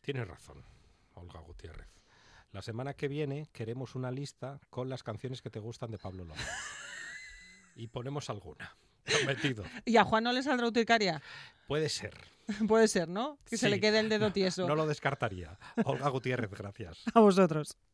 Tienes 0.00 0.26
razón, 0.26 0.64
Olga 1.14 1.40
Gutiérrez. 1.40 1.88
La 2.52 2.62
semana 2.62 2.94
que 2.94 3.08
viene 3.08 3.48
queremos 3.52 3.94
una 3.94 4.10
lista 4.10 4.60
con 4.70 4.88
las 4.88 5.02
canciones 5.02 5.42
que 5.42 5.50
te 5.50 5.58
gustan 5.58 5.90
de 5.90 5.98
Pablo 5.98 6.24
López. 6.24 6.46
y 7.76 7.88
ponemos 7.88 8.30
alguna. 8.30 8.76
Prometido. 9.04 9.64
¿Y 9.84 9.96
a 9.96 10.04
Juan 10.04 10.24
no 10.24 10.32
le 10.32 10.42
saldrá 10.42 10.66
urticaria? 10.66 11.20
Puede 11.66 11.88
ser. 11.88 12.14
Puede 12.68 12.88
ser, 12.88 13.08
¿no? 13.08 13.38
Que 13.48 13.56
se 13.56 13.68
le 13.68 13.80
quede 13.80 14.00
el 14.00 14.08
dedo 14.08 14.30
tieso. 14.30 14.66
No 14.66 14.74
lo 14.74 14.86
descartaría. 14.86 15.58
Olga 15.84 16.08
Gutiérrez, 16.08 16.50
gracias. 16.50 17.02
A 17.14 17.20
vosotros. 17.20 17.76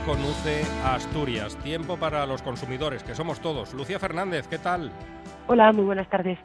Hablar 0.00 0.06
con 0.06 0.24
UCE 0.24 0.62
Asturias. 0.84 1.56
Tiempo 1.62 1.96
para 1.96 2.26
los 2.26 2.42
consumidores, 2.42 3.02
que 3.02 3.14
somos 3.14 3.40
todos. 3.40 3.74
Lucía 3.74 3.98
Fernández, 3.98 4.46
¿qué 4.48 4.58
tal? 4.58 4.90
Hola, 5.46 5.72
muy 5.72 5.84
buenas 5.84 6.08
tardes. 6.08 6.38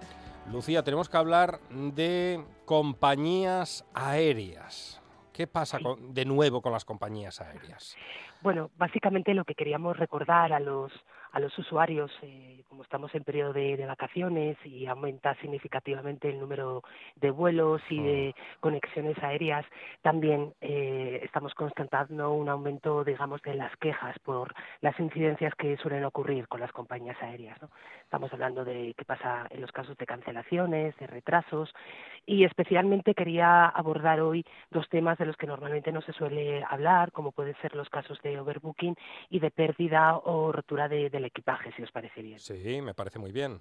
Lucía, 0.52 0.84
tenemos 0.84 1.10
que 1.10 1.18
hablar 1.18 1.60
de 1.70 2.44
compañías 2.65 3.86
aéreas. 3.94 5.02
¿Qué 5.34 5.48
pasa 5.48 5.80
con- 5.80 6.13
de 6.13 6.26
nuevo 6.26 6.62
con 6.62 6.72
las 6.72 6.86
compañías 6.86 7.41
aéreas? 7.41 7.96
Bueno, 8.41 8.70
básicamente 8.78 9.34
lo 9.34 9.44
que 9.44 9.56
queríamos 9.56 9.98
recordar 9.98 10.54
a 10.54 10.60
los 10.60 10.91
a 11.32 11.39
los 11.41 11.58
usuarios, 11.60 12.10
eh, 12.22 12.63
como 12.76 12.84
estamos 12.84 13.16
en 13.16 13.24
periodo 13.24 13.54
de, 13.54 13.78
de 13.78 13.86
vacaciones 13.86 14.58
y 14.66 14.86
aumenta 14.86 15.34
significativamente 15.36 16.28
el 16.28 16.42
número 16.42 16.84
de 17.16 17.32
vuelos 17.32 17.82
y 17.90 18.04
de 18.04 18.36
conexiones 18.60 19.18
aéreas, 19.24 19.66
también 20.02 20.54
eh, 20.60 21.22
estamos 21.24 21.54
constatando 21.54 22.34
un 22.34 22.50
aumento, 22.50 23.06
digamos, 23.06 23.42
de 23.44 23.56
las 23.56 23.74
quejas 23.78 24.20
por 24.20 24.54
las 24.82 25.00
incidencias 25.00 25.56
que 25.56 25.78
suelen 25.78 26.04
ocurrir 26.04 26.50
con 26.50 26.60
las 26.60 26.74
compañías 26.74 27.16
aéreas. 27.22 27.62
¿no? 27.62 27.70
Estamos 28.04 28.34
hablando 28.34 28.66
de 28.66 28.94
qué 28.98 29.06
pasa 29.06 29.48
en 29.52 29.62
los 29.62 29.72
casos 29.72 29.96
de 29.96 30.06
cancelaciones, 30.06 30.98
de 30.98 31.08
retrasos 31.08 31.74
y 32.26 32.44
especialmente 32.44 33.14
quería 33.14 33.66
abordar 33.68 34.20
hoy 34.22 34.46
dos 34.72 34.88
temas 34.90 35.18
de 35.18 35.26
los 35.26 35.38
que 35.38 35.48
normalmente 35.48 35.92
no 35.92 36.02
se 36.02 36.14
suele 36.14 36.64
hablar, 36.70 37.12
como 37.12 37.32
pueden 37.32 37.56
ser 37.62 37.76
los 37.76 37.90
casos 37.90 38.22
de 38.22 38.40
overbooking 38.40 38.96
y 39.30 39.40
de 39.40 39.52
pérdida 39.52 40.18
o 40.18 40.52
rotura 40.52 40.88
de- 40.88 41.10
del 41.10 41.26
equipaje, 41.26 41.72
si 41.74 41.84
os 41.84 41.92
parece 41.92 42.22
bien. 42.22 42.40
Sí, 42.40 42.82
me 42.82 42.94
parece 42.94 43.20
muy 43.20 43.32
bien. 43.32 43.60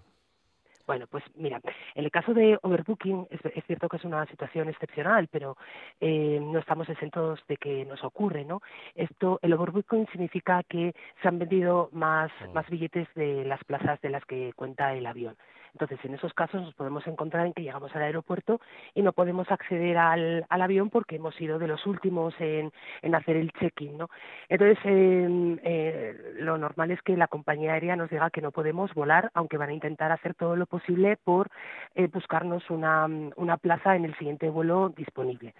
Bueno, 0.86 1.06
pues 1.06 1.24
mira, 1.34 1.62
en 1.94 2.04
el 2.04 2.10
caso 2.10 2.34
de 2.34 2.58
overbooking 2.62 3.26
es, 3.30 3.40
es 3.54 3.64
cierto 3.64 3.88
que 3.88 3.96
es 3.96 4.04
una 4.04 4.26
situación 4.26 4.68
excepcional, 4.68 5.28
pero 5.28 5.56
eh, 5.98 6.38
no 6.42 6.58
estamos 6.58 6.86
exentos 6.90 7.40
de 7.48 7.56
que 7.56 7.86
nos 7.86 8.04
ocurre, 8.04 8.44
¿no? 8.44 8.60
Esto, 8.94 9.38
el 9.40 9.54
overbooking 9.54 10.06
significa 10.08 10.62
que 10.64 10.94
se 11.22 11.28
han 11.28 11.38
vendido 11.38 11.88
más, 11.92 12.30
más 12.52 12.68
billetes 12.68 13.08
de 13.14 13.46
las 13.46 13.64
plazas 13.64 13.98
de 14.02 14.10
las 14.10 14.26
que 14.26 14.52
cuenta 14.56 14.92
el 14.92 15.06
avión. 15.06 15.36
Entonces, 15.74 15.98
en 16.04 16.14
esos 16.14 16.32
casos 16.34 16.62
nos 16.62 16.74
podemos 16.74 17.04
encontrar 17.06 17.46
en 17.46 17.52
que 17.52 17.62
llegamos 17.62 17.94
al 17.96 18.02
aeropuerto 18.02 18.60
y 18.94 19.02
no 19.02 19.12
podemos 19.12 19.50
acceder 19.50 19.98
al, 19.98 20.46
avión 20.48 20.88
porque 20.88 21.16
hemos 21.16 21.34
sido 21.34 21.58
de 21.58 21.66
los 21.66 21.84
últimos 21.86 22.32
en, 22.38 22.72
hacer 23.14 23.36
el 23.36 23.52
check-in, 23.52 23.98
¿no? 23.98 24.08
Entonces, 24.48 24.78
eh, 24.84 25.58
eh, 25.64 26.34
lo 26.38 26.56
normal 26.58 26.92
es 26.92 27.02
que 27.02 27.16
la 27.16 27.26
compañía 27.26 27.74
aérea 27.74 27.96
nos 27.96 28.08
diga 28.08 28.30
que 28.30 28.40
no 28.40 28.52
podemos 28.52 28.94
volar, 28.94 29.30
aunque 29.34 29.58
van 29.58 29.70
a 29.70 29.74
intentar 29.74 30.12
hacer 30.12 30.34
todo 30.34 30.56
lo 30.56 30.66
posible 30.66 31.16
por 31.16 31.48
eh, 31.94 32.06
buscarnos 32.06 32.70
una 32.70 33.56
plaza 33.60 33.96
en 33.96 34.04
el 34.04 34.16
siguiente 34.16 34.48
vuelo 34.48 34.90
disponible. 34.90 35.54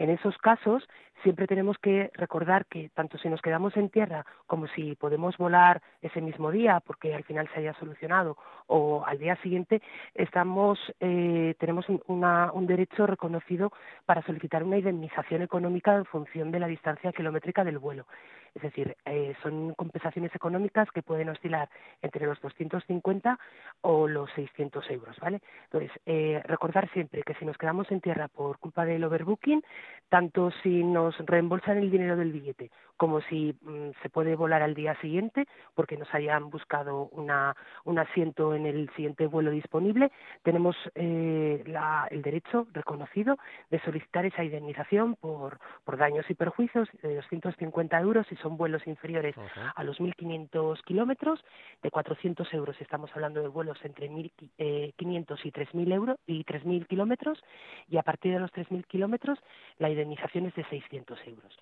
En 0.00 0.08
esos 0.08 0.38
casos, 0.38 0.88
siempre 1.22 1.46
tenemos 1.46 1.76
que 1.76 2.10
recordar 2.14 2.64
que 2.64 2.88
tanto 2.94 3.18
si 3.18 3.28
nos 3.28 3.42
quedamos 3.42 3.76
en 3.76 3.90
tierra 3.90 4.24
como 4.46 4.66
si 4.68 4.94
podemos 4.94 5.36
volar 5.36 5.82
ese 6.00 6.22
mismo 6.22 6.50
día 6.50 6.80
porque 6.80 7.14
al 7.14 7.22
final 7.24 7.46
se 7.52 7.60
haya 7.60 7.74
solucionado 7.74 8.38
o 8.66 9.04
al 9.04 9.18
día 9.18 9.36
siguiente, 9.42 9.82
estamos, 10.14 10.78
eh, 11.00 11.54
tenemos 11.58 11.84
un, 11.90 12.66
derecho 12.66 13.06
reconocido 13.06 13.72
para 14.06 14.22
solicitar 14.22 14.64
una 14.64 14.78
indemnización 14.78 15.42
económica 15.42 15.94
en 15.94 16.06
función 16.06 16.50
de 16.50 16.60
la 16.60 16.66
distancia 16.66 17.12
kilométrica 17.12 17.62
del 17.62 17.78
vuelo. 17.78 18.06
Es 18.54 18.62
decir, 18.62 18.96
eh, 19.04 19.34
son 19.42 19.74
compensaciones 19.74 20.34
económicas 20.34 20.90
que 20.90 21.02
pueden 21.02 21.28
oscilar 21.28 21.68
entre 22.02 22.26
los 22.26 22.40
250 22.40 23.38
o 23.82 24.08
los 24.08 24.30
600 24.32 24.90
euros, 24.90 25.16
¿vale? 25.20 25.40
Entonces, 25.64 25.90
eh, 26.06 26.42
recordar 26.46 26.90
siempre 26.92 27.22
que 27.22 27.34
si 27.34 27.44
nos 27.44 27.58
quedamos 27.58 27.90
en 27.90 28.00
tierra 28.00 28.28
por 28.28 28.58
culpa 28.58 28.84
del 28.84 29.04
overbooking, 29.04 29.62
tanto 30.08 30.50
si 30.62 30.82
nos 30.84 31.16
reembolsan 31.18 31.78
el 31.78 31.90
dinero 31.90 32.16
del 32.16 32.32
billete 32.32 32.70
como 33.00 33.22
si 33.22 33.56
mm, 33.62 33.92
se 34.02 34.10
puede 34.10 34.36
volar 34.36 34.60
al 34.60 34.74
día 34.74 34.94
siguiente 35.00 35.46
porque 35.74 35.96
nos 35.96 36.12
hayan 36.12 36.50
buscado 36.50 37.08
una, 37.12 37.56
un 37.86 37.98
asiento 37.98 38.54
en 38.54 38.66
el 38.66 38.90
siguiente 38.94 39.26
vuelo 39.26 39.50
disponible, 39.50 40.12
tenemos 40.42 40.76
eh, 40.94 41.64
el 42.10 42.20
derecho 42.20 42.66
reconocido 42.74 43.38
de 43.70 43.80
solicitar 43.80 44.26
esa 44.26 44.44
indemnización 44.44 45.16
por, 45.16 45.60
por 45.82 45.96
daños 45.96 46.28
y 46.28 46.34
perjuicios 46.34 46.90
de 47.02 47.14
250 47.14 47.98
euros 48.00 48.26
si 48.26 48.36
son 48.40 48.56
vuelos 48.56 48.86
inferiores 48.86 49.34
a 49.74 49.84
los 49.84 50.00
1.500 50.00 50.82
kilómetros, 50.84 51.40
de 51.82 51.90
400 51.90 52.52
euros 52.54 52.76
estamos 52.80 53.10
hablando 53.14 53.40
de 53.40 53.48
vuelos 53.48 53.78
entre 53.84 54.08
1.500 54.10 55.38
y 55.44 55.50
3.000 55.50 55.92
euros 55.92 56.16
y 56.26 56.44
3.000 56.44 56.86
kilómetros 56.86 57.42
y 57.88 57.96
a 57.96 58.02
partir 58.02 58.32
de 58.32 58.40
los 58.40 58.50
3.000 58.52 58.86
kilómetros 58.86 59.38
la 59.78 59.90
indemnización 59.90 60.46
es 60.46 60.54
de 60.54 60.64
600 60.64 61.18
euros. 61.26 61.58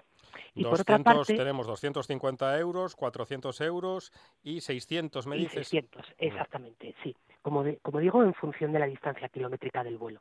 Y 0.55 0.63
por 0.65 0.81
otra 0.81 0.97
200, 0.99 1.15
parte, 1.27 1.37
tenemos 1.37 1.67
250 1.67 2.59
euros, 2.59 2.95
400 2.97 3.61
euros 3.61 4.13
y 4.43 4.61
600, 4.61 5.27
me 5.27 5.37
y 5.37 5.41
dices. 5.41 5.69
600, 5.69 6.07
exactamente, 6.19 6.95
sí. 7.03 7.15
Como, 7.43 7.63
de- 7.63 7.79
como 7.79 8.01
digo, 8.01 8.23
en 8.23 8.35
función 8.35 8.73
de 8.73 8.79
la 8.79 8.87
distancia 8.87 9.29
kilométrica 9.29 9.83
del 9.85 9.97
vuelo. 9.99 10.21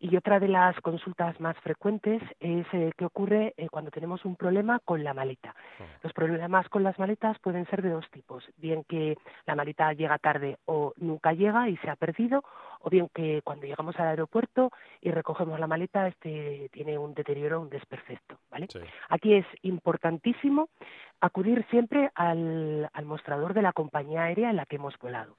Y 0.00 0.16
otra 0.16 0.40
de 0.40 0.48
las 0.48 0.80
consultas 0.80 1.38
más 1.40 1.56
frecuentes 1.58 2.22
es 2.40 2.66
eh, 2.72 2.92
qué 2.96 3.04
ocurre 3.04 3.54
eh, 3.56 3.68
cuando 3.68 3.90
tenemos 3.90 4.24
un 4.24 4.36
problema 4.36 4.80
con 4.80 5.04
la 5.04 5.14
maleta. 5.14 5.54
Los 6.02 6.12
problemas 6.12 6.68
con 6.68 6.82
las 6.82 6.98
maletas 6.98 7.38
pueden 7.38 7.66
ser 7.66 7.82
de 7.82 7.90
dos 7.90 8.08
tipos, 8.10 8.44
bien 8.56 8.84
que 8.84 9.16
la 9.46 9.54
maleta 9.54 9.92
llega 9.92 10.18
tarde 10.18 10.58
o 10.66 10.92
nunca 10.96 11.32
llega 11.32 11.68
y 11.68 11.76
se 11.78 11.90
ha 11.90 11.96
perdido, 11.96 12.42
o 12.82 12.90
bien 12.90 13.08
que 13.14 13.42
cuando 13.42 13.66
llegamos 13.66 13.98
al 13.98 14.08
aeropuerto 14.08 14.70
y 15.00 15.10
recogemos 15.10 15.58
la 15.58 15.66
maleta, 15.66 16.08
este 16.08 16.68
tiene 16.72 16.98
un 16.98 17.14
deterioro, 17.14 17.60
un 17.60 17.70
desperfecto, 17.70 18.38
¿vale? 18.50 18.68
Aquí 19.08 19.34
es 19.34 19.46
importantísimo 19.62 20.68
acudir 21.20 21.64
siempre 21.70 22.10
al, 22.16 22.90
al 22.92 23.04
mostrador 23.04 23.54
de 23.54 23.62
la 23.62 23.72
compañía 23.72 24.24
aérea 24.24 24.50
en 24.50 24.56
la 24.56 24.66
que 24.66 24.76
hemos 24.76 24.98
volado. 24.98 25.36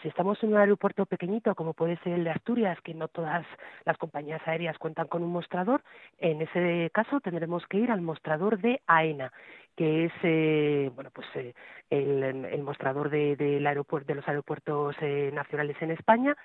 Si 0.00 0.08
estamos 0.08 0.42
en 0.42 0.54
un 0.54 0.58
aeropuerto 0.58 1.04
pequeñito, 1.04 1.54
como 1.54 1.74
puede 1.74 1.98
ser 1.98 2.14
el 2.14 2.24
de 2.24 2.30
Asturias, 2.30 2.80
que 2.82 2.94
no 2.94 3.08
todas 3.08 3.44
las 3.84 3.98
compañías 3.98 4.40
aéreas 4.46 4.78
cuentan 4.78 5.08
con 5.08 5.22
un 5.22 5.32
mostrador, 5.32 5.82
en 6.18 6.40
ese 6.40 6.90
caso 6.92 7.20
tendremos 7.20 7.66
que 7.66 7.78
ir 7.78 7.90
al 7.90 8.00
mostrador 8.00 8.58
de 8.58 8.80
AENA, 8.86 9.30
que 9.76 10.06
es 10.06 10.12
eh, 10.22 10.90
bueno 10.94 11.10
pues 11.12 11.26
eh, 11.34 11.52
el, 11.90 12.22
el 12.22 12.62
mostrador 12.62 13.10
de, 13.10 13.36
del 13.36 13.66
aeropuerto, 13.66 14.08
de 14.08 14.14
los 14.16 14.26
aeropuertos 14.28 14.96
eh, 15.00 15.30
nacionales 15.32 15.76
en 15.80 15.90
España 15.92 16.36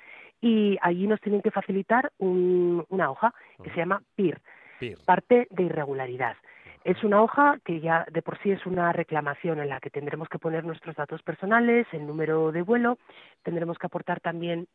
y 0.41 0.77
allí 0.81 1.07
nos 1.07 1.21
tienen 1.21 1.41
que 1.41 1.51
facilitar 1.51 2.11
un- 2.17 2.85
una 2.89 3.09
hoja 3.09 3.33
que 3.63 3.69
se 3.71 3.77
llama 3.77 4.01
PIR, 4.15 4.41
PIR. 4.79 4.97
parte 5.05 5.47
de 5.49 5.63
irregularidad. 5.63 6.35
Es 6.83 7.03
una 7.03 7.21
hoja 7.21 7.57
que 7.63 7.79
ya 7.79 8.05
de 8.11 8.23
por 8.23 8.39
sí 8.39 8.49
es 8.51 8.65
una 8.65 8.91
reclamación 8.91 9.59
en 9.59 9.69
la 9.69 9.79
que 9.79 9.91
tendremos 9.91 10.27
que 10.29 10.39
poner 10.39 10.63
nuestros 10.65 10.95
datos 10.95 11.21
personales, 11.21 11.85
el 11.91 12.07
número 12.07 12.51
de 12.51 12.63
vuelo, 12.63 12.97
tendremos 13.43 13.77
que 13.77 13.85
aportar 13.85 14.19
también 14.19 14.67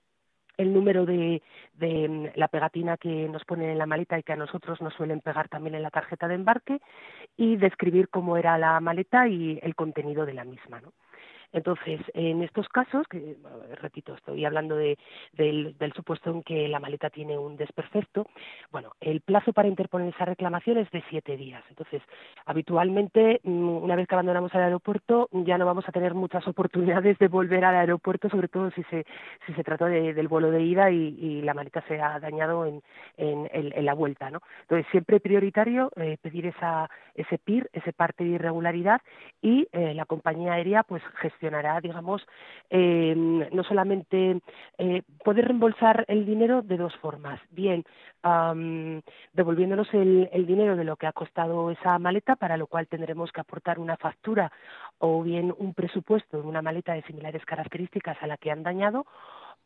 el 0.57 0.73
número 0.73 1.07
de, 1.07 1.43
de, 1.75 2.09
mm, 2.09 2.27
la 2.35 2.49
pegatina 2.49 2.97
que 2.97 3.29
nos 3.29 3.45
ponen 3.45 3.71
en 3.71 3.79
la 3.79 3.87
maleta 3.87 4.19
y 4.19 4.23
que 4.23 4.33
a 4.33 4.37
nosotros 4.37 4.81
nos 4.81 4.95
suelen 4.95 5.21
pegar 5.21 5.49
también 5.49 5.75
en 5.75 5.83
la 5.83 5.91
tarjeta 5.91 6.29
de 6.29 6.35
embarque 6.35 6.81
y 7.37 7.57
describir 7.57 8.09
cómo 8.09 8.37
era 8.37 8.59
la 8.59 8.79
maleta 8.81 9.29
y 9.29 9.59
el 9.63 9.75
contenido 9.75 10.27
de 10.27 10.35
la 10.35 10.45
misma. 10.45 10.81
¿no? 10.81 10.93
Entonces, 11.57 12.01
en 12.13 12.43
estos 12.43 12.69
casos, 12.69 13.09
que 13.09 13.35
repito, 13.81 14.15
estoy 14.15 14.45
hablando 14.45 14.77
de- 14.77 14.99
del, 15.33 15.75
supuesto 15.95 16.31
en 16.31 16.43
que 16.43 16.69
la 16.69 16.81
maleta 16.81 17.09
tiene 17.09 17.39
un 17.39 17.57
desperfecto, 17.57 18.27
bueno, 18.71 18.93
el 19.01 19.23
plazo 19.23 19.55
para 19.55 19.67
interponer 19.67 20.09
esa 20.15 20.27
reclamación 20.27 20.77
es 20.77 20.91
de 20.91 21.03
siete 21.09 21.35
días. 21.39 21.65
Entonces, 21.71 22.03
habitualmente, 22.45 23.41
mm, 23.43 23.69
una 23.85 23.97
vez 23.97 24.07
que 24.07 24.15
abandonamos 24.15 24.55
el 24.55 24.61
aeropuerto, 24.61 25.31
ya 25.33 25.57
no 25.57 25.65
vamos 25.65 25.89
a 25.89 25.93
tener 25.93 26.13
muchas 26.13 26.47
oportunidades 27.03 27.19
de 27.19 27.29
volver 27.29 27.65
al 27.65 27.77
aeropuerto, 27.77 28.29
sobre 28.29 28.49
todo 28.49 28.71
si 28.73 28.83
se, 28.85 29.07
si 29.47 29.55
se 29.55 29.65
trata 29.65 29.87
de- 29.87 30.13
del 30.13 30.29
vuelo 30.29 30.51
de 30.51 30.63
ida 30.63 30.91
y, 30.91 31.41
la 31.47 31.55
maleta 31.55 31.83
se 31.89 32.01
ha 32.01 32.19
dañado 32.21 32.67
en, 32.67 32.83
la 33.85 33.95
vuelta, 33.95 34.31
¿no? 34.31 34.41
Entonces, 34.63 34.87
siempre 34.91 35.21
prioritario 35.21 35.91
eh, 35.97 36.19
pedir 36.21 36.47
esa, 36.47 36.91
ese 37.15 37.39
PIR, 37.39 37.71
ese 37.73 37.93
parte 37.93 38.25
de 38.25 38.31
irregularidad, 38.31 39.01
y 39.41 39.69
eh, 39.73 39.95
la 39.95 40.05
compañía 40.07 40.55
aérea 40.55 40.83
pues 40.83 41.03
digamos, 41.83 42.27
eh, 42.71 43.15
no 43.17 43.65
solamente 43.65 44.41
eh, 44.79 45.03
poder 45.25 45.47
reembolsar 45.47 46.05
el 46.09 46.27
dinero 46.27 46.63
de 46.63 46.77
dos 46.77 46.95
formas, 46.97 47.41
bien 47.51 47.85
devolviéndonos 49.33 49.87
el, 49.95 50.29
el 50.33 50.47
dinero 50.47 50.75
de 50.75 50.83
lo 50.83 50.97
que 50.97 51.07
ha 51.07 51.13
costado 51.13 51.71
esa 51.71 51.97
maleta, 52.01 52.35
para 52.35 52.57
lo 52.57 52.67
cual 52.67 52.89
tendremos 52.89 53.31
que 53.31 53.41
aportar 53.41 53.79
una 53.79 53.97
factura 53.97 54.51
o 54.99 55.23
bien 55.23 55.55
un 55.57 55.75
presupuesto 55.75 56.43
de 56.43 56.49
una 56.49 56.61
maleta 56.61 56.95
de 56.95 57.03
similares 57.03 57.45
características 57.45 58.17
a 58.21 58.27
la 58.27 58.37
que 58.37 58.51
han 58.51 58.65
dañado, 58.65 59.07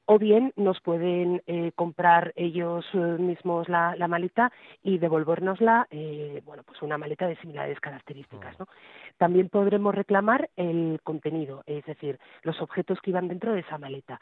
o 0.07 0.19
bien 0.19 0.53
nos 0.57 0.81
pueden 0.81 1.43
eh, 1.47 1.73
comprar 1.75 2.33
ellos 2.37 2.85
eh, 2.95 2.97
mismos 2.97 3.69
la, 3.69 3.95
la 3.97 4.09
maleta 4.09 4.51
y 4.83 4.99
devolvernosla, 4.99 5.87
eh, 5.91 6.43
bueno, 6.45 6.63
pues 6.65 6.83
una 6.83 6.99
maleta 6.99 7.27
de 7.27 7.37
similares 7.37 7.79
características, 7.81 8.59
¿no? 8.59 8.67
También 9.19 9.49
podremos 9.49 9.95
reclamar 9.95 10.51
el 10.57 11.01
contenido, 11.05 11.63
es 11.67 11.85
decir, 11.85 12.19
los 12.43 12.61
objetos 12.61 13.01
que 13.01 13.11
iban 13.11 13.29
dentro 13.29 13.53
de 13.53 13.61
esa 13.61 13.79
maleta. 13.79 14.21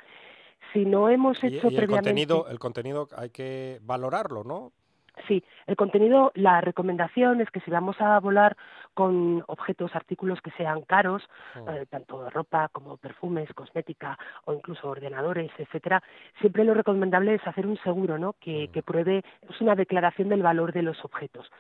Si 0.72 0.84
no 0.84 1.08
hemos 1.08 1.42
Y, 1.42 1.46
hecho 1.46 1.68
y 1.68 1.70
el 1.70 1.76
previamente 1.76 2.10
contenido, 2.10 2.48
el 2.50 2.58
contenido 2.58 3.08
hay 3.16 3.30
que 3.30 3.78
valorarlo, 3.82 4.44
¿no? 4.44 4.72
Sí, 5.26 5.42
el 5.66 5.76
contenido, 5.76 6.30
la 6.34 6.60
recomendación 6.60 7.40
es 7.40 7.50
que 7.50 7.60
si 7.60 7.70
vamos 7.70 8.00
a 8.00 8.18
volar 8.20 8.56
con 8.94 9.42
objetos, 9.46 9.94
artículos 9.94 10.40
que 10.40 10.50
sean 10.52 10.82
caros, 10.82 11.22
Oh. 11.56 11.70
eh, 11.70 11.86
tanto 11.90 12.28
ropa 12.30 12.68
como 12.68 12.96
perfumes, 12.96 13.52
cosmética 13.54 14.18
o 14.44 14.52
incluso 14.52 14.88
ordenadores, 14.88 15.50
etcétera, 15.58 16.02
siempre 16.40 16.64
lo 16.64 16.74
recomendable 16.74 17.34
es 17.34 17.46
hacer 17.46 17.66
un 17.66 17.76
seguro, 17.78 18.18
¿no? 18.18 18.34
Que, 18.40 18.68
que 18.72 18.82
pruebe, 18.82 19.22
es 19.48 19.60
una 19.60 19.74
declaración 19.74 20.28
del 20.28 20.42
valor 20.42 20.72
de 20.72 20.82
los 20.82 21.04
objetos. 21.04 21.50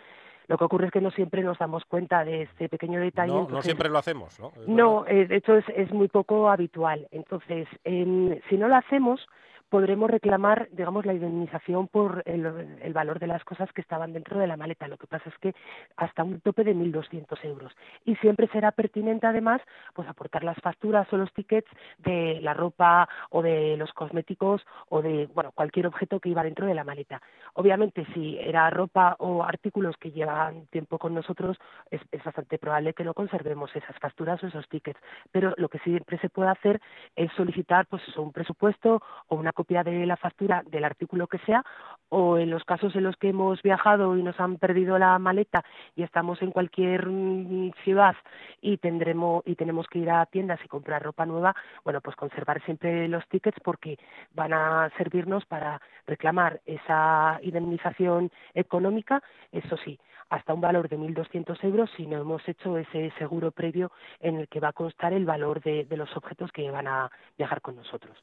Lo 0.46 0.56
que 0.56 0.64
ocurre 0.64 0.86
es 0.86 0.92
que 0.92 1.00
no 1.02 1.10
siempre 1.10 1.42
nos 1.42 1.58
damos 1.58 1.84
cuenta 1.84 2.24
de 2.24 2.42
este 2.42 2.70
pequeño 2.70 3.00
detalle. 3.00 3.34
No, 3.34 3.60
siempre 3.60 3.90
lo 3.90 3.98
hacemos, 3.98 4.40
¿no? 4.40 4.52
No, 4.66 5.06
eh, 5.06 5.26
de 5.26 5.36
hecho 5.36 5.54
es, 5.56 5.64
es 5.76 5.92
muy 5.92 6.08
poco 6.08 6.48
habitual. 6.48 7.06
Entonces, 7.10 7.68
em, 7.84 8.40
si 8.48 8.56
no 8.56 8.66
lo 8.68 8.76
hacemos, 8.76 9.26
podremos 9.68 10.10
reclamar, 10.10 10.68
digamos, 10.72 11.06
la 11.06 11.14
indemnización 11.14 11.88
por 11.88 12.22
el, 12.26 12.46
el 12.82 12.92
valor 12.92 13.18
de 13.18 13.26
las 13.26 13.44
cosas 13.44 13.72
que 13.72 13.80
estaban 13.80 14.12
dentro 14.12 14.38
de 14.38 14.46
la 14.46 14.56
maleta. 14.56 14.88
Lo 14.88 14.96
que 14.96 15.06
pasa 15.06 15.28
es 15.28 15.38
que 15.38 15.54
hasta 15.96 16.24
un 16.24 16.40
tope 16.40 16.64
de 16.64 16.74
1.200 16.74 17.44
euros. 17.44 17.72
Y 18.04 18.16
siempre 18.16 18.48
será 18.48 18.72
pertinente, 18.72 19.26
además, 19.26 19.60
pues 19.94 20.08
aportar 20.08 20.44
las 20.44 20.58
facturas 20.58 21.10
o 21.12 21.16
los 21.16 21.32
tickets 21.32 21.68
de 21.98 22.40
la 22.42 22.54
ropa 22.54 23.08
o 23.30 23.42
de 23.42 23.76
los 23.76 23.92
cosméticos 23.92 24.64
o 24.88 25.02
de, 25.02 25.28
bueno, 25.34 25.52
cualquier 25.52 25.86
objeto 25.86 26.20
que 26.20 26.30
iba 26.30 26.42
dentro 26.42 26.66
de 26.66 26.74
la 26.74 26.84
maleta. 26.84 27.20
Obviamente, 27.54 28.06
si 28.14 28.38
era 28.38 28.70
ropa 28.70 29.16
o 29.18 29.42
artículos 29.42 29.96
que 29.96 30.10
llevan 30.10 30.66
tiempo 30.66 30.98
con 30.98 31.14
nosotros, 31.14 31.58
es, 31.90 32.00
bastante 32.24 32.58
probable 32.58 32.94
que 32.94 33.04
no 33.04 33.14
conservemos 33.14 33.74
esas 33.74 33.98
facturas 33.98 34.42
o 34.42 34.46
esos 34.46 34.68
tickets. 34.68 35.00
Pero 35.32 35.54
lo 35.56 35.68
que 35.68 35.78
siempre 35.80 36.18
se 36.18 36.28
puede 36.28 36.50
hacer 36.50 36.80
es 37.16 37.32
solicitar, 37.32 37.86
pues 37.86 38.02
un 38.16 38.32
presupuesto 38.32 39.02
o 39.28 39.36
una 39.36 39.52
copia 39.58 39.82
de 39.82 40.06
la 40.06 40.16
factura 40.16 40.62
del 40.70 40.84
artículo 40.84 41.26
que 41.26 41.38
sea, 41.38 41.64
o 42.10 42.38
en 42.38 42.48
los 42.48 42.62
casos 42.62 42.94
en 42.94 43.02
los 43.02 43.16
que 43.16 43.30
hemos 43.30 43.60
viajado 43.60 44.16
y 44.16 44.22
nos 44.22 44.38
han 44.38 44.56
perdido 44.56 45.00
la 45.00 45.18
maleta 45.18 45.64
y 45.96 46.04
estamos 46.04 46.40
en 46.42 46.52
cualquier 46.52 47.08
mm, 47.08 47.72
ciudad 47.82 48.14
y 48.60 48.76
tendremos 48.76 49.42
y 49.44 49.56
tenemos 49.56 49.88
que 49.88 49.98
ir 49.98 50.10
a 50.10 50.26
tiendas 50.26 50.60
y 50.64 50.68
comprar 50.68 51.02
ropa 51.02 51.26
nueva, 51.26 51.56
bueno, 51.82 52.00
pues 52.00 52.14
conservar 52.14 52.62
siempre 52.66 53.08
los 53.08 53.26
tickets 53.26 53.58
porque 53.64 53.98
van 54.32 54.52
a 54.52 54.90
servirnos 54.96 55.44
para 55.46 55.80
reclamar 56.06 56.60
esa 56.64 57.40
indemnización 57.42 58.30
económica, 58.54 59.24
eso 59.50 59.76
sí, 59.84 59.98
hasta 60.30 60.54
un 60.54 60.60
valor 60.60 60.88
de 60.88 60.98
1.200 60.98 61.64
euros 61.64 61.90
si 61.96 62.06
no 62.06 62.18
hemos 62.20 62.48
hecho 62.48 62.78
ese 62.78 63.10
seguro 63.18 63.50
previo 63.50 63.90
en 64.20 64.36
el 64.36 64.46
que 64.46 64.60
va 64.60 64.68
a 64.68 64.72
constar 64.72 65.12
el 65.12 65.24
valor 65.24 65.60
de, 65.62 65.84
de 65.84 65.96
los 65.96 66.16
objetos 66.16 66.52
que 66.52 66.70
van 66.70 66.86
a 66.86 67.10
viajar 67.36 67.60
con 67.60 67.74
nosotros. 67.74 68.16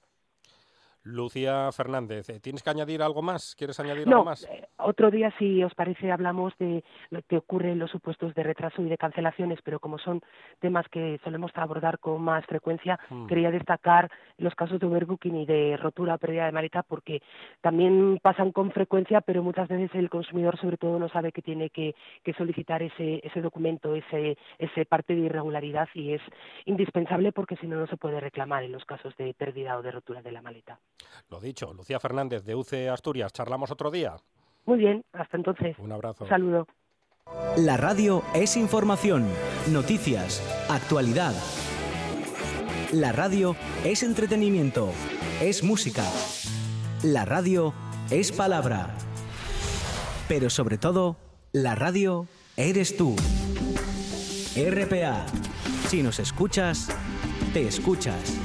Lucía 1.06 1.72
Fernández, 1.72 2.30
eh, 2.32 2.40
¿tienes 2.40 2.64
que 2.64 2.70
añadir 2.72 3.04
algo 3.04 3.22
más? 3.22 3.56
¿Quieres 3.56 3.80
añadir 3.80 4.08
No, 4.08 4.18
algo 4.18 4.26
más? 4.26 4.44
eh, 4.50 4.68
otro 4.78 5.12
día, 5.12 5.32
si 5.38 5.64
os 5.64 5.74
parece, 5.76 6.12
hablamos 6.12 6.58
de 6.58 6.84
lo 7.12 7.22
que 7.22 7.38
ocurre 7.38 7.72
en 7.72 7.80
los 7.80 7.92
supuestos 7.92 8.34
de 8.34 8.42
retraso 8.42 8.82
y 8.82 8.90
de 8.90 8.98
cancelaciones, 8.98 9.60
pero 9.64 9.80
como 9.80 10.00
son 10.00 10.22
temas 10.60 10.88
que 10.90 11.20
solemos 11.24 11.52
abordar 11.54 12.00
con 12.00 12.22
más 12.24 12.44
frecuencia, 12.48 13.00
Mm. 13.12 13.28
quería 13.28 13.52
destacar 13.52 14.10
los 14.40 14.56
casos 14.56 14.80
de 14.80 14.88
overbooking 14.88 15.36
y 15.38 15.46
de 15.46 15.78
rotura 15.78 16.16
o 16.16 16.18
pérdida 16.18 16.48
de 16.48 16.52
maleta, 16.52 16.82
porque 16.82 17.22
también 17.62 18.20
pasan 18.22 18.52
con 18.52 18.72
frecuencia, 18.72 19.22
pero 19.22 19.44
muchas 19.44 19.68
veces 19.68 19.92
el 19.94 20.10
consumidor, 20.10 20.58
sobre 20.60 20.78
todo, 20.78 20.98
no 20.98 21.08
sabe 21.10 21.32
que 21.32 21.44
tiene 21.44 21.70
que, 21.70 21.94
que 22.24 22.34
solicitar 22.34 22.82
ese, 22.82 23.22
ese 23.24 23.42
documento, 23.42 23.94
ese, 23.96 24.38
ese 24.58 24.86
parte 24.86 25.14
de 25.14 25.22
irregularidad, 25.22 25.88
y 25.94 26.14
es 26.14 26.22
indispensable 26.66 27.32
porque 27.32 27.58
si 27.58 27.68
no, 27.68 27.78
no 27.78 27.86
se 27.86 27.98
puede 27.98 28.20
reclamar 28.20 28.64
en 28.64 28.72
los 28.72 28.86
casos 28.86 29.16
de 29.18 29.36
pérdida 29.36 29.78
o 29.78 29.84
de 29.84 29.92
rotura 29.92 30.24
de 30.24 30.32
la 30.32 30.42
maleta. 30.42 30.80
Lo 31.30 31.40
dicho, 31.40 31.74
Lucía 31.74 32.00
Fernández 32.00 32.44
de 32.44 32.56
UCE 32.56 32.90
Asturias, 32.90 33.34
charlamos 33.34 33.72
otro 33.72 33.92
día. 33.92 34.16
Muy 34.66 34.78
bien, 34.78 35.04
hasta 35.14 35.38
entonces. 35.38 35.78
Un 35.80 35.92
abrazo. 35.92 36.24
Un 36.24 36.30
saludo. 36.30 36.68
La 37.58 37.78
radio 37.78 38.22
es 38.34 38.56
información, 38.56 39.28
noticias, 39.72 40.42
actualidad. 40.70 41.34
La 42.92 43.12
radio 43.12 43.56
es 43.84 44.04
entretenimiento, 44.04 44.90
es 45.42 45.64
música. 45.64 46.04
La 47.04 47.26
radio 47.26 47.74
es 48.12 48.32
palabra. 48.32 48.96
Pero 50.28 50.50
sobre 50.50 50.78
todo, 50.78 51.18
la 51.52 51.76
radio 51.76 52.28
eres 52.58 52.96
tú. 52.96 53.16
RPA. 54.56 55.26
Si 55.88 56.02
nos 56.04 56.20
escuchas, 56.20 56.90
te 57.54 57.68
escuchas. 57.68 58.40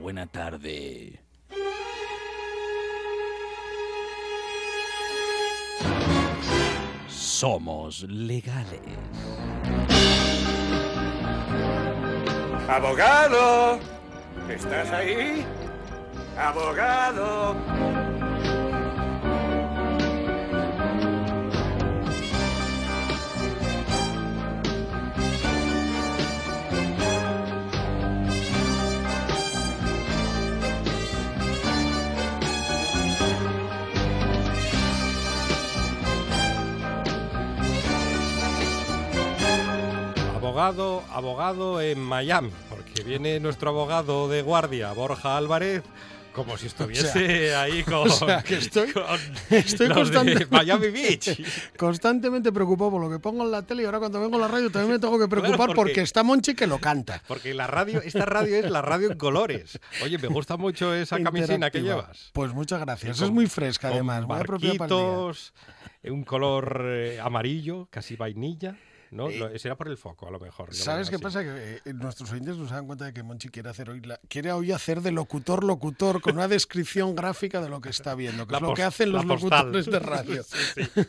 Buena 0.00 0.26
tarde. 0.26 1.20
Somos 7.08 8.02
legales. 8.08 8.80
¡Abogado! 12.68 13.78
¿Estás 14.48 14.90
ahí? 14.90 15.44
¡Abogado! 16.36 18.09
Abogado, 40.60 41.02
abogado 41.10 41.80
en 41.80 41.98
Miami, 42.00 42.50
porque 42.68 43.02
viene 43.02 43.40
nuestro 43.40 43.70
abogado 43.70 44.28
de 44.28 44.42
guardia, 44.42 44.92
Borja 44.92 45.38
Álvarez, 45.38 45.82
como 46.34 46.58
si 46.58 46.66
estuviese 46.66 47.54
ahí 47.54 47.82
con, 47.84 48.06
o 48.06 48.10
sea, 48.10 48.42
que 48.42 48.56
estoy- 48.58 48.92
con 48.92 49.04
estoy 49.48 49.88
los 49.88 50.10
de 50.10 50.16
constante- 50.18 50.46
Miami 50.50 50.88
Beach. 50.90 51.40
Constantemente 51.78 52.52
preocupado 52.52 52.90
por 52.90 53.00
lo 53.00 53.08
que 53.10 53.18
pongo 53.18 53.42
en 53.44 53.50
la 53.52 53.62
tele 53.62 53.84
y 53.84 53.86
ahora 53.86 54.00
cuando 54.00 54.20
vengo 54.20 54.36
a 54.36 54.40
la 54.40 54.48
radio 54.48 54.70
también 54.70 54.92
me 54.92 54.98
tengo 54.98 55.18
que 55.18 55.28
preocupar 55.28 55.68
porque- 55.68 55.74
porque 55.74 56.00
está 56.02 56.22
Monchi 56.22 56.54
que 56.54 56.66
lo 56.66 56.78
canta. 56.78 57.22
Porque 57.26 57.54
la 57.54 57.66
radio, 57.66 58.02
esta 58.02 58.26
radio 58.26 58.56
es 58.56 58.70
la 58.70 58.82
radio 58.82 59.10
en 59.12 59.16
colores. 59.16 59.78
Oye, 60.04 60.18
me 60.18 60.28
gusta 60.28 60.58
mucho 60.58 60.94
esa 60.94 61.18
camisina 61.22 61.70
que 61.70 61.80
llevas. 61.80 62.28
Pues 62.34 62.52
muchas 62.52 62.80
gracias. 62.80 63.18
Es 63.18 63.30
muy 63.30 63.46
fresca 63.46 63.88
con 63.88 63.94
además. 63.94 64.26
Muy 64.26 64.36
apropiada 64.36 64.76
para 64.76 64.94
el 64.94 65.00
día. 65.00 65.08
barquitos, 65.08 65.54
un 66.04 66.22
color 66.24 66.82
eh, 66.84 67.18
amarillo, 67.18 67.88
casi 67.90 68.14
vainilla. 68.16 68.76
¿No? 69.10 69.28
Eh, 69.28 69.38
Lo- 69.38 69.58
será 69.58 69.76
por 69.76 69.88
el 69.88 69.96
foco, 69.96 70.26
a 70.28 70.30
lo 70.30 70.38
mejor. 70.40 70.74
¿Sabes 70.74 71.08
qué 71.10 71.16
así. 71.16 71.22
pasa? 71.24 71.42
Que 71.42 71.80
eh, 71.84 71.92
nuestros 71.94 72.30
oyentes 72.32 72.56
nos 72.56 72.70
dan 72.70 72.86
cuenta 72.86 73.04
de 73.06 73.12
que 73.12 73.22
Monchi 73.22 73.48
quiere 73.48 73.68
hacer 73.70 73.90
hoy 73.90 74.00
la- 74.00 74.20
quiere 74.28 74.52
hoy 74.52 74.72
hacer 74.72 75.00
de 75.00 75.10
locutor 75.12 75.64
locutor 75.64 76.20
con 76.20 76.34
una 76.36 76.48
descripción 76.48 77.14
gráfica 77.14 77.60
de 77.60 77.68
lo 77.68 77.80
que 77.80 77.88
está 77.90 78.14
viendo, 78.14 78.46
que 78.46 78.52
La 78.52 78.58
es 78.58 78.62
lo 78.62 78.74
que 78.74 78.82
hacen 78.82 79.12
los 79.12 79.24
locutores 79.24 79.86
de 79.86 79.98
radio. 79.98 80.42
Sí, 80.50 80.84
sí. 80.84 81.02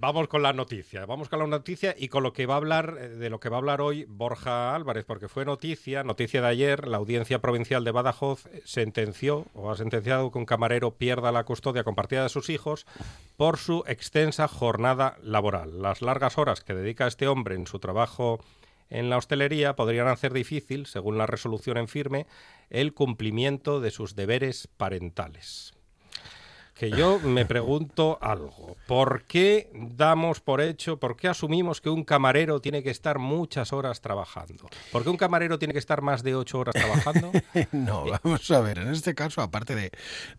Vamos 0.00 0.28
con 0.28 0.42
la 0.42 0.54
noticia, 0.54 1.04
vamos 1.04 1.28
con 1.28 1.40
la 1.40 1.46
noticia 1.46 1.94
y 1.94 2.08
con 2.08 2.22
lo 2.22 2.32
que 2.32 2.46
va 2.46 2.54
a 2.54 2.56
hablar, 2.56 2.96
eh, 2.98 3.08
de 3.10 3.28
lo 3.28 3.38
que 3.38 3.50
va 3.50 3.58
a 3.58 3.58
hablar 3.58 3.82
hoy 3.82 4.06
Borja 4.08 4.74
Álvarez, 4.74 5.04
porque 5.04 5.28
fue 5.28 5.44
noticia, 5.44 6.04
noticia 6.04 6.40
de 6.40 6.48
ayer, 6.48 6.88
la 6.88 6.96
Audiencia 6.96 7.42
Provincial 7.42 7.84
de 7.84 7.90
Badajoz 7.90 8.46
eh, 8.46 8.62
sentenció 8.64 9.44
o 9.52 9.70
ha 9.70 9.76
sentenciado 9.76 10.32
que 10.32 10.38
un 10.38 10.46
camarero 10.46 10.92
pierda 10.92 11.32
la 11.32 11.44
custodia 11.44 11.84
compartida 11.84 12.22
de 12.22 12.30
sus 12.30 12.48
hijos 12.48 12.86
por 13.36 13.58
su 13.58 13.84
extensa 13.86 14.48
jornada 14.48 15.18
laboral. 15.22 15.82
Las 15.82 16.00
largas 16.00 16.38
horas 16.38 16.64
que 16.64 16.72
dedica 16.72 17.06
este 17.06 17.28
hombre 17.28 17.54
en 17.54 17.66
su 17.66 17.78
trabajo 17.78 18.40
en 18.88 19.10
la 19.10 19.18
hostelería 19.18 19.76
podrían 19.76 20.08
hacer 20.08 20.32
difícil, 20.32 20.86
según 20.86 21.18
la 21.18 21.26
resolución 21.26 21.76
en 21.76 21.88
firme, 21.88 22.26
el 22.70 22.94
cumplimiento 22.94 23.80
de 23.80 23.90
sus 23.90 24.16
deberes 24.16 24.66
parentales 24.66 25.74
que 26.80 26.90
yo 26.90 27.18
me 27.18 27.44
pregunto 27.44 28.16
algo. 28.22 28.74
¿Por 28.86 29.24
qué 29.24 29.70
damos 29.74 30.40
por 30.40 30.62
hecho, 30.62 30.98
por 30.98 31.14
qué 31.14 31.28
asumimos 31.28 31.82
que 31.82 31.90
un 31.90 32.04
camarero 32.04 32.62
tiene 32.62 32.82
que 32.82 32.88
estar 32.88 33.18
muchas 33.18 33.74
horas 33.74 34.00
trabajando? 34.00 34.66
¿Por 34.90 35.02
qué 35.02 35.10
un 35.10 35.18
camarero 35.18 35.58
tiene 35.58 35.74
que 35.74 35.78
estar 35.78 36.00
más 36.00 36.22
de 36.22 36.34
ocho 36.34 36.58
horas 36.58 36.74
trabajando? 36.74 37.32
No, 37.72 38.04
vamos 38.24 38.50
a 38.50 38.60
ver, 38.60 38.78
en 38.78 38.88
este 38.88 39.14
caso, 39.14 39.42
aparte 39.42 39.74
de, 39.74 39.90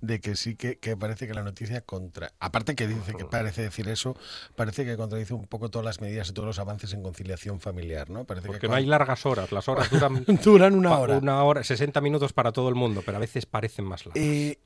de 0.01 0.19
que 0.19 0.35
sí 0.35 0.55
que, 0.55 0.79
que 0.79 0.97
parece 0.97 1.27
que 1.27 1.35
la 1.35 1.43
noticia 1.43 1.81
contra. 1.81 2.31
Aparte 2.39 2.73
que 2.73 2.87
dice 2.87 3.13
que 3.13 3.25
parece 3.25 3.61
decir 3.61 3.87
eso, 3.87 4.17
parece 4.55 4.83
que 4.83 4.97
contradice 4.97 5.35
un 5.35 5.45
poco 5.45 5.69
todas 5.69 5.85
las 5.85 6.01
medidas 6.01 6.29
y 6.29 6.33
todos 6.33 6.47
los 6.47 6.57
avances 6.57 6.91
en 6.93 7.03
conciliación 7.03 7.59
familiar, 7.59 8.09
¿no? 8.09 8.23
Parece 8.23 8.47
Porque 8.47 8.61
que 8.61 8.67
no 8.67 8.73
hay 8.73 8.87
largas 8.87 9.27
horas, 9.27 9.51
las 9.51 9.67
horas 9.67 9.89
duran, 9.91 10.25
duran 10.43 10.73
una 10.73 10.97
hora. 10.97 11.17
una 11.19 11.43
hora, 11.43 11.63
60 11.63 12.01
minutos 12.01 12.33
para 12.33 12.51
todo 12.51 12.69
el 12.69 12.75
mundo, 12.75 13.03
pero 13.05 13.17
a 13.17 13.21
veces 13.21 13.45
parecen 13.45 13.85
más 13.85 14.07
largas. 14.07 14.23
Eh, 14.23 14.57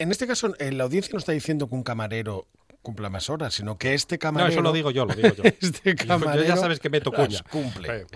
en 0.00 0.10
este 0.10 0.26
caso, 0.26 0.54
eh, 0.58 0.72
la 0.72 0.84
audiencia 0.84 1.12
no 1.12 1.18
está 1.18 1.32
diciendo 1.32 1.68
que 1.68 1.74
un 1.74 1.82
camarero 1.82 2.46
cumpla 2.82 3.10
más 3.10 3.28
horas, 3.28 3.52
sino 3.52 3.76
que 3.76 3.92
este 3.92 4.14
no, 4.14 4.20
camarero. 4.20 4.50
eso 4.50 4.62
lo 4.62 4.72
digo 4.72 4.90
yo, 4.90 5.04
lo 5.04 5.14
digo 5.14 5.34
yo. 5.34 5.42
Este 5.60 5.94
yo 5.94 6.06
camarero 6.06 6.42
ya 6.42 6.56
sabes 6.56 6.80
que 6.80 6.88
meto 6.88 7.12
cuña. 7.12 7.42
cumple. 7.50 8.06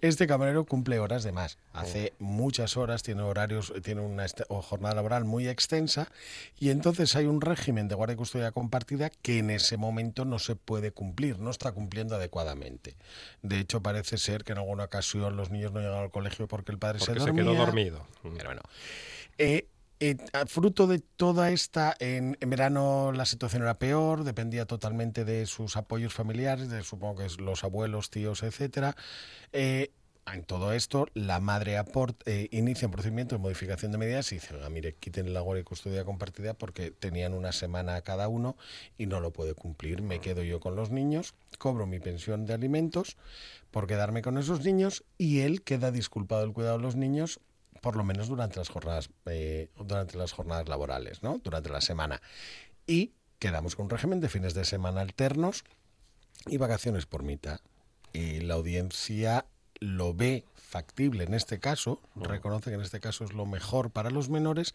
Este 0.00 0.28
camarero 0.28 0.64
cumple 0.64 1.00
horas 1.00 1.24
de 1.24 1.32
más. 1.32 1.58
Hace 1.72 2.12
muchas 2.20 2.76
horas, 2.76 3.02
tiene 3.02 3.22
horarios, 3.22 3.72
tiene 3.82 4.02
una 4.02 4.26
jornada 4.48 4.94
laboral 4.94 5.24
muy 5.24 5.48
extensa 5.48 6.08
y 6.60 6.70
entonces 6.70 7.16
hay 7.16 7.26
un 7.26 7.40
régimen 7.40 7.88
de 7.88 7.96
guardia 7.96 8.14
y 8.14 8.16
custodia 8.16 8.52
compartida 8.52 9.10
que 9.10 9.38
en 9.38 9.50
ese 9.50 9.76
momento 9.76 10.24
no 10.24 10.38
se 10.38 10.54
puede 10.54 10.92
cumplir, 10.92 11.40
no 11.40 11.50
está 11.50 11.72
cumpliendo 11.72 12.14
adecuadamente. 12.14 12.94
De 13.42 13.58
hecho, 13.58 13.82
parece 13.82 14.18
ser 14.18 14.44
que 14.44 14.52
en 14.52 14.58
alguna 14.58 14.84
ocasión 14.84 15.36
los 15.36 15.50
niños 15.50 15.72
no 15.72 15.80
llegan 15.80 15.98
al 15.98 16.12
colegio 16.12 16.46
porque 16.46 16.70
el 16.70 16.78
padre 16.78 17.00
porque 17.00 17.14
se 17.14 17.20
se 17.20 17.26
dormía. 17.26 17.42
quedó 17.44 17.54
dormido. 17.54 18.06
Pero 18.22 18.44
bueno. 18.44 18.62
Eh, 19.38 19.66
eh, 20.00 20.16
a- 20.32 20.46
fruto 20.46 20.86
de 20.86 20.98
toda 20.98 21.50
esta, 21.50 21.94
en, 21.98 22.36
verano 22.40 23.12
la 23.12 23.24
situación 23.26 23.62
era 23.62 23.78
peor, 23.78 24.24
dependía 24.24 24.66
totalmente 24.66 25.24
de 25.24 25.46
sus 25.46 25.76
apoyos 25.76 26.14
familiares, 26.14 26.68
de 26.68 26.82
supongo 26.82 27.16
que 27.22 27.42
los 27.42 27.64
abuelos, 27.64 28.10
tíos, 28.10 28.42
etcétera. 28.42 28.96
Eh, 29.52 29.90
en 30.32 30.42
todo 30.44 30.72
esto, 30.72 31.06
la 31.14 31.38
madre 31.38 31.76
aport, 31.76 32.16
eh, 32.26 32.48
inicia 32.50 32.88
un 32.88 32.92
procedimiento 32.92 33.34
de 33.34 33.42
modificación 33.42 33.92
de 33.92 33.98
medidas 33.98 34.32
y 34.32 34.36
dice, 34.36 34.54
"Oiga, 34.54 34.70
mire, 34.70 34.94
quiten 34.94 35.34
la 35.34 35.40
guardia 35.40 35.60
y 35.60 35.64
custodia 35.64 36.04
compartida 36.04 36.54
porque 36.54 36.90
tenían 36.90 37.34
una 37.34 37.52
semana 37.52 38.00
cada 38.02 38.28
uno 38.28 38.56
y 38.96 39.04
no 39.06 39.20
lo 39.20 39.32
puede 39.32 39.54
cumplir. 39.54 40.00
Me 40.02 40.20
quedo 40.20 40.42
yo 40.42 40.60
con 40.60 40.76
los 40.76 40.90
niños, 40.90 41.34
cobro 41.58 41.86
mi 41.86 42.00
pensión 42.00 42.46
de 42.46 42.54
alimentos 42.54 43.16
por 43.70 43.86
quedarme 43.86 44.22
con 44.22 44.38
esos 44.38 44.64
niños 44.64 45.04
y 45.18 45.40
él 45.40 45.62
queda 45.62 45.90
disculpado 45.90 46.40
del 46.42 46.52
cuidado 46.54 46.78
de 46.78 46.82
los 46.84 46.96
niños 46.96 47.40
por 47.84 47.96
lo 47.96 48.02
menos 48.02 48.28
durante 48.28 48.56
las 48.56 48.70
jornadas 48.70 49.10
eh, 49.26 49.68
durante 49.76 50.16
las 50.16 50.32
jornadas 50.32 50.70
laborales, 50.70 51.22
¿no? 51.22 51.38
Durante 51.44 51.68
la 51.68 51.82
semana. 51.82 52.22
Y 52.86 53.12
quedamos 53.38 53.76
con 53.76 53.84
un 53.84 53.90
régimen 53.90 54.20
de 54.20 54.30
fines 54.30 54.54
de 54.54 54.64
semana 54.64 55.02
alternos 55.02 55.64
y 56.46 56.56
vacaciones 56.56 57.04
por 57.04 57.24
mitad. 57.24 57.60
Y 58.14 58.40
la 58.40 58.54
audiencia 58.54 59.44
lo 59.80 60.14
ve 60.14 60.46
factible 60.54 61.24
en 61.24 61.34
este 61.34 61.60
caso, 61.60 62.00
reconoce 62.16 62.70
que 62.70 62.76
en 62.76 62.80
este 62.80 63.00
caso 63.00 63.22
es 63.22 63.34
lo 63.34 63.44
mejor 63.44 63.90
para 63.90 64.08
los 64.08 64.30
menores, 64.30 64.72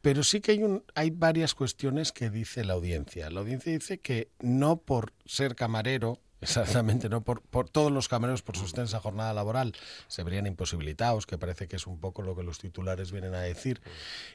pero 0.00 0.22
sí 0.22 0.40
que 0.40 0.52
hay, 0.52 0.62
un, 0.62 0.84
hay 0.94 1.10
varias 1.10 1.52
cuestiones 1.52 2.12
que 2.12 2.30
dice 2.30 2.62
la 2.62 2.74
audiencia. 2.74 3.28
La 3.28 3.40
audiencia 3.40 3.72
dice 3.72 3.98
que 3.98 4.30
no 4.38 4.76
por 4.76 5.12
ser 5.24 5.56
camarero, 5.56 6.20
exactamente, 6.40 7.08
no 7.08 7.22
por, 7.22 7.42
por 7.42 7.68
todos 7.68 7.90
los 7.92 8.08
camareros 8.08 8.42
por 8.42 8.56
su 8.56 8.64
extensa 8.64 9.00
jornada 9.00 9.32
laboral 9.34 9.74
se 10.08 10.22
verían 10.22 10.46
imposibilitados, 10.46 11.26
que 11.26 11.38
parece 11.38 11.68
que 11.68 11.76
es 11.76 11.86
un 11.86 11.98
poco 11.98 12.22
lo 12.22 12.36
que 12.36 12.42
los 12.42 12.58
titulares 12.58 13.12
vienen 13.12 13.34
a 13.34 13.40
decir. 13.40 13.80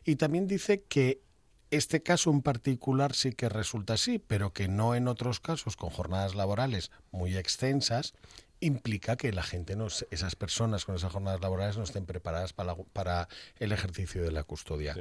Y 0.06 0.16
también 0.16 0.48
dice 0.48 0.84
que 0.84 1.22
este 1.70 2.04
caso 2.04 2.32
en 2.32 2.42
particular 2.42 3.14
sí 3.14 3.32
que 3.34 3.48
resulta 3.48 3.94
así, 3.94 4.20
pero 4.20 4.52
que 4.52 4.68
no 4.68 4.94
en 4.96 5.08
otros 5.08 5.40
casos 5.40 5.76
con 5.78 5.90
jornadas 5.90 6.36
laborales 6.36 6.92
muy 7.12 7.38
extensas 7.38 8.14
implica 8.60 9.16
que 9.16 9.32
la 9.32 9.42
gente 9.42 9.76
no 9.76 9.88
esas 10.12 10.36
personas 10.36 10.86
con 10.86 10.96
esas 10.96 11.12
jornadas 11.12 11.42
laborales 11.42 11.78
no 11.78 11.84
estén 11.84 12.06
preparadas 12.06 12.54
para, 12.54 12.76
la- 12.76 12.84
para 12.94 13.28
el 13.58 13.72
ejercicio 13.72 14.22
de 14.22 14.32
la 14.32 14.44
custodia. 14.44 14.96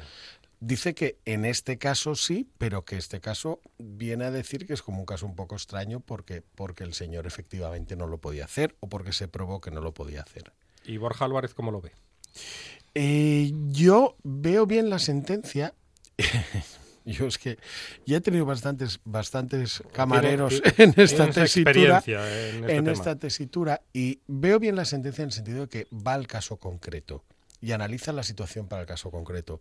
Dice 0.62 0.94
que 0.94 1.18
en 1.24 1.46
este 1.46 1.78
caso 1.78 2.14
sí, 2.14 2.46
pero 2.58 2.84
que 2.84 2.96
este 2.98 3.20
caso 3.20 3.60
viene 3.78 4.26
a 4.26 4.30
decir 4.30 4.66
que 4.66 4.74
es 4.74 4.82
como 4.82 4.98
un 5.00 5.06
caso 5.06 5.24
un 5.24 5.34
poco 5.34 5.54
extraño 5.54 6.00
porque, 6.00 6.42
porque 6.54 6.84
el 6.84 6.92
señor 6.92 7.26
efectivamente 7.26 7.96
no 7.96 8.06
lo 8.06 8.18
podía 8.18 8.44
hacer 8.44 8.76
o 8.80 8.88
porque 8.88 9.12
se 9.12 9.26
probó 9.26 9.60
que 9.62 9.70
no 9.70 9.80
lo 9.80 9.94
podía 9.94 10.20
hacer. 10.20 10.52
¿Y 10.84 10.98
Borja 10.98 11.24
Álvarez 11.24 11.54
cómo 11.54 11.70
lo 11.70 11.80
ve? 11.80 11.92
Eh, 12.94 13.52
yo 13.70 14.16
veo 14.22 14.66
bien 14.66 14.90
la 14.90 14.98
sentencia. 14.98 15.74
Yo 17.06 17.26
es 17.26 17.38
que 17.38 17.58
ya 18.04 18.18
he 18.18 18.20
tenido 18.20 18.44
bastantes, 18.44 19.00
bastantes 19.04 19.82
camareros 19.92 20.60
Tiene- 20.76 20.92
en 20.92 21.00
esta 21.00 21.30
tesitura. 21.30 22.02
en 22.06 22.64
este 22.64 22.76
en 22.76 22.86
esta 22.88 23.16
tesitura 23.16 23.80
y 23.94 24.20
veo 24.26 24.58
bien 24.58 24.76
la 24.76 24.84
sentencia 24.84 25.22
en 25.22 25.28
el 25.30 25.32
sentido 25.32 25.60
de 25.62 25.68
que 25.68 25.86
va 25.94 26.12
al 26.12 26.26
caso 26.26 26.58
concreto 26.58 27.24
y 27.60 27.72
analiza 27.72 28.12
la 28.12 28.22
situación 28.22 28.68
para 28.68 28.82
el 28.82 28.88
caso 28.88 29.10
concreto. 29.10 29.60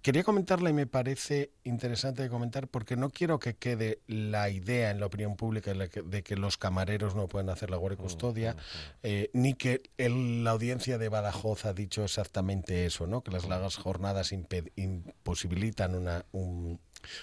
Quería 0.00 0.24
comentarla 0.24 0.70
y 0.70 0.72
me 0.72 0.86
parece 0.86 1.50
interesante 1.64 2.22
de 2.22 2.28
comentar 2.28 2.66
porque 2.68 2.96
no 2.96 3.10
quiero 3.10 3.38
que 3.38 3.54
quede 3.54 4.00
la 4.06 4.48
idea 4.50 4.90
en 4.90 4.98
la 5.00 5.06
opinión 5.06 5.36
pública 5.36 5.72
de 5.74 5.88
que- 5.88 6.02
de 6.02 6.22
que 6.22 6.36
los 6.36 6.56
camareros 6.56 7.14
no 7.14 7.28
pueden 7.28 7.48
hacer 7.50 7.70
la 7.70 7.76
guardia 7.76 7.98
y 7.98 8.02
custodia, 8.02 8.56
eh, 9.02 9.30
ni 9.32 9.54
que 9.54 9.82
el- 9.98 10.44
la 10.44 10.50
audiencia 10.52 10.98
de 10.98 11.08
Badajoz 11.08 11.64
ha 11.66 11.72
dicho 11.72 12.04
exactamente 12.04 12.86
eso, 12.86 13.06
¿no? 13.06 13.22
que 13.22 13.30
las 13.30 13.46
largas 13.48 13.76
jornadas 13.76 14.32
imposibilitan 14.76 15.94
una, 15.94 16.24
un, 16.32 16.80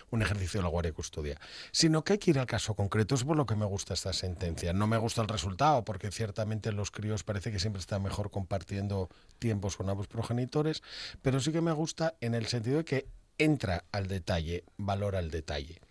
un 0.09 0.21
ejercicio 0.21 0.59
de 0.59 0.63
la 0.63 0.69
guardia 0.69 0.89
y 0.89 0.93
custodia, 0.93 1.39
sino 1.71 2.03
que 2.03 2.13
hay 2.13 2.19
que 2.19 2.31
ir 2.31 2.39
al 2.39 2.45
caso 2.45 2.75
concreto. 2.75 3.15
Es 3.15 3.23
por 3.23 3.37
lo 3.37 3.45
que 3.45 3.55
me 3.55 3.65
gusta 3.65 3.93
esta 3.93 4.13
sentencia. 4.13 4.73
No 4.73 4.87
me 4.87 4.97
gusta 4.97 5.21
el 5.21 5.27
resultado, 5.27 5.83
porque 5.83 6.11
ciertamente 6.11 6.71
los 6.71 6.91
críos 6.91 7.23
parece 7.23 7.51
que 7.51 7.59
siempre 7.59 7.79
están 7.79 8.03
mejor 8.03 8.31
compartiendo 8.31 9.09
tiempos 9.39 9.77
con 9.77 9.89
ambos 9.89 10.07
progenitores, 10.07 10.83
pero 11.21 11.39
sí 11.39 11.51
que 11.51 11.61
me 11.61 11.71
gusta 11.71 12.15
en 12.21 12.35
el 12.35 12.47
sentido 12.47 12.77
de 12.77 12.85
que 12.85 13.07
entra 13.37 13.85
al 13.91 14.07
detalle, 14.07 14.65
valora 14.77 15.19
el 15.19 15.31
detalle. 15.31 15.81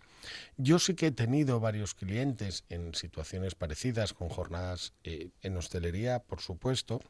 Yo 0.57 0.79
sí 0.79 0.95
que 0.95 1.07
he 1.07 1.11
tenido 1.11 1.59
varios 1.59 1.95
clientes 1.95 2.63
en 2.69 2.93
situaciones 2.93 3.55
parecidas, 3.55 4.13
con 4.13 4.29
jornadas 4.29 4.93
eh, 5.03 5.29
en 5.41 5.57
hostelería, 5.57 6.19
por 6.19 6.41
supuesto, 6.41 7.01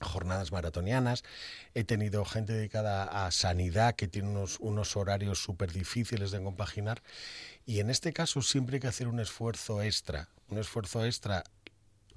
jornadas 0.00 0.52
maratonianas. 0.52 1.24
He 1.74 1.84
tenido 1.84 2.24
gente 2.24 2.52
dedicada 2.52 3.26
a 3.26 3.30
sanidad 3.30 3.94
que 3.94 4.08
tiene 4.08 4.28
unos, 4.28 4.58
unos 4.60 4.96
horarios 4.96 5.42
súper 5.42 5.72
difíciles 5.72 6.30
de 6.30 6.42
compaginar. 6.42 7.02
Y 7.66 7.80
en 7.80 7.90
este 7.90 8.12
caso 8.12 8.42
siempre 8.42 8.76
hay 8.76 8.80
que 8.80 8.88
hacer 8.88 9.08
un 9.08 9.20
esfuerzo 9.20 9.82
extra. 9.82 10.28
Un 10.48 10.58
esfuerzo 10.58 11.04
extra, 11.04 11.44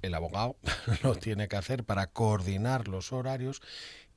el 0.02 0.14
abogado 0.14 0.56
lo 1.02 1.14
tiene 1.14 1.48
que 1.48 1.56
hacer 1.56 1.84
para 1.84 2.08
coordinar 2.08 2.88
los 2.88 3.12
horarios 3.12 3.62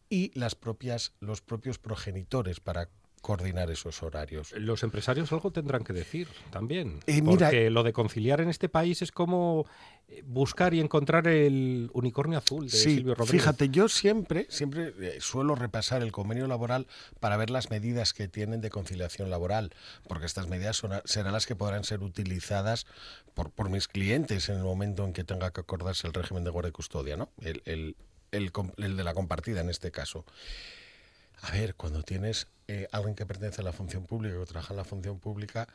y 0.10 0.32
las 0.38 0.56
propias, 0.56 1.14
los 1.20 1.42
propios 1.42 1.78
progenitores 1.78 2.60
para 2.60 2.90
coordinar 3.22 3.70
esos 3.72 4.02
horarios. 4.04 4.52
Los 4.54 4.84
empresarios 4.84 5.32
algo 5.32 5.52
tendrán 5.52 5.84
que 5.84 5.94
decir 5.94 6.28
también. 6.52 7.00
Eh, 7.08 7.22
mira- 7.22 7.48
porque 7.48 7.70
lo 7.70 7.84
de 7.84 7.94
conciliar 7.94 8.42
en 8.42 8.50
este 8.50 8.70
país 8.70 9.02
es 9.02 9.12
como 9.12 9.66
eh, 10.08 10.24
buscar 10.26 10.74
y 10.74 10.80
encontrar 10.80 11.28
el 11.28 11.90
unicornio 11.94 12.38
azul 12.40 12.66
de 12.66 12.72
Sí, 12.76 12.96
Silvio 12.96 13.14
Rodríguez. 13.16 13.42
fíjate, 13.42 13.70
yo 13.70 13.88
siempre, 13.90 14.48
siempre 14.50 14.94
eh, 15.00 15.18
suelo 15.22 15.54
repasar 15.56 16.02
el 16.02 16.12
convenio 16.12 16.48
laboral 16.48 16.88
para 17.20 17.38
ver 17.38 17.50
las 17.52 17.70
medidas 17.70 18.14
que 18.14 18.28
tienen 18.28 18.60
de 18.62 18.70
conciliación 18.72 19.30
laboral, 19.30 19.72
porque 20.08 20.26
estas 20.26 20.48
medidas 20.48 20.78
son 20.78 20.94
serán 21.06 21.34
las 21.34 21.46
que 21.46 21.56
podrán 21.56 21.84
ser 21.84 22.02
utilizadas 22.02 22.88
por, 23.36 23.52
por 23.52 23.70
mis 23.70 23.88
clientes 23.88 24.50
en 24.50 24.58
el 24.58 24.64
momento 24.64 25.06
en 25.06 25.14
que 25.14 25.24
tenga 25.24 25.52
que 25.52 25.62
acordarse 25.62 26.08
el 26.08 26.14
régimen 26.14 26.44
de 26.44 26.50
guardia 26.50 26.70
y 26.70 26.74
custodia, 26.74 27.16
¿no? 27.16 27.30
El, 27.42 27.62
el- 27.66 27.96
el 28.32 28.52
com- 28.52 28.72
el 28.78 28.96
de 28.96 29.04
la 29.04 29.14
compartida 29.16 29.62
en 29.62 29.70
este 29.70 29.90
caso. 29.92 30.24
A 31.42 31.52
ver, 31.52 31.76
cuando 31.76 32.04
tienes 32.04 32.48
eh, 32.68 32.88
alguien 32.92 33.16
que 33.16 33.26
pertenece 33.26 33.62
a 33.62 33.64
la 33.64 33.74
función 33.74 34.06
pública 34.06 34.38
o 34.38 34.46
trabaja 34.46 34.74
en 34.74 34.78
la 34.78 34.84
función 34.84 35.20
pública, 35.20 35.68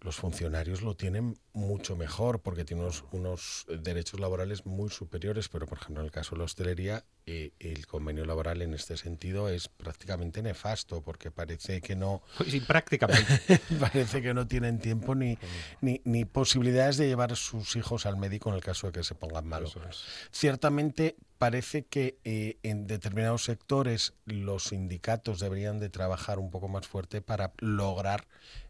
los 0.00 0.16
funcionarios 0.16 0.82
lo 0.82 0.96
tienen 0.96 1.38
mucho 1.52 1.94
mejor 1.94 2.40
porque 2.40 2.64
tienen 2.64 2.84
unos, 2.84 3.04
unos 3.12 3.66
derechos 3.82 4.18
laborales 4.18 4.64
muy 4.64 4.88
superiores, 4.88 5.48
pero 5.48 5.66
por 5.66 5.78
ejemplo 5.78 6.00
en 6.00 6.06
el 6.06 6.10
caso 6.10 6.34
de 6.34 6.38
la 6.38 6.44
hostelería, 6.44 7.04
eh, 7.26 7.52
el 7.58 7.86
convenio 7.86 8.24
laboral 8.24 8.62
en 8.62 8.74
este 8.74 8.96
sentido 8.96 9.48
es 9.48 9.68
prácticamente 9.68 10.42
nefasto 10.42 11.02
porque 11.02 11.30
parece 11.30 11.80
que 11.80 11.94
no, 11.96 12.22
Sí, 12.46 12.60
prácticamente. 12.60 13.60
parece 13.80 14.22
que 14.22 14.34
no 14.34 14.46
tienen 14.46 14.78
tiempo 14.78 15.14
ni, 15.14 15.38
ni, 15.80 16.00
ni 16.04 16.24
posibilidades 16.24 16.96
de 16.96 17.06
llevar 17.08 17.32
a 17.32 17.36
sus 17.36 17.76
hijos 17.76 18.06
al 18.06 18.16
médico 18.16 18.48
en 18.50 18.56
el 18.56 18.62
caso 18.62 18.86
de 18.88 18.92
que 18.94 19.04
se 19.04 19.14
pongan 19.14 19.46
malos. 19.46 19.76
Es. 19.88 20.04
Ciertamente 20.30 21.16
parece 21.38 21.84
que 21.84 22.18
eh, 22.24 22.58
en 22.62 22.86
determinados 22.86 23.44
sectores 23.44 24.14
los 24.26 24.64
sindicatos 24.64 25.40
deberían 25.40 25.78
de 25.78 25.88
trabajar 25.88 26.38
un 26.38 26.50
poco 26.50 26.68
más 26.68 26.86
fuerte 26.86 27.22
para 27.22 27.52
lograr 27.58 28.26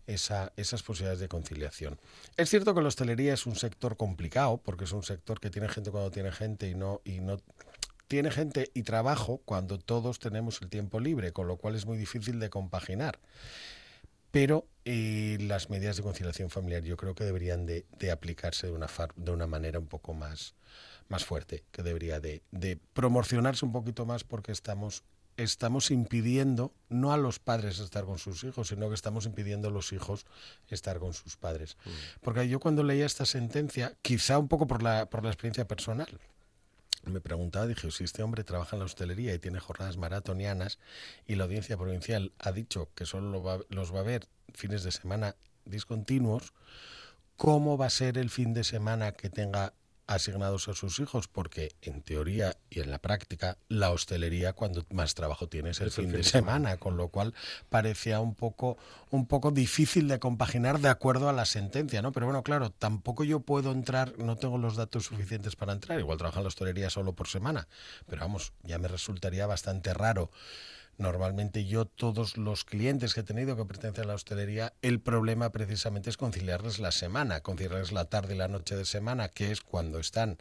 esa- 0.06 0.52
esas 0.56 0.82
posibilidades 0.82 1.20
de 1.20 1.28
conciliación. 1.28 1.98
Es 2.36 2.50
cierto 2.50 2.74
que 2.74 2.82
la 2.82 2.88
hostelería 2.88 3.32
es 3.34 3.46
un 3.46 3.54
sector 3.56 3.96
complicado 3.96 4.58
porque 4.58 4.84
es 4.84 4.92
un 4.92 5.02
sector 5.04 5.40
que 5.40 5.50
tiene 5.50 5.68
gente 5.68 5.90
cuando 5.90 6.10
tiene 6.10 6.32
gente 6.32 6.68
y 6.68 6.74
no 6.74 7.00
y 7.04 7.20
no 7.20 7.38
tiene 8.10 8.32
gente 8.32 8.72
y 8.74 8.82
trabajo 8.82 9.40
cuando 9.44 9.78
todos 9.78 10.18
tenemos 10.18 10.60
el 10.62 10.68
tiempo 10.68 10.98
libre, 10.98 11.32
con 11.32 11.46
lo 11.46 11.58
cual 11.58 11.76
es 11.76 11.86
muy 11.86 11.96
difícil 11.96 12.40
de 12.40 12.50
compaginar 12.50 13.20
pero 14.32 14.64
eh, 14.84 15.38
las 15.40 15.70
medidas 15.70 15.96
de 15.96 16.02
conciliación 16.04 16.50
familiar 16.50 16.82
yo 16.84 16.96
creo 16.96 17.14
que 17.16 17.24
deberían 17.24 17.66
de, 17.66 17.84
de 17.98 18.10
aplicarse 18.12 18.68
de 18.68 18.72
una, 18.72 18.86
far- 18.86 19.14
de 19.16 19.32
una 19.32 19.48
manera 19.48 19.80
un 19.80 19.88
poco 19.88 20.14
más, 20.14 20.54
más 21.08 21.24
fuerte, 21.24 21.64
que 21.72 21.82
debería 21.82 22.20
de, 22.20 22.42
de 22.52 22.78
promocionarse 22.92 23.64
un 23.64 23.72
poquito 23.72 24.06
más 24.06 24.22
porque 24.22 24.52
estamos, 24.52 25.02
estamos 25.36 25.90
impidiendo 25.90 26.72
no 26.88 27.12
a 27.12 27.16
los 27.16 27.40
padres 27.40 27.80
estar 27.80 28.04
con 28.04 28.18
sus 28.18 28.44
hijos, 28.44 28.68
sino 28.68 28.88
que 28.88 28.94
estamos 28.94 29.26
impidiendo 29.26 29.66
a 29.66 29.72
los 29.72 29.92
hijos 29.92 30.26
estar 30.68 31.00
con 31.00 31.12
sus 31.12 31.36
padres. 31.36 31.76
Porque 32.20 32.48
yo 32.48 32.60
cuando 32.60 32.84
leía 32.84 33.06
esta 33.06 33.26
sentencia, 33.26 33.96
quizá 34.00 34.38
un 34.38 34.46
poco 34.46 34.68
por 34.68 34.84
la, 34.84 35.06
por 35.10 35.24
la 35.24 35.30
experiencia 35.30 35.66
personal, 35.66 36.06
me 37.04 37.20
preguntaba, 37.20 37.66
dije, 37.66 37.90
si 37.90 38.04
este 38.04 38.22
hombre 38.22 38.44
trabaja 38.44 38.76
en 38.76 38.80
la 38.80 38.86
hostelería 38.86 39.34
y 39.34 39.38
tiene 39.38 39.60
jornadas 39.60 39.96
maratonianas 39.96 40.78
y 41.26 41.36
la 41.36 41.44
audiencia 41.44 41.76
provincial 41.76 42.32
ha 42.38 42.52
dicho 42.52 42.90
que 42.94 43.06
solo 43.06 43.64
los 43.68 43.94
va 43.94 44.00
a 44.00 44.04
ver 44.04 44.28
fines 44.52 44.82
de 44.82 44.90
semana 44.90 45.36
discontinuos, 45.64 46.52
¿cómo 47.36 47.78
va 47.78 47.86
a 47.86 47.90
ser 47.90 48.18
el 48.18 48.30
fin 48.30 48.54
de 48.54 48.64
semana 48.64 49.12
que 49.12 49.30
tenga 49.30 49.72
asignados 50.10 50.68
a 50.68 50.74
sus 50.74 50.98
hijos? 50.98 51.28
Porque 51.28 51.72
en 51.82 52.02
teoría 52.02 52.56
y 52.68 52.80
en 52.80 52.90
la 52.90 52.98
práctica, 52.98 53.56
la 53.68 53.90
hostelería 53.90 54.52
cuando 54.52 54.84
más 54.90 55.14
trabajo 55.14 55.48
tiene 55.48 55.70
es 55.70 55.80
el, 55.80 55.90
fin, 55.90 56.10
de 56.10 56.24
semana, 56.24 56.76
con 56.76 56.96
lo 56.96 57.08
cual 57.08 57.32
parecía 57.68 58.20
un 58.20 58.34
poco, 58.34 58.76
un 59.10 59.26
poco 59.26 59.50
difícil 59.52 60.08
de 60.08 60.18
compaginar 60.18 60.80
de 60.80 60.88
acuerdo 60.88 61.28
a 61.28 61.32
la 61.32 61.44
sentencia, 61.44 62.02
¿no? 62.02 62.12
Pero 62.12 62.26
bueno, 62.26 62.42
claro, 62.42 62.70
tampoco 62.70 63.24
yo 63.24 63.40
puedo 63.40 63.70
entrar, 63.72 64.18
no 64.18 64.36
tengo 64.36 64.58
los 64.58 64.76
datos 64.76 65.06
suficientes 65.06 65.56
para 65.56 65.72
entrar, 65.72 65.98
igual 66.00 66.18
trabaja 66.18 66.40
en 66.40 66.44
la 66.44 66.48
hostelería 66.48 66.90
solo 66.90 67.14
por 67.14 67.28
semana, 67.28 67.68
pero 68.08 68.22
vamos, 68.22 68.52
ya 68.64 68.78
me 68.78 68.88
resultaría 68.88 69.46
bastante 69.46 69.94
raro 69.94 70.30
Normalmente 71.00 71.64
yo, 71.64 71.86
todos 71.86 72.36
los 72.36 72.66
clientes 72.66 73.14
que 73.14 73.20
he 73.20 73.22
tenido 73.22 73.56
que 73.56 73.64
pertenecen 73.64 74.04
a 74.04 74.08
la 74.08 74.14
hostelería, 74.14 74.74
el 74.82 75.00
problema 75.00 75.48
precisamente 75.48 76.10
es 76.10 76.18
conciliarles 76.18 76.78
la 76.78 76.92
semana, 76.92 77.40
conciliarles 77.40 77.90
la 77.90 78.04
tarde 78.04 78.34
y 78.34 78.36
la 78.36 78.48
noche 78.48 78.76
de 78.76 78.84
semana, 78.84 79.30
que 79.30 79.50
es 79.50 79.62
cuando 79.62 79.98
están 79.98 80.36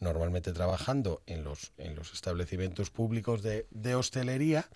normalmente 0.00 0.54
trabajando 0.54 1.20
en 1.26 1.44
los, 1.44 1.72
en 1.76 1.94
los 1.94 2.14
establecimientos 2.14 2.88
públicos 2.88 3.42
de, 3.42 3.66
de 3.70 3.96
hostelería 3.96 4.70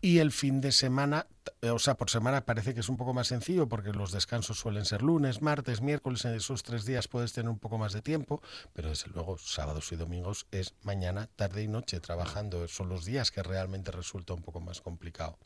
y 0.00 0.18
el 0.18 0.32
fin 0.32 0.60
de 0.60 0.72
semana, 0.72 1.26
o 1.62 1.78
sea, 1.78 1.94
por 1.94 2.10
semana 2.10 2.44
parece 2.44 2.74
que 2.74 2.80
es 2.80 2.88
un 2.88 2.96
poco 2.96 3.14
más 3.14 3.28
sencillo 3.28 3.68
porque 3.68 3.92
los 3.92 4.12
descansos 4.12 4.58
suelen 4.58 4.84
ser 4.84 5.02
lunes, 5.02 5.42
martes, 5.42 5.80
miércoles, 5.80 6.24
en 6.24 6.34
esos 6.34 6.62
tres 6.62 6.84
días 6.84 7.08
puedes 7.08 7.32
tener 7.32 7.50
un 7.50 7.58
poco 7.58 7.78
más 7.78 7.92
de 7.92 8.02
tiempo, 8.02 8.42
pero 8.72 8.90
desde 8.90 9.10
luego 9.10 9.38
sábados 9.38 9.90
y 9.92 9.96
domingos 9.96 10.46
es 10.50 10.74
mañana, 10.82 11.28
tarde 11.36 11.62
y 11.62 11.68
noche 11.68 12.00
trabajando, 12.00 12.68
son 12.68 12.88
los 12.88 13.04
días 13.04 13.30
que 13.30 13.42
realmente 13.42 13.90
resulta 13.90 14.34
un 14.34 14.42
poco 14.42 14.60
más 14.60 14.80
complicado. 14.80 15.38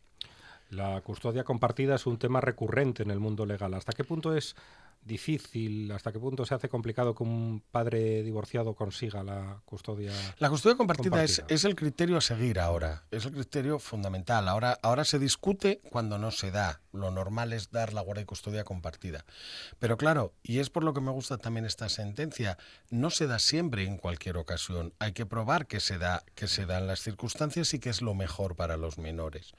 La 0.71 1.01
custodia 1.01 1.43
compartida 1.43 1.97
es 1.97 2.07
un 2.07 2.19
tema 2.19 2.41
recurrente 2.41 3.03
en 3.03 3.11
el 3.11 3.19
mundo 3.19 3.45
legal. 3.45 3.75
¿Hasta 3.75 3.93
qué 3.93 4.05
punto 4.05 4.37
es 4.37 4.55
difícil, 5.03 5.91
hasta 5.93 6.13
qué 6.13 6.19
punto 6.19 6.45
se 6.45 6.55
hace 6.55 6.69
complicado 6.69 7.15
que 7.15 7.23
un 7.23 7.63
padre 7.71 8.23
divorciado 8.23 8.75
consiga 8.75 9.23
la 9.23 9.61
custodia? 9.65 10.13
La 10.39 10.51
custodia 10.51 10.77
compartida, 10.77 11.25
Es, 11.25 11.65
el 11.65 11.75
criterio 11.75 12.17
a 12.17 12.21
seguir 12.21 12.59
ahora, 12.61 13.05
es 13.11 13.25
el 13.25 13.33
criterio 13.33 13.79
fundamental. 13.79 14.49
Ahora, 14.49 14.79
ahora 14.83 15.05
se 15.05 15.19
discute 15.19 15.81
cuando 15.91 16.19
no 16.19 16.31
se 16.31 16.51
da. 16.51 16.81
Lo 16.93 17.11
normal 17.11 17.53
es 17.53 17.71
dar 17.71 17.93
la 17.93 18.01
guardia 18.01 18.23
y 18.23 18.27
custodia 18.27 18.65
compartida. 18.65 19.25
Pero 19.79 19.97
claro, 19.97 20.35
y 20.43 20.59
es 20.59 20.71
por 20.71 20.85
lo 20.85 20.93
que 20.93 21.01
me 21.01 21.11
gusta 21.11 21.39
también 21.39 21.65
esta 21.65 21.89
sentencia, 21.89 22.59
no 22.91 23.11
se 23.11 23.27
da 23.27 23.39
siempre 23.39 23.85
en 23.85 23.97
cualquier 23.97 24.37
ocasión. 24.37 24.93
Hay 24.99 25.13
que 25.13 25.27
probar 25.27 25.67
que 25.67 25.81
se 25.81 25.99
da, 25.99 26.25
que 26.35 26.47
se 26.47 26.67
dan 26.67 26.87
las 26.87 27.01
circunstancias 27.01 27.75
y 27.75 27.79
que 27.79 27.91
es 27.91 28.03
lo 28.03 28.15
mejor 28.15 28.57
para 28.57 28.77
los 28.77 28.99
menores. 28.99 29.53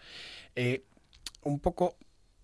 Eh, 0.56 0.84
un 1.44 1.60
poco 1.60 1.98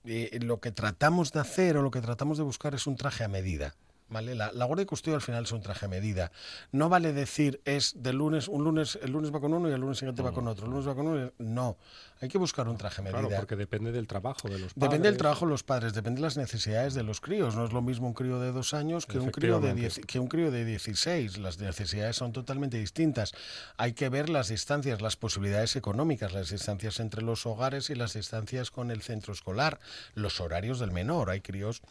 eh, 0.07 0.39
lo 0.41 0.59
que 0.59 0.71
tratamos 0.71 1.31
de 1.31 1.39
hacer 1.39 1.77
o 1.77 1.81
lo 1.81 1.91
que 1.91 2.01
tratamos 2.01 2.37
de 2.37 2.43
buscar 2.43 2.73
es 2.73 2.87
un 2.87 2.95
traje 2.95 3.23
a 3.23 3.27
medida. 3.27 3.75
¿Vale? 4.09 4.35
La, 4.35 4.51
la 4.53 4.63
guardia 4.65 4.83
y 4.83 4.85
custodia 4.85 5.15
al 5.15 5.21
final 5.21 5.43
es 5.43 5.51
un 5.51 5.61
traje 5.61 5.85
a 5.85 5.89
medida. 5.89 6.31
No 6.71 6.87
vale 6.87 7.11
decir 7.11 7.59
es 7.65 7.93
de 8.01 8.13
lunes, 8.13 8.47
un 8.47 8.63
lunes, 8.63 8.97
el 9.01 9.11
lunes 9.11 9.33
va 9.33 9.41
con 9.41 9.53
uno 9.53 9.69
y 9.69 9.73
el 9.73 9.81
lunes 9.81 9.97
siguiente 9.97 10.21
va 10.21 10.31
con 10.31 10.47
otro, 10.47 10.65
el 10.65 10.71
lunes 10.71 10.87
va 10.87 10.95
con 10.95 11.07
uno. 11.07 11.31
No, 11.39 11.77
hay 12.21 12.29
que 12.29 12.37
buscar 12.37 12.69
un 12.69 12.77
traje 12.77 13.01
a 13.01 13.03
medida. 13.03 13.19
Claro, 13.19 13.35
porque 13.35 13.57
depende 13.57 13.91
del 13.91 14.07
trabajo 14.07 14.47
de 14.47 14.59
los 14.59 14.73
padres. 14.73 14.75
Depende 14.89 15.09
del 15.09 15.17
trabajo 15.17 15.45
de 15.45 15.51
los 15.51 15.63
padres, 15.63 15.93
depende 15.93 16.19
de 16.19 16.23
las 16.23 16.37
necesidades 16.37 16.93
de 16.93 17.03
los 17.03 17.19
críos. 17.19 17.55
No 17.55 17.65
es 17.65 17.73
lo 17.73 17.81
mismo 17.81 18.07
un 18.07 18.13
crío 18.13 18.39
de 18.39 18.53
dos 18.53 18.73
años 18.73 19.05
que 19.05 19.19
un 19.19 19.29
crío 19.31 19.59
de, 19.59 19.73
diez- 19.75 20.05
que 20.05 20.19
un 20.19 20.27
crío 20.29 20.51
de 20.51 20.63
16. 20.63 21.37
Las 21.39 21.59
necesidades 21.59 22.15
son 22.15 22.31
totalmente 22.31 22.77
distintas. 22.77 23.33
Hay 23.75 23.91
que 23.91 24.07
ver 24.07 24.29
las 24.29 24.47
distancias, 24.47 25.01
las 25.01 25.17
posibilidades 25.17 25.75
económicas, 25.75 26.31
las 26.33 26.49
distancias 26.49 27.01
entre 27.01 27.21
los 27.23 27.45
hogares 27.45 27.89
y 27.89 27.95
las 27.95 28.13
distancias 28.13 28.71
con 28.71 28.89
el 28.89 29.01
centro 29.01 29.33
escolar, 29.33 29.79
los 30.13 30.39
horarios 30.39 30.79
del 30.79 30.91
menor. 30.91 31.29
Hay 31.29 31.41
críos 31.41 31.81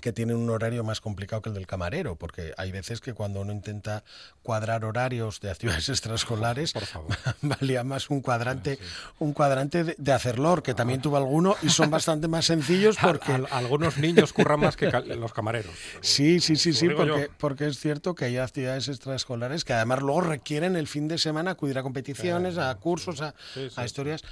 que 0.00 0.12
tienen 0.12 0.36
un 0.36 0.50
horario 0.50 0.82
más 0.82 1.00
complicado 1.00 1.40
que 1.40 1.50
el 1.50 1.54
del 1.54 1.66
camarero, 1.68 2.16
porque 2.16 2.52
hay 2.56 2.72
veces 2.72 3.00
que 3.00 3.14
cuando 3.14 3.40
uno 3.40 3.52
intenta 3.52 4.02
cuadrar 4.42 4.84
horarios 4.84 5.40
de 5.40 5.50
actividades 5.50 5.88
extraescolares, 5.88 6.72
valía 7.42 7.84
más 7.84 8.10
un 8.10 8.20
cuadrante, 8.20 8.78
un 9.20 9.32
cuadrante 9.32 9.84
de, 9.84 9.94
de 9.96 10.12
hacerlor, 10.12 10.62
que 10.62 10.74
también 10.74 11.00
tuvo 11.00 11.16
alguno, 11.16 11.54
y 11.62 11.68
son 11.68 11.90
bastante 11.90 12.26
más 12.28 12.44
sencillos 12.46 12.96
porque 13.02 13.32
Al- 13.32 13.48
algunos 13.52 13.96
niños 13.98 14.32
curran 14.32 14.60
más 14.60 14.76
que 14.76 14.90
los 15.16 15.32
camareros. 15.32 15.74
Sí, 16.00 16.40
sí, 16.40 16.56
sí, 16.56 16.72
sí, 16.72 16.88
porque, 16.88 17.30
porque 17.38 17.66
es 17.68 17.78
cierto 17.78 18.14
que 18.16 18.24
hay 18.24 18.38
actividades 18.38 18.88
extraescolares 18.88 19.64
que 19.64 19.74
además 19.74 20.00
luego 20.00 20.22
requieren 20.22 20.74
el 20.76 20.88
fin 20.88 21.06
de 21.06 21.18
semana 21.18 21.52
acudir 21.52 21.78
a 21.78 21.82
competiciones, 21.82 22.58
a 22.58 22.74
cursos, 22.76 23.20
a, 23.20 23.34
Sí, 23.54 23.68
sí, 23.70 23.74
a 23.76 23.84
historias. 23.84 24.22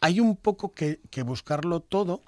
Hay 0.00 0.20
un 0.20 0.36
poco 0.36 0.72
que, 0.74 1.00
que 1.10 1.22
buscarlo 1.22 1.80
todo. 1.80 2.22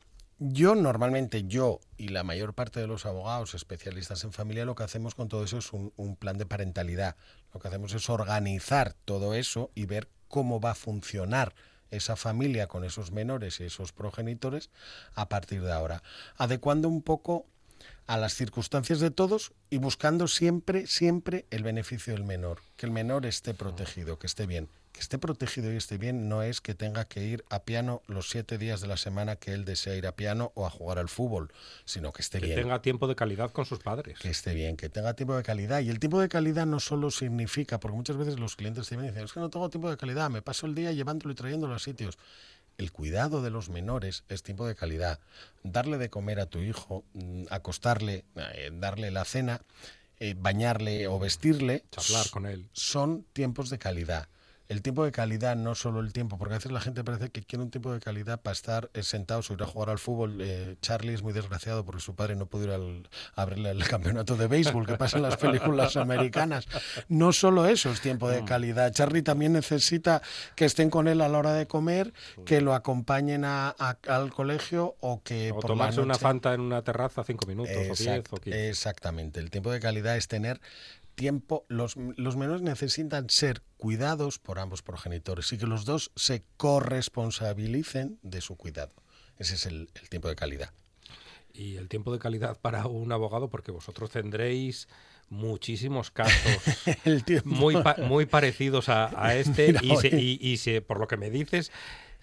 Yo 0.47 0.75
normalmente, 0.75 1.45
yo 1.45 1.81
y 1.97 2.09
la 2.09 2.23
mayor 2.23 2.53
parte 2.53 2.79
de 2.79 2.87
los 2.87 3.07
abogados 3.07 3.55
especialistas 3.55 4.25
en 4.25 4.33
familia, 4.33 4.67
lo 4.67 4.75
que 4.75 4.83
hacemos 4.83 5.15
con 5.15 5.27
todo 5.27 5.43
eso 5.43 5.57
es 5.57 5.73
un, 5.73 6.17
plan 6.17 6.37
de 6.37 6.45
parentalidad. 6.45 7.17
Lo 7.55 7.61
que 7.61 7.69
hacemos 7.69 7.95
es 7.95 8.11
organizar 8.11 8.95
todo 9.07 9.33
eso 9.33 9.71
y 9.75 9.87
ver 9.87 10.07
cómo 10.29 10.61
va 10.61 10.73
a 10.73 10.75
funcionar 10.75 11.55
esa 11.91 12.15
familia 12.15 12.67
con 12.67 12.85
esos 12.85 13.11
menores 13.11 13.59
y 13.61 13.65
esos 13.65 13.93
progenitores 13.93 14.69
a 15.15 15.31
partir 15.31 15.63
de 15.63 15.73
ahora. 15.73 16.03
Adecuando 16.37 16.91
un 16.91 17.01
poco 17.01 17.47
a 18.07 18.19
las 18.19 18.35
circunstancias 18.35 19.01
de 19.01 19.11
todos 19.11 19.53
y 19.71 19.79
buscando 19.79 20.29
siempre, 20.29 20.87
siempre 20.87 21.47
el 21.53 21.63
beneficio 21.63 22.13
del 22.13 22.25
menor, 22.25 22.61
que 22.77 22.85
el 22.85 22.93
menor 22.93 23.25
esté 23.25 23.55
protegido, 23.55 24.19
que 24.19 24.27
esté 24.27 24.45
bien. 24.45 24.69
Que 24.95 25.01
esté 25.01 25.19
protegido 25.19 25.73
y 25.73 25.77
esté 25.77 25.99
bien 25.99 26.29
no 26.29 26.45
es 26.45 26.61
que 26.61 26.73
tenga 26.77 27.05
que 27.05 27.21
ir 27.25 27.45
a 27.51 27.65
piano 27.65 28.01
los 28.07 28.31
siete 28.31 28.59
días 28.59 28.81
de 28.81 28.87
la 28.87 28.97
semana 28.97 29.35
que 29.35 29.53
él 29.53 29.65
desea 29.65 29.97
ir 29.97 30.07
a 30.07 30.15
piano 30.15 30.53
o 30.55 30.67
a 30.67 30.71
jugar 30.71 31.01
al 31.01 31.09
fútbol, 31.09 31.53
sino 31.85 32.13
que 32.13 32.23
esté 32.23 32.39
Que 32.39 32.47
bien. 32.47 32.61
tenga 32.61 32.81
tiempo 32.81 33.09
de 33.09 33.17
calidad 33.17 33.51
con 33.51 33.65
sus 33.67 33.81
padres. 33.81 34.21
Que 34.21 34.31
esté 34.31 34.55
bien, 34.55 34.77
que 34.77 34.89
tenga 34.89 35.15
tiempo 35.15 35.37
de 35.37 35.43
calidad. 35.43 35.81
Y 35.81 35.91
el 35.91 35.99
tiempo 35.99 36.21
de 36.21 36.29
calidad 36.29 36.65
no 36.65 36.79
solo 36.79 37.11
significa, 37.11 37.81
porque 37.81 37.97
muchas 37.97 38.17
veces 38.17 38.39
los 38.39 38.55
clientes 38.55 38.89
te 38.89 38.97
dicen, 38.97 39.19
es 39.25 39.33
que 39.33 39.41
no 39.41 39.51
tengo 39.51 39.69
tiempo 39.69 39.91
de 39.91 39.97
calidad, 39.97 40.31
me 40.31 40.43
paso 40.43 40.67
el 40.67 40.77
día 40.77 40.93
llevándolo 40.93 41.33
y 41.33 41.35
trayéndolo 41.35 41.75
a 41.75 41.81
sitios. 41.81 42.17
El 42.79 42.93
cuidado 42.93 43.43
de 43.43 43.51
los 43.51 43.71
menores 43.71 44.23
es 44.29 44.45
tiempo 44.45 44.65
de 44.65 44.77
calidad. 44.77 45.19
Darle 45.65 45.99
de 45.99 46.09
comer 46.09 46.39
a 46.39 46.47
tu 46.47 46.61
hijo, 46.61 47.03
mm, 47.15 47.47
acostarle, 47.51 48.25
eh, 48.37 48.71
darle 48.73 49.11
la 49.11 49.25
cena, 49.25 49.61
eh, 50.21 50.37
bañarle 50.39 51.09
o 51.09 51.19
vestirle, 51.19 51.83
Charlar 51.91 52.31
con 52.31 52.47
él. 52.47 52.69
son 52.73 53.25
tiempos 53.33 53.71
de 53.71 53.79
calidad. 53.79 54.29
El 54.69 54.81
tiempo 54.81 55.05
de 55.05 55.13
calidad, 55.13 55.57
no 55.57 55.75
solo 55.75 56.01
el 56.01 56.13
tiempo, 56.15 56.39
porque 56.39 56.55
a 56.55 56.59
veces 56.59 56.73
la 56.73 56.81
gente 56.81 57.05
parece 57.05 57.29
que 57.31 57.43
quiere 57.43 57.63
un 57.63 57.71
tiempo 57.71 57.93
de 57.93 58.01
calidad 58.01 58.41
para 58.41 58.53
estar 58.53 58.91
eh, 58.95 59.03
sentados 59.03 59.51
o 59.51 59.55
ir 59.55 59.63
a 59.63 59.67
jugar 59.67 59.91
al 59.91 59.99
fútbol. 59.99 60.39
Eh, 60.41 60.77
Charlie 60.81 61.13
es 61.13 61.23
muy 61.23 61.35
desgraciado 61.35 61.85
porque 61.85 62.01
su 62.01 62.15
padre 62.15 62.35
no 62.35 62.47
pudo 62.47 62.65
ir 62.65 62.71
al, 62.71 63.09
a 63.37 63.43
abrirle 63.43 63.71
el 63.71 63.87
campeonato 63.89 64.37
de 64.37 64.47
béisbol 64.47 64.87
que 64.87 64.97
pasa 64.97 65.19
en 65.19 65.23
las 65.25 65.37
películas 65.37 65.97
americanas. 65.99 66.67
No 67.09 67.33
solo 67.33 67.67
eso 67.67 67.91
es 67.91 68.01
tiempo 68.01 68.29
de 68.31 68.43
calidad. 68.45 68.91
Charlie 68.93 69.23
también 69.23 69.53
necesita 69.53 70.23
que 70.57 70.65
estén 70.65 70.89
con 70.89 71.09
él 71.09 71.21
a 71.21 71.29
la 71.29 71.39
hora 71.39 71.53
de 71.53 71.67
comer, 71.67 72.15
que 72.47 72.63
lo 72.63 72.75
acompañen 72.75 73.45
a- 73.45 73.75
a- 73.79 73.99
al 74.09 74.33
colegio 74.33 74.97
o 75.01 75.23
que 75.23 75.53
O 75.53 75.57
por 75.57 75.67
tomarse 75.67 75.99
la 75.99 76.05
una 76.05 76.15
fanta 76.15 76.55
en 76.55 76.63
una 76.63 76.81
terraza 76.83 77.23
cinco 77.23 77.47
minutos 77.47 77.75
o 77.77 77.95
diez 78.03 78.25
o 78.31 78.37
quince. 78.39 78.71
Exactamente. 78.71 79.41
El 79.41 79.51
tiempo 79.51 79.71
de 79.71 79.81
calidad 79.81 80.17
es 80.17 80.27
tener 80.27 80.59
tiempo. 81.15 81.65
Los, 81.69 81.97
los 81.97 82.37
menores 82.37 82.63
necesitan 82.63 83.31
ser 83.31 83.63
cuidados 83.77 84.39
por 84.39 84.59
ambos 84.59 84.83
progenitores 84.83 85.53
y 85.53 85.59
que 85.59 85.67
los 85.67 85.85
dos 85.85 86.11
se 86.17 86.45
corresponsabilicen 86.57 88.19
de 88.23 88.41
su 88.41 88.57
cuidado. 88.57 88.93
Ese 89.39 89.55
es 89.55 89.67
el, 89.67 89.89
el 90.01 90.09
tiempo 90.09 90.29
de 90.29 90.37
calidad. 90.37 90.71
Y 91.53 91.77
el 91.77 91.89
tiempo 91.89 92.13
de 92.13 92.19
calidad 92.19 92.59
para 92.61 92.87
un 92.87 93.13
abogado, 93.13 93.49
porque 93.49 93.71
vosotros 93.73 94.11
tendréis 94.11 94.89
muchísimos 95.31 96.11
casos 96.11 96.59
El 97.05 97.25
muy, 97.45 97.77
pa- 97.83 97.97
muy 97.99 98.27
parecidos 98.27 98.89
a, 98.89 99.11
a 99.25 99.35
este 99.37 99.69
Mira, 99.69 99.81
y, 99.83 99.97
se- 99.97 100.09
oye. 100.09 100.21
y- 100.21 100.39
y 100.41 100.57
se- 100.59 100.83
por 100.83 100.99
lo 100.99 101.07
que 101.09 101.17
me 101.17 101.31
dices, 101.31 101.71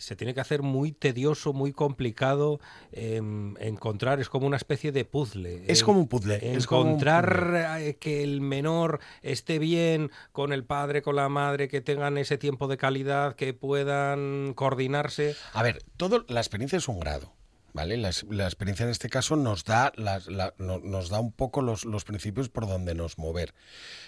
se 0.02 0.16
tiene 0.16 0.34
que 0.34 0.42
hacer 0.42 0.62
muy 0.62 0.92
tedioso, 0.92 1.54
muy 1.54 1.72
complicado 1.74 2.60
em, 2.92 3.56
encontrar, 3.60 4.20
es 4.20 4.30
como 4.30 4.48
una 4.48 4.58
especie 4.58 4.92
de 4.92 5.06
puzzle. 5.06 5.64
Es 5.68 5.84
como 5.84 6.00
un 6.00 6.08
puzzle, 6.08 6.40
un 6.42 6.56
Encontrar 6.56 7.78
eh, 7.80 7.98
que 8.00 8.24
el 8.24 8.42
menor 8.42 9.00
esté 9.22 9.60
bien 9.60 10.12
con 10.32 10.54
el 10.54 10.64
padre, 10.64 11.02
con 11.02 11.16
la 11.16 11.30
madre, 11.30 11.68
que 11.68 11.82
tengan 11.82 12.18
ese 12.18 12.38
tiempo 12.38 12.68
de 12.68 12.78
calidad, 12.78 13.36
que 13.36 13.54
puedan 13.54 14.54
coordinarse. 14.56 15.36
A 15.54 15.64
ver, 15.64 15.84
todo, 15.98 16.26
la 16.28 16.40
experiencia 16.40 16.78
es 16.78 16.88
un 16.88 17.00
grado. 17.00 17.34
¿Vale? 17.74 17.96
La, 17.96 18.10
experiencia 18.10 18.84
en 18.84 18.90
este 18.90 19.08
caso 19.08 19.38
nos 19.38 19.64
da, 19.64 19.94
la- 19.96 20.54
no- 20.58 20.80
nos 20.80 21.08
da 21.08 21.22
un 21.22 21.32
poco 21.32 21.62
los, 21.62 21.86
los 21.86 22.04
principios 22.04 22.50
por 22.50 22.68
donde 22.68 22.96
nos 22.96 23.18
mover. 23.18 23.54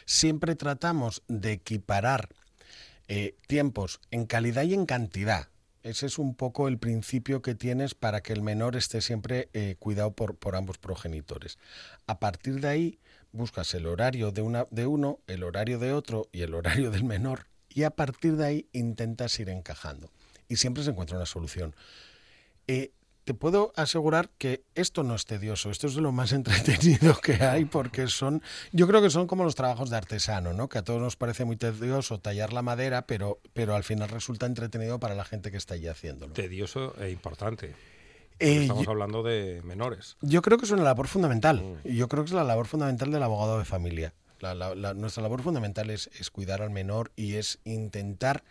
Siempre 0.06 0.56
tratamos 0.56 1.24
de 1.30 1.54
equiparar 1.54 2.28
eh, 3.08 3.38
tiempos 3.48 4.02
en 4.12 4.26
calidad 4.26 4.64
y 4.64 4.74
en 4.74 4.86
cantidad. 4.86 5.48
Ese 5.84 6.06
es 6.06 6.18
un 6.18 6.34
poco 6.34 6.68
el 6.68 6.78
principio 6.80 7.42
que 7.42 7.56
tienes 7.56 7.94
para 7.94 8.24
que 8.24 8.34
el 8.34 8.42
menor 8.42 8.76
esté 8.76 9.02
siempre 9.02 9.50
eh, 9.54 9.76
cuidado 9.78 10.14
por, 10.14 10.36
por 10.36 10.56
ambos 10.56 10.78
progenitores. 10.78 11.58
A 12.08 12.20
partir 12.20 12.62
de 12.62 12.68
ahí 12.70 13.00
buscas 13.34 13.74
el 13.74 13.86
horario 13.86 14.32
de, 14.32 14.42
una, 14.42 14.66
de 14.72 14.88
uno, 14.88 15.20
el 15.28 15.44
horario 15.44 15.80
de 15.80 15.92
otro 15.92 16.30
y 16.32 16.42
el 16.42 16.54
horario 16.54 16.90
del 16.90 17.04
menor 17.04 17.48
y 17.74 17.84
a 17.84 17.90
partir 17.90 18.38
de 18.38 18.46
ahí 18.46 18.68
intentas 18.72 19.38
ir 19.40 19.50
encajando. 19.50 20.10
Y 20.48 20.58
siempre 20.58 20.84
se 20.84 20.92
encuentra 20.92 21.18
una 21.18 21.26
solución. 21.26 21.76
Eh, 22.68 22.92
te 23.24 23.34
puedo 23.34 23.72
asegurar 23.76 24.30
que 24.38 24.64
esto 24.76 25.04
no 25.04 25.16
es 25.16 25.26
tedioso, 25.26 25.70
esto 25.72 25.88
es 25.88 25.96
de 25.96 26.02
lo 26.02 26.12
más 26.12 26.32
entretenido 26.34 27.16
que 27.22 27.34
hay 27.44 27.66
porque 27.66 28.08
son, 28.08 28.42
yo 28.72 28.88
creo 28.88 29.02
que 29.02 29.10
son 29.10 29.28
como 29.28 29.44
los 29.44 29.56
trabajos 29.56 29.90
de 29.90 29.98
artesano, 29.98 30.54
¿no? 30.54 30.68
Que 30.70 30.80
a 30.80 30.84
todos 30.84 31.02
nos 31.02 31.16
parece 31.16 31.46
muy 31.46 31.56
tedioso 31.56 32.20
tallar 32.20 32.52
la 32.54 32.62
madera, 32.62 33.08
pero, 33.08 33.40
pero 33.54 33.76
al 33.76 33.84
final 33.84 34.10
resulta 34.10 34.46
entretenido 34.46 35.00
para 35.00 35.16
la 35.16 35.24
gente 35.26 35.52
que 35.52 35.58
está 35.58 35.76
allí 35.76 35.88
haciéndolo. 35.88 36.34
Tedioso 36.34 36.94
e 37.02 37.12
importante. 37.12 37.74
Eh, 38.40 38.64
Estamos 38.64 38.86
yo- 38.86 38.92
hablando 38.92 39.24
de 39.24 39.62
menores. 39.64 40.18
Yo 40.22 40.42
creo 40.42 40.58
que 40.58 40.66
es 40.66 40.72
una 40.72 40.84
labor 40.84 41.08
fundamental. 41.08 41.80
Y 41.84 41.96
yo 41.96 42.08
creo 42.08 42.24
que 42.24 42.30
es 42.30 42.34
la 42.36 42.44
labor 42.44 42.66
fundamental 42.68 43.12
del 43.12 43.24
abogado 43.24 43.60
de 43.60 43.66
familia. 43.66 44.14
La- 44.40 44.54
la- 44.56 44.76
la- 44.76 44.94
nuestra 44.94 45.24
labor 45.24 45.42
fundamental 45.42 45.90
es, 45.90 46.10
es 46.20 46.30
cuidar 46.30 46.62
al 46.62 46.70
menor 46.72 47.12
y 47.16 47.36
es 47.36 47.60
intentar 47.64 48.44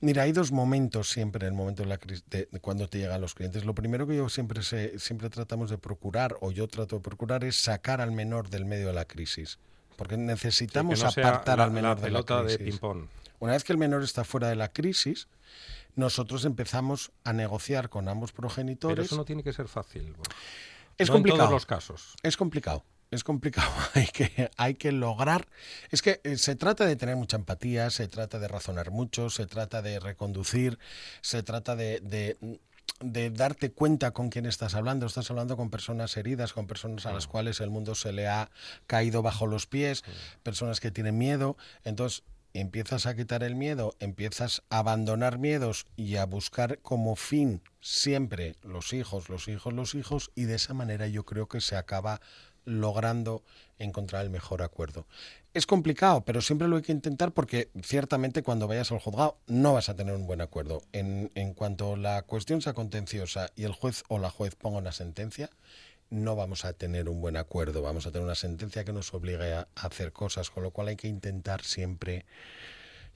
Mira, 0.00 0.22
hay 0.24 0.32
dos 0.32 0.52
momentos 0.52 1.08
siempre 1.08 1.46
en 1.46 1.54
el 1.54 1.56
momento 1.58 1.82
de 1.82 1.88
la 1.88 1.96
crisis, 1.98 2.24
de, 2.28 2.48
de 2.50 2.60
cuando 2.60 2.86
te 2.88 2.98
llegan 2.98 3.20
los 3.20 3.34
clientes. 3.34 3.64
Lo 3.64 3.74
primero 3.74 4.06
que 4.06 4.14
yo 4.16 4.28
siempre 4.28 4.62
sé- 4.62 4.98
siempre 4.98 5.30
tratamos 5.30 5.70
de 5.70 5.78
procurar, 5.78 6.36
o 6.40 6.50
yo 6.52 6.68
trato 6.68 6.96
de 6.96 7.02
procurar, 7.02 7.44
es 7.44 7.56
sacar 7.62 8.00
al 8.02 8.12
menor 8.12 8.50
del 8.50 8.66
medio 8.66 8.88
de 8.88 8.92
la 8.92 9.06
crisis. 9.06 9.58
Porque 9.96 10.18
necesitamos 10.18 10.98
Sí, 10.98 11.04
no 11.04 11.08
apartar 11.10 11.58
la- 11.58 11.64
al 11.64 11.70
menor 11.70 11.96
la 11.98 12.04
de 12.04 12.10
la 12.10 12.18
de 12.42 12.56
crisis. 12.56 12.74
ping-pong. 12.74 13.06
Una 13.40 13.52
vez 13.52 13.64
que 13.64 13.72
el 13.72 13.78
menor 13.78 14.02
está 14.02 14.24
fuera 14.24 14.48
de 14.48 14.56
la 14.56 14.70
crisis, 14.72 15.28
nosotros 15.94 16.44
empezamos 16.44 17.10
a 17.24 17.32
negociar 17.32 17.88
con 17.88 18.08
ambos 18.08 18.32
Pero 18.32 18.42
progenitores. 18.42 19.06
eso 19.06 19.16
no 19.16 19.24
tiene 19.24 19.42
que 19.42 19.54
ser 19.54 19.66
fácil. 19.68 20.14
Es 20.98 21.08
No 21.08 21.14
complicado. 21.14 21.42
en 21.42 21.46
todos 21.48 21.52
los 21.52 21.66
casos. 21.66 22.14
Es 22.22 22.36
complicado. 22.36 22.84
Es 23.10 23.22
complicado, 23.22 23.70
hay 23.94 24.06
que, 24.06 24.50
hay 24.56 24.74
que 24.74 24.92
lograr. 24.92 25.46
Es 25.90 26.02
que 26.02 26.20
eh, 26.24 26.36
se 26.36 26.56
trata 26.56 26.86
de 26.86 26.96
tener 26.96 27.16
mucha 27.16 27.36
empatía, 27.36 27.90
se 27.90 28.08
trata 28.08 28.38
de 28.38 28.48
razonar 28.48 28.90
mucho, 28.90 29.30
se 29.30 29.46
trata 29.46 29.82
de 29.82 30.00
reconducir, 30.00 30.78
se 31.20 31.42
trata 31.42 31.76
de, 31.76 32.00
de, 32.00 32.36
de 33.00 33.30
darte 33.30 33.70
cuenta 33.70 34.10
con 34.10 34.30
quién 34.30 34.46
estás 34.46 34.74
hablando. 34.74 35.06
Estás 35.06 35.30
hablando 35.30 35.56
con 35.56 35.70
personas 35.70 36.16
heridas, 36.16 36.52
con 36.52 36.66
personas 36.66 37.06
a 37.06 37.12
las 37.12 37.26
cuales 37.26 37.60
el 37.60 37.70
mundo 37.70 37.94
se 37.94 38.12
le 38.12 38.26
ha 38.26 38.50
caído 38.86 39.22
bajo 39.22 39.46
los 39.46 39.66
pies, 39.66 40.02
personas 40.42 40.80
que 40.80 40.90
tienen 40.90 41.16
miedo. 41.16 41.56
Entonces, 41.84 42.24
empiezas 42.54 43.06
a 43.06 43.14
quitar 43.14 43.42
el 43.42 43.54
miedo, 43.54 43.94
empiezas 44.00 44.62
a 44.70 44.78
abandonar 44.78 45.38
miedos 45.38 45.86
y 45.96 46.16
a 46.16 46.26
buscar 46.26 46.78
como 46.80 47.14
fin 47.16 47.62
siempre 47.80 48.56
los 48.62 48.92
hijos, 48.92 49.28
los 49.28 49.48
hijos, 49.48 49.72
los 49.74 49.94
hijos, 49.94 50.30
y 50.34 50.44
de 50.44 50.54
esa 50.54 50.74
manera 50.74 51.06
yo 51.06 51.24
creo 51.24 51.48
que 51.48 51.60
se 51.60 51.76
acaba 51.76 52.20
logrando 52.66 53.42
encontrar 53.78 54.24
el 54.24 54.30
mejor 54.30 54.62
acuerdo. 54.62 55.06
Es 55.54 55.66
complicado, 55.66 56.22
pero 56.24 56.42
siempre 56.42 56.68
lo 56.68 56.76
hay 56.76 56.82
que 56.82 56.92
intentar 56.92 57.32
porque 57.32 57.70
ciertamente 57.82 58.42
cuando 58.42 58.68
vayas 58.68 58.92
al 58.92 58.98
juzgado 58.98 59.38
no 59.46 59.72
vas 59.72 59.88
a 59.88 59.96
tener 59.96 60.14
un 60.14 60.26
buen 60.26 60.42
acuerdo. 60.42 60.82
En, 60.92 61.30
cuanto 61.54 61.96
la 61.96 62.22
cuestión 62.22 62.60
sea 62.60 62.74
contenciosa 62.74 63.50
y 63.56 63.64
el 63.64 63.72
juez 63.72 64.04
o 64.08 64.18
la 64.18 64.28
juez 64.28 64.54
ponga 64.54 64.78
una 64.78 64.92
sentencia, 64.92 65.48
no 66.10 66.36
vamos 66.36 66.64
a 66.64 66.74
tener 66.74 67.08
un 67.08 67.20
buen 67.20 67.36
acuerdo, 67.36 67.80
vamos 67.80 68.06
a 68.06 68.10
tener 68.10 68.24
una 68.24 68.34
sentencia 68.34 68.84
que 68.84 68.92
nos 68.92 69.14
obligue 69.14 69.54
a, 69.54 69.68
a 69.74 69.86
hacer 69.86 70.12
cosas, 70.12 70.50
con 70.50 70.62
lo 70.62 70.70
cual 70.70 70.88
hay 70.88 70.96
que 70.96 71.08
intentar 71.08 71.62
siempre 71.62 72.26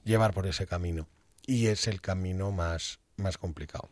llevar 0.03 0.33
por 0.33 0.47
ese 0.47 0.65
camino. 0.65 1.07
Y 1.45 1.67
es 1.67 1.87
el 1.87 2.01
camino 2.01 2.51
más, 2.51 2.99
más 3.17 3.37
complicado. 3.37 3.89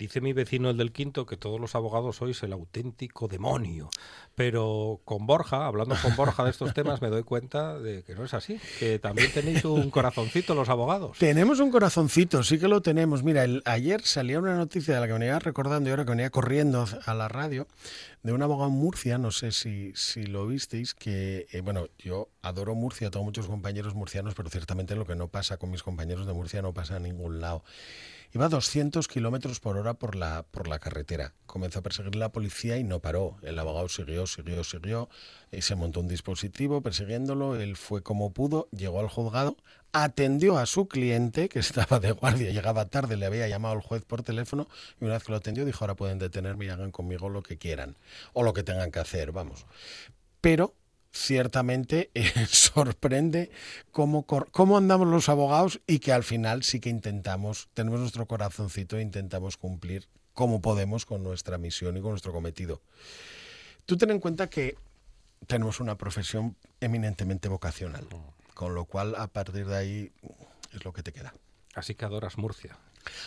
Dice 0.00 0.22
mi 0.22 0.32
vecino 0.32 0.70
el 0.70 0.78
del 0.78 0.92
quinto 0.92 1.26
que 1.26 1.36
todos 1.36 1.60
los 1.60 1.74
abogados 1.74 2.16
sois 2.16 2.42
el 2.42 2.54
auténtico 2.54 3.28
demonio. 3.28 3.90
Pero 4.34 5.02
con 5.04 5.26
Borja, 5.26 5.66
hablando 5.66 5.94
con 6.00 6.16
Borja 6.16 6.42
de 6.44 6.50
estos 6.50 6.72
temas, 6.72 7.02
me 7.02 7.08
doy 7.08 7.22
cuenta 7.22 7.78
de 7.78 8.02
que 8.02 8.14
no 8.14 8.24
es 8.24 8.32
así. 8.32 8.58
Que 8.78 8.98
también 8.98 9.30
tenéis 9.30 9.62
un 9.66 9.90
corazoncito 9.90 10.54
los 10.54 10.70
abogados. 10.70 11.18
Tenemos 11.18 11.60
un 11.60 11.70
corazoncito, 11.70 12.42
sí 12.42 12.58
que 12.58 12.66
lo 12.66 12.80
tenemos. 12.80 13.22
Mira, 13.22 13.44
ayer 13.66 14.00
salía 14.00 14.38
una 14.38 14.56
noticia 14.56 14.94
de 14.94 15.00
la 15.00 15.06
que 15.06 15.12
venía 15.12 15.38
recordando 15.38 15.90
y 15.90 15.90
ahora 15.90 16.06
que 16.06 16.12
venía 16.12 16.30
corriendo 16.30 16.86
a 17.04 17.12
la 17.12 17.28
radio, 17.28 17.66
de 18.22 18.32
un 18.32 18.40
abogado 18.42 18.70
en 18.70 18.76
Murcia, 18.76 19.18
no 19.18 19.30
sé 19.32 19.52
si, 19.52 19.92
si 19.94 20.22
lo 20.22 20.46
visteis, 20.46 20.94
que, 20.94 21.46
eh, 21.52 21.60
bueno, 21.60 21.88
yo 21.98 22.30
adoro 22.40 22.74
Murcia, 22.74 23.10
tengo 23.10 23.24
muchos 23.24 23.48
compañeros 23.48 23.94
murcianos, 23.94 24.34
pero 24.34 24.48
ciertamente 24.48 24.96
lo 24.96 25.06
que 25.06 25.14
no 25.14 25.28
pasa 25.28 25.58
con 25.58 25.70
mis 25.70 25.82
compañeros 25.82 26.26
de 26.26 26.32
Murcia 26.32 26.62
no 26.62 26.72
pasa 26.72 26.96
a 26.96 27.00
ningún 27.00 27.42
lado. 27.42 27.64
Iba 28.32 28.46
a 28.46 28.48
200 28.48 29.08
kilómetros 29.08 29.58
por 29.58 29.76
hora 29.76 29.94
por 29.94 30.14
la, 30.14 30.44
por 30.44 30.68
la 30.68 30.78
carretera. 30.78 31.34
Comenzó 31.46 31.80
a 31.80 31.82
perseguir 31.82 32.14
la 32.14 32.30
policía 32.30 32.78
y 32.78 32.84
no 32.84 33.00
paró. 33.00 33.38
El 33.42 33.58
abogado 33.58 33.88
siguió, 33.88 34.28
siguió, 34.28 34.62
siguió. 34.62 35.08
Y 35.50 35.62
se 35.62 35.74
montó 35.74 35.98
un 35.98 36.06
dispositivo 36.06 36.80
persiguiéndolo. 36.80 37.56
Él 37.56 37.76
fue 37.76 38.04
como 38.04 38.32
pudo, 38.32 38.68
llegó 38.70 39.00
al 39.00 39.08
juzgado, 39.08 39.56
atendió 39.90 40.58
a 40.58 40.66
su 40.66 40.86
cliente, 40.86 41.48
que 41.48 41.58
estaba 41.58 41.98
de 41.98 42.12
guardia, 42.12 42.52
llegaba 42.52 42.84
tarde, 42.84 43.16
le 43.16 43.26
había 43.26 43.48
llamado 43.48 43.74
el 43.74 43.80
juez 43.80 44.04
por 44.04 44.22
teléfono. 44.22 44.68
Y 45.00 45.06
una 45.06 45.14
vez 45.14 45.24
que 45.24 45.32
lo 45.32 45.38
atendió, 45.38 45.64
dijo: 45.64 45.84
Ahora 45.84 45.96
pueden 45.96 46.20
detenerme 46.20 46.66
y 46.66 46.68
hagan 46.68 46.92
conmigo 46.92 47.28
lo 47.28 47.42
que 47.42 47.58
quieran. 47.58 47.96
O 48.32 48.44
lo 48.44 48.52
que 48.52 48.62
tengan 48.62 48.92
que 48.92 49.00
hacer, 49.00 49.32
vamos. 49.32 49.66
Pero 50.40 50.74
ciertamente 51.12 52.10
eh, 52.14 52.32
sorprende 52.48 53.50
cómo, 53.90 54.26
cómo 54.26 54.78
andamos 54.78 55.08
los 55.08 55.28
abogados 55.28 55.80
y 55.86 55.98
que 55.98 56.12
al 56.12 56.24
final 56.24 56.62
sí 56.62 56.80
que 56.80 56.88
intentamos, 56.90 57.68
tenemos 57.74 58.00
nuestro 58.00 58.26
corazoncito 58.26 58.96
e 58.96 59.02
intentamos 59.02 59.56
cumplir 59.56 60.08
como 60.32 60.60
podemos 60.60 61.04
con 61.06 61.22
nuestra 61.22 61.58
misión 61.58 61.96
y 61.96 62.00
con 62.00 62.10
nuestro 62.10 62.32
cometido. 62.32 62.80
Tú 63.86 63.96
ten 63.96 64.10
en 64.10 64.20
cuenta 64.20 64.48
que 64.48 64.76
tenemos 65.46 65.80
una 65.80 65.96
profesión 65.96 66.56
eminentemente 66.80 67.48
vocacional, 67.48 68.06
con 68.54 68.74
lo 68.74 68.84
cual 68.84 69.14
a 69.16 69.26
partir 69.26 69.66
de 69.66 69.76
ahí 69.76 70.12
es 70.72 70.84
lo 70.84 70.92
que 70.92 71.02
te 71.02 71.12
queda. 71.12 71.34
Así 71.74 71.94
que 71.94 72.04
adoras 72.04 72.38
Murcia. 72.38 72.76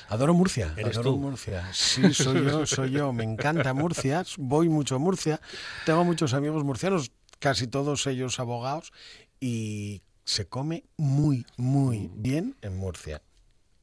Adoro 0.09 0.33
Murcia, 0.33 0.73
¿Eres 0.77 0.97
adoro 0.97 1.11
tú? 1.11 1.17
Murcia. 1.17 1.73
Sí, 1.73 2.13
soy 2.13 2.45
yo, 2.45 2.65
soy 2.65 2.91
yo. 2.91 3.11
Me 3.11 3.23
encanta 3.23 3.73
Murcia, 3.73 4.23
voy 4.37 4.69
mucho 4.69 4.95
a 4.95 4.99
Murcia. 4.99 5.41
Tengo 5.85 6.03
muchos 6.03 6.33
amigos 6.33 6.63
murcianos, 6.63 7.11
casi 7.43 7.67
todos 7.67 8.07
ellos 8.07 8.39
abogados, 8.39 8.93
y 9.41 10.01
se 10.23 10.47
come 10.47 10.85
muy, 10.95 11.45
muy 11.57 12.09
bien 12.15 12.55
en 12.61 12.77
Murcia. 12.77 13.21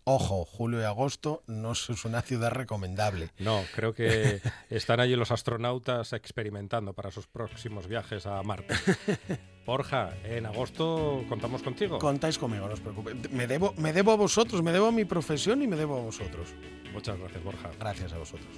Ojo, 0.05 0.47
julio 0.47 0.81
y 0.81 0.85
agosto 0.85 1.43
no 1.47 1.73
es 1.73 2.05
una 2.07 2.23
ciudad 2.23 2.53
recomendable. 2.53 3.29
No, 3.39 3.63
creo 3.75 3.93
que 3.93 4.41
están 4.71 4.99
allí 4.99 5.15
los 5.15 5.31
astronautas 5.31 6.15
experimentando 6.15 6.95
para 6.95 7.11
sus 7.11 7.27
próximos 7.27 7.87
viajes 7.87 8.25
a 8.25 8.43
Marte. 8.43 8.75
Borja, 9.67 10.17
en 10.25 10.47
agosto 10.47 11.23
contamos 11.29 11.63
contigo. 11.63 11.99
Contáis 11.99 12.39
conmigo, 12.39 12.67
no 12.67 12.73
os 12.73 12.81
preocupéis. 12.81 13.31
Me 13.31 13.47
debo, 13.47 13.75
me 13.77 13.93
debo 13.93 14.13
a 14.13 14.17
vosotros, 14.17 14.63
me 14.63 14.73
debo 14.73 14.87
a 14.87 14.93
mi 14.93 15.05
profesión 15.05 15.61
y 15.61 15.67
me 15.67 15.77
debo 15.77 15.99
a 15.99 16.01
vosotros. 16.01 16.55
Muchas 16.95 17.19
gracias, 17.19 17.45
Borja. 17.45 17.71
Gracias 17.79 18.11
a 18.15 18.19
vosotros. 18.19 18.49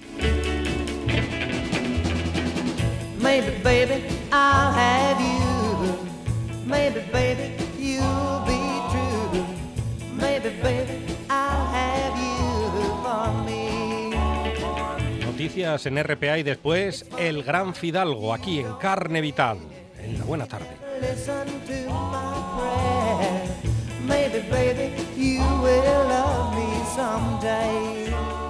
Maybe, 3.23 3.51
baby, 3.63 4.03
I'll 4.33 4.73
have 4.73 5.19
you. 5.21 5.95
Maybe, 6.65 6.99
baby, 7.09 7.55
you'll 7.79 8.43
be 8.45 8.59
true. 8.91 9.45
Maybe, 10.13 10.49
baby, 10.61 11.05
I'll 11.29 11.67
have 11.71 12.19
you 12.19 12.81
for 13.01 13.31
me. 13.45 14.11
Noticias 15.25 15.85
en 15.85 16.03
RPA 16.03 16.37
y 16.37 16.43
después 16.43 17.05
El 17.17 17.43
Gran 17.43 17.73
Fidalgo, 17.73 18.33
aquí 18.33 18.59
en 18.59 18.73
Carne 18.73 19.21
Vital, 19.21 19.59
en 19.99 20.19
la 20.19 20.25
buena 20.25 20.45
tarde. 20.45 20.67
Maybe, 24.05 24.41
baby, 24.51 24.93
you 25.15 25.39
will 25.61 26.07
love 26.09 26.53
me 26.53 26.85
someday. 26.93 28.42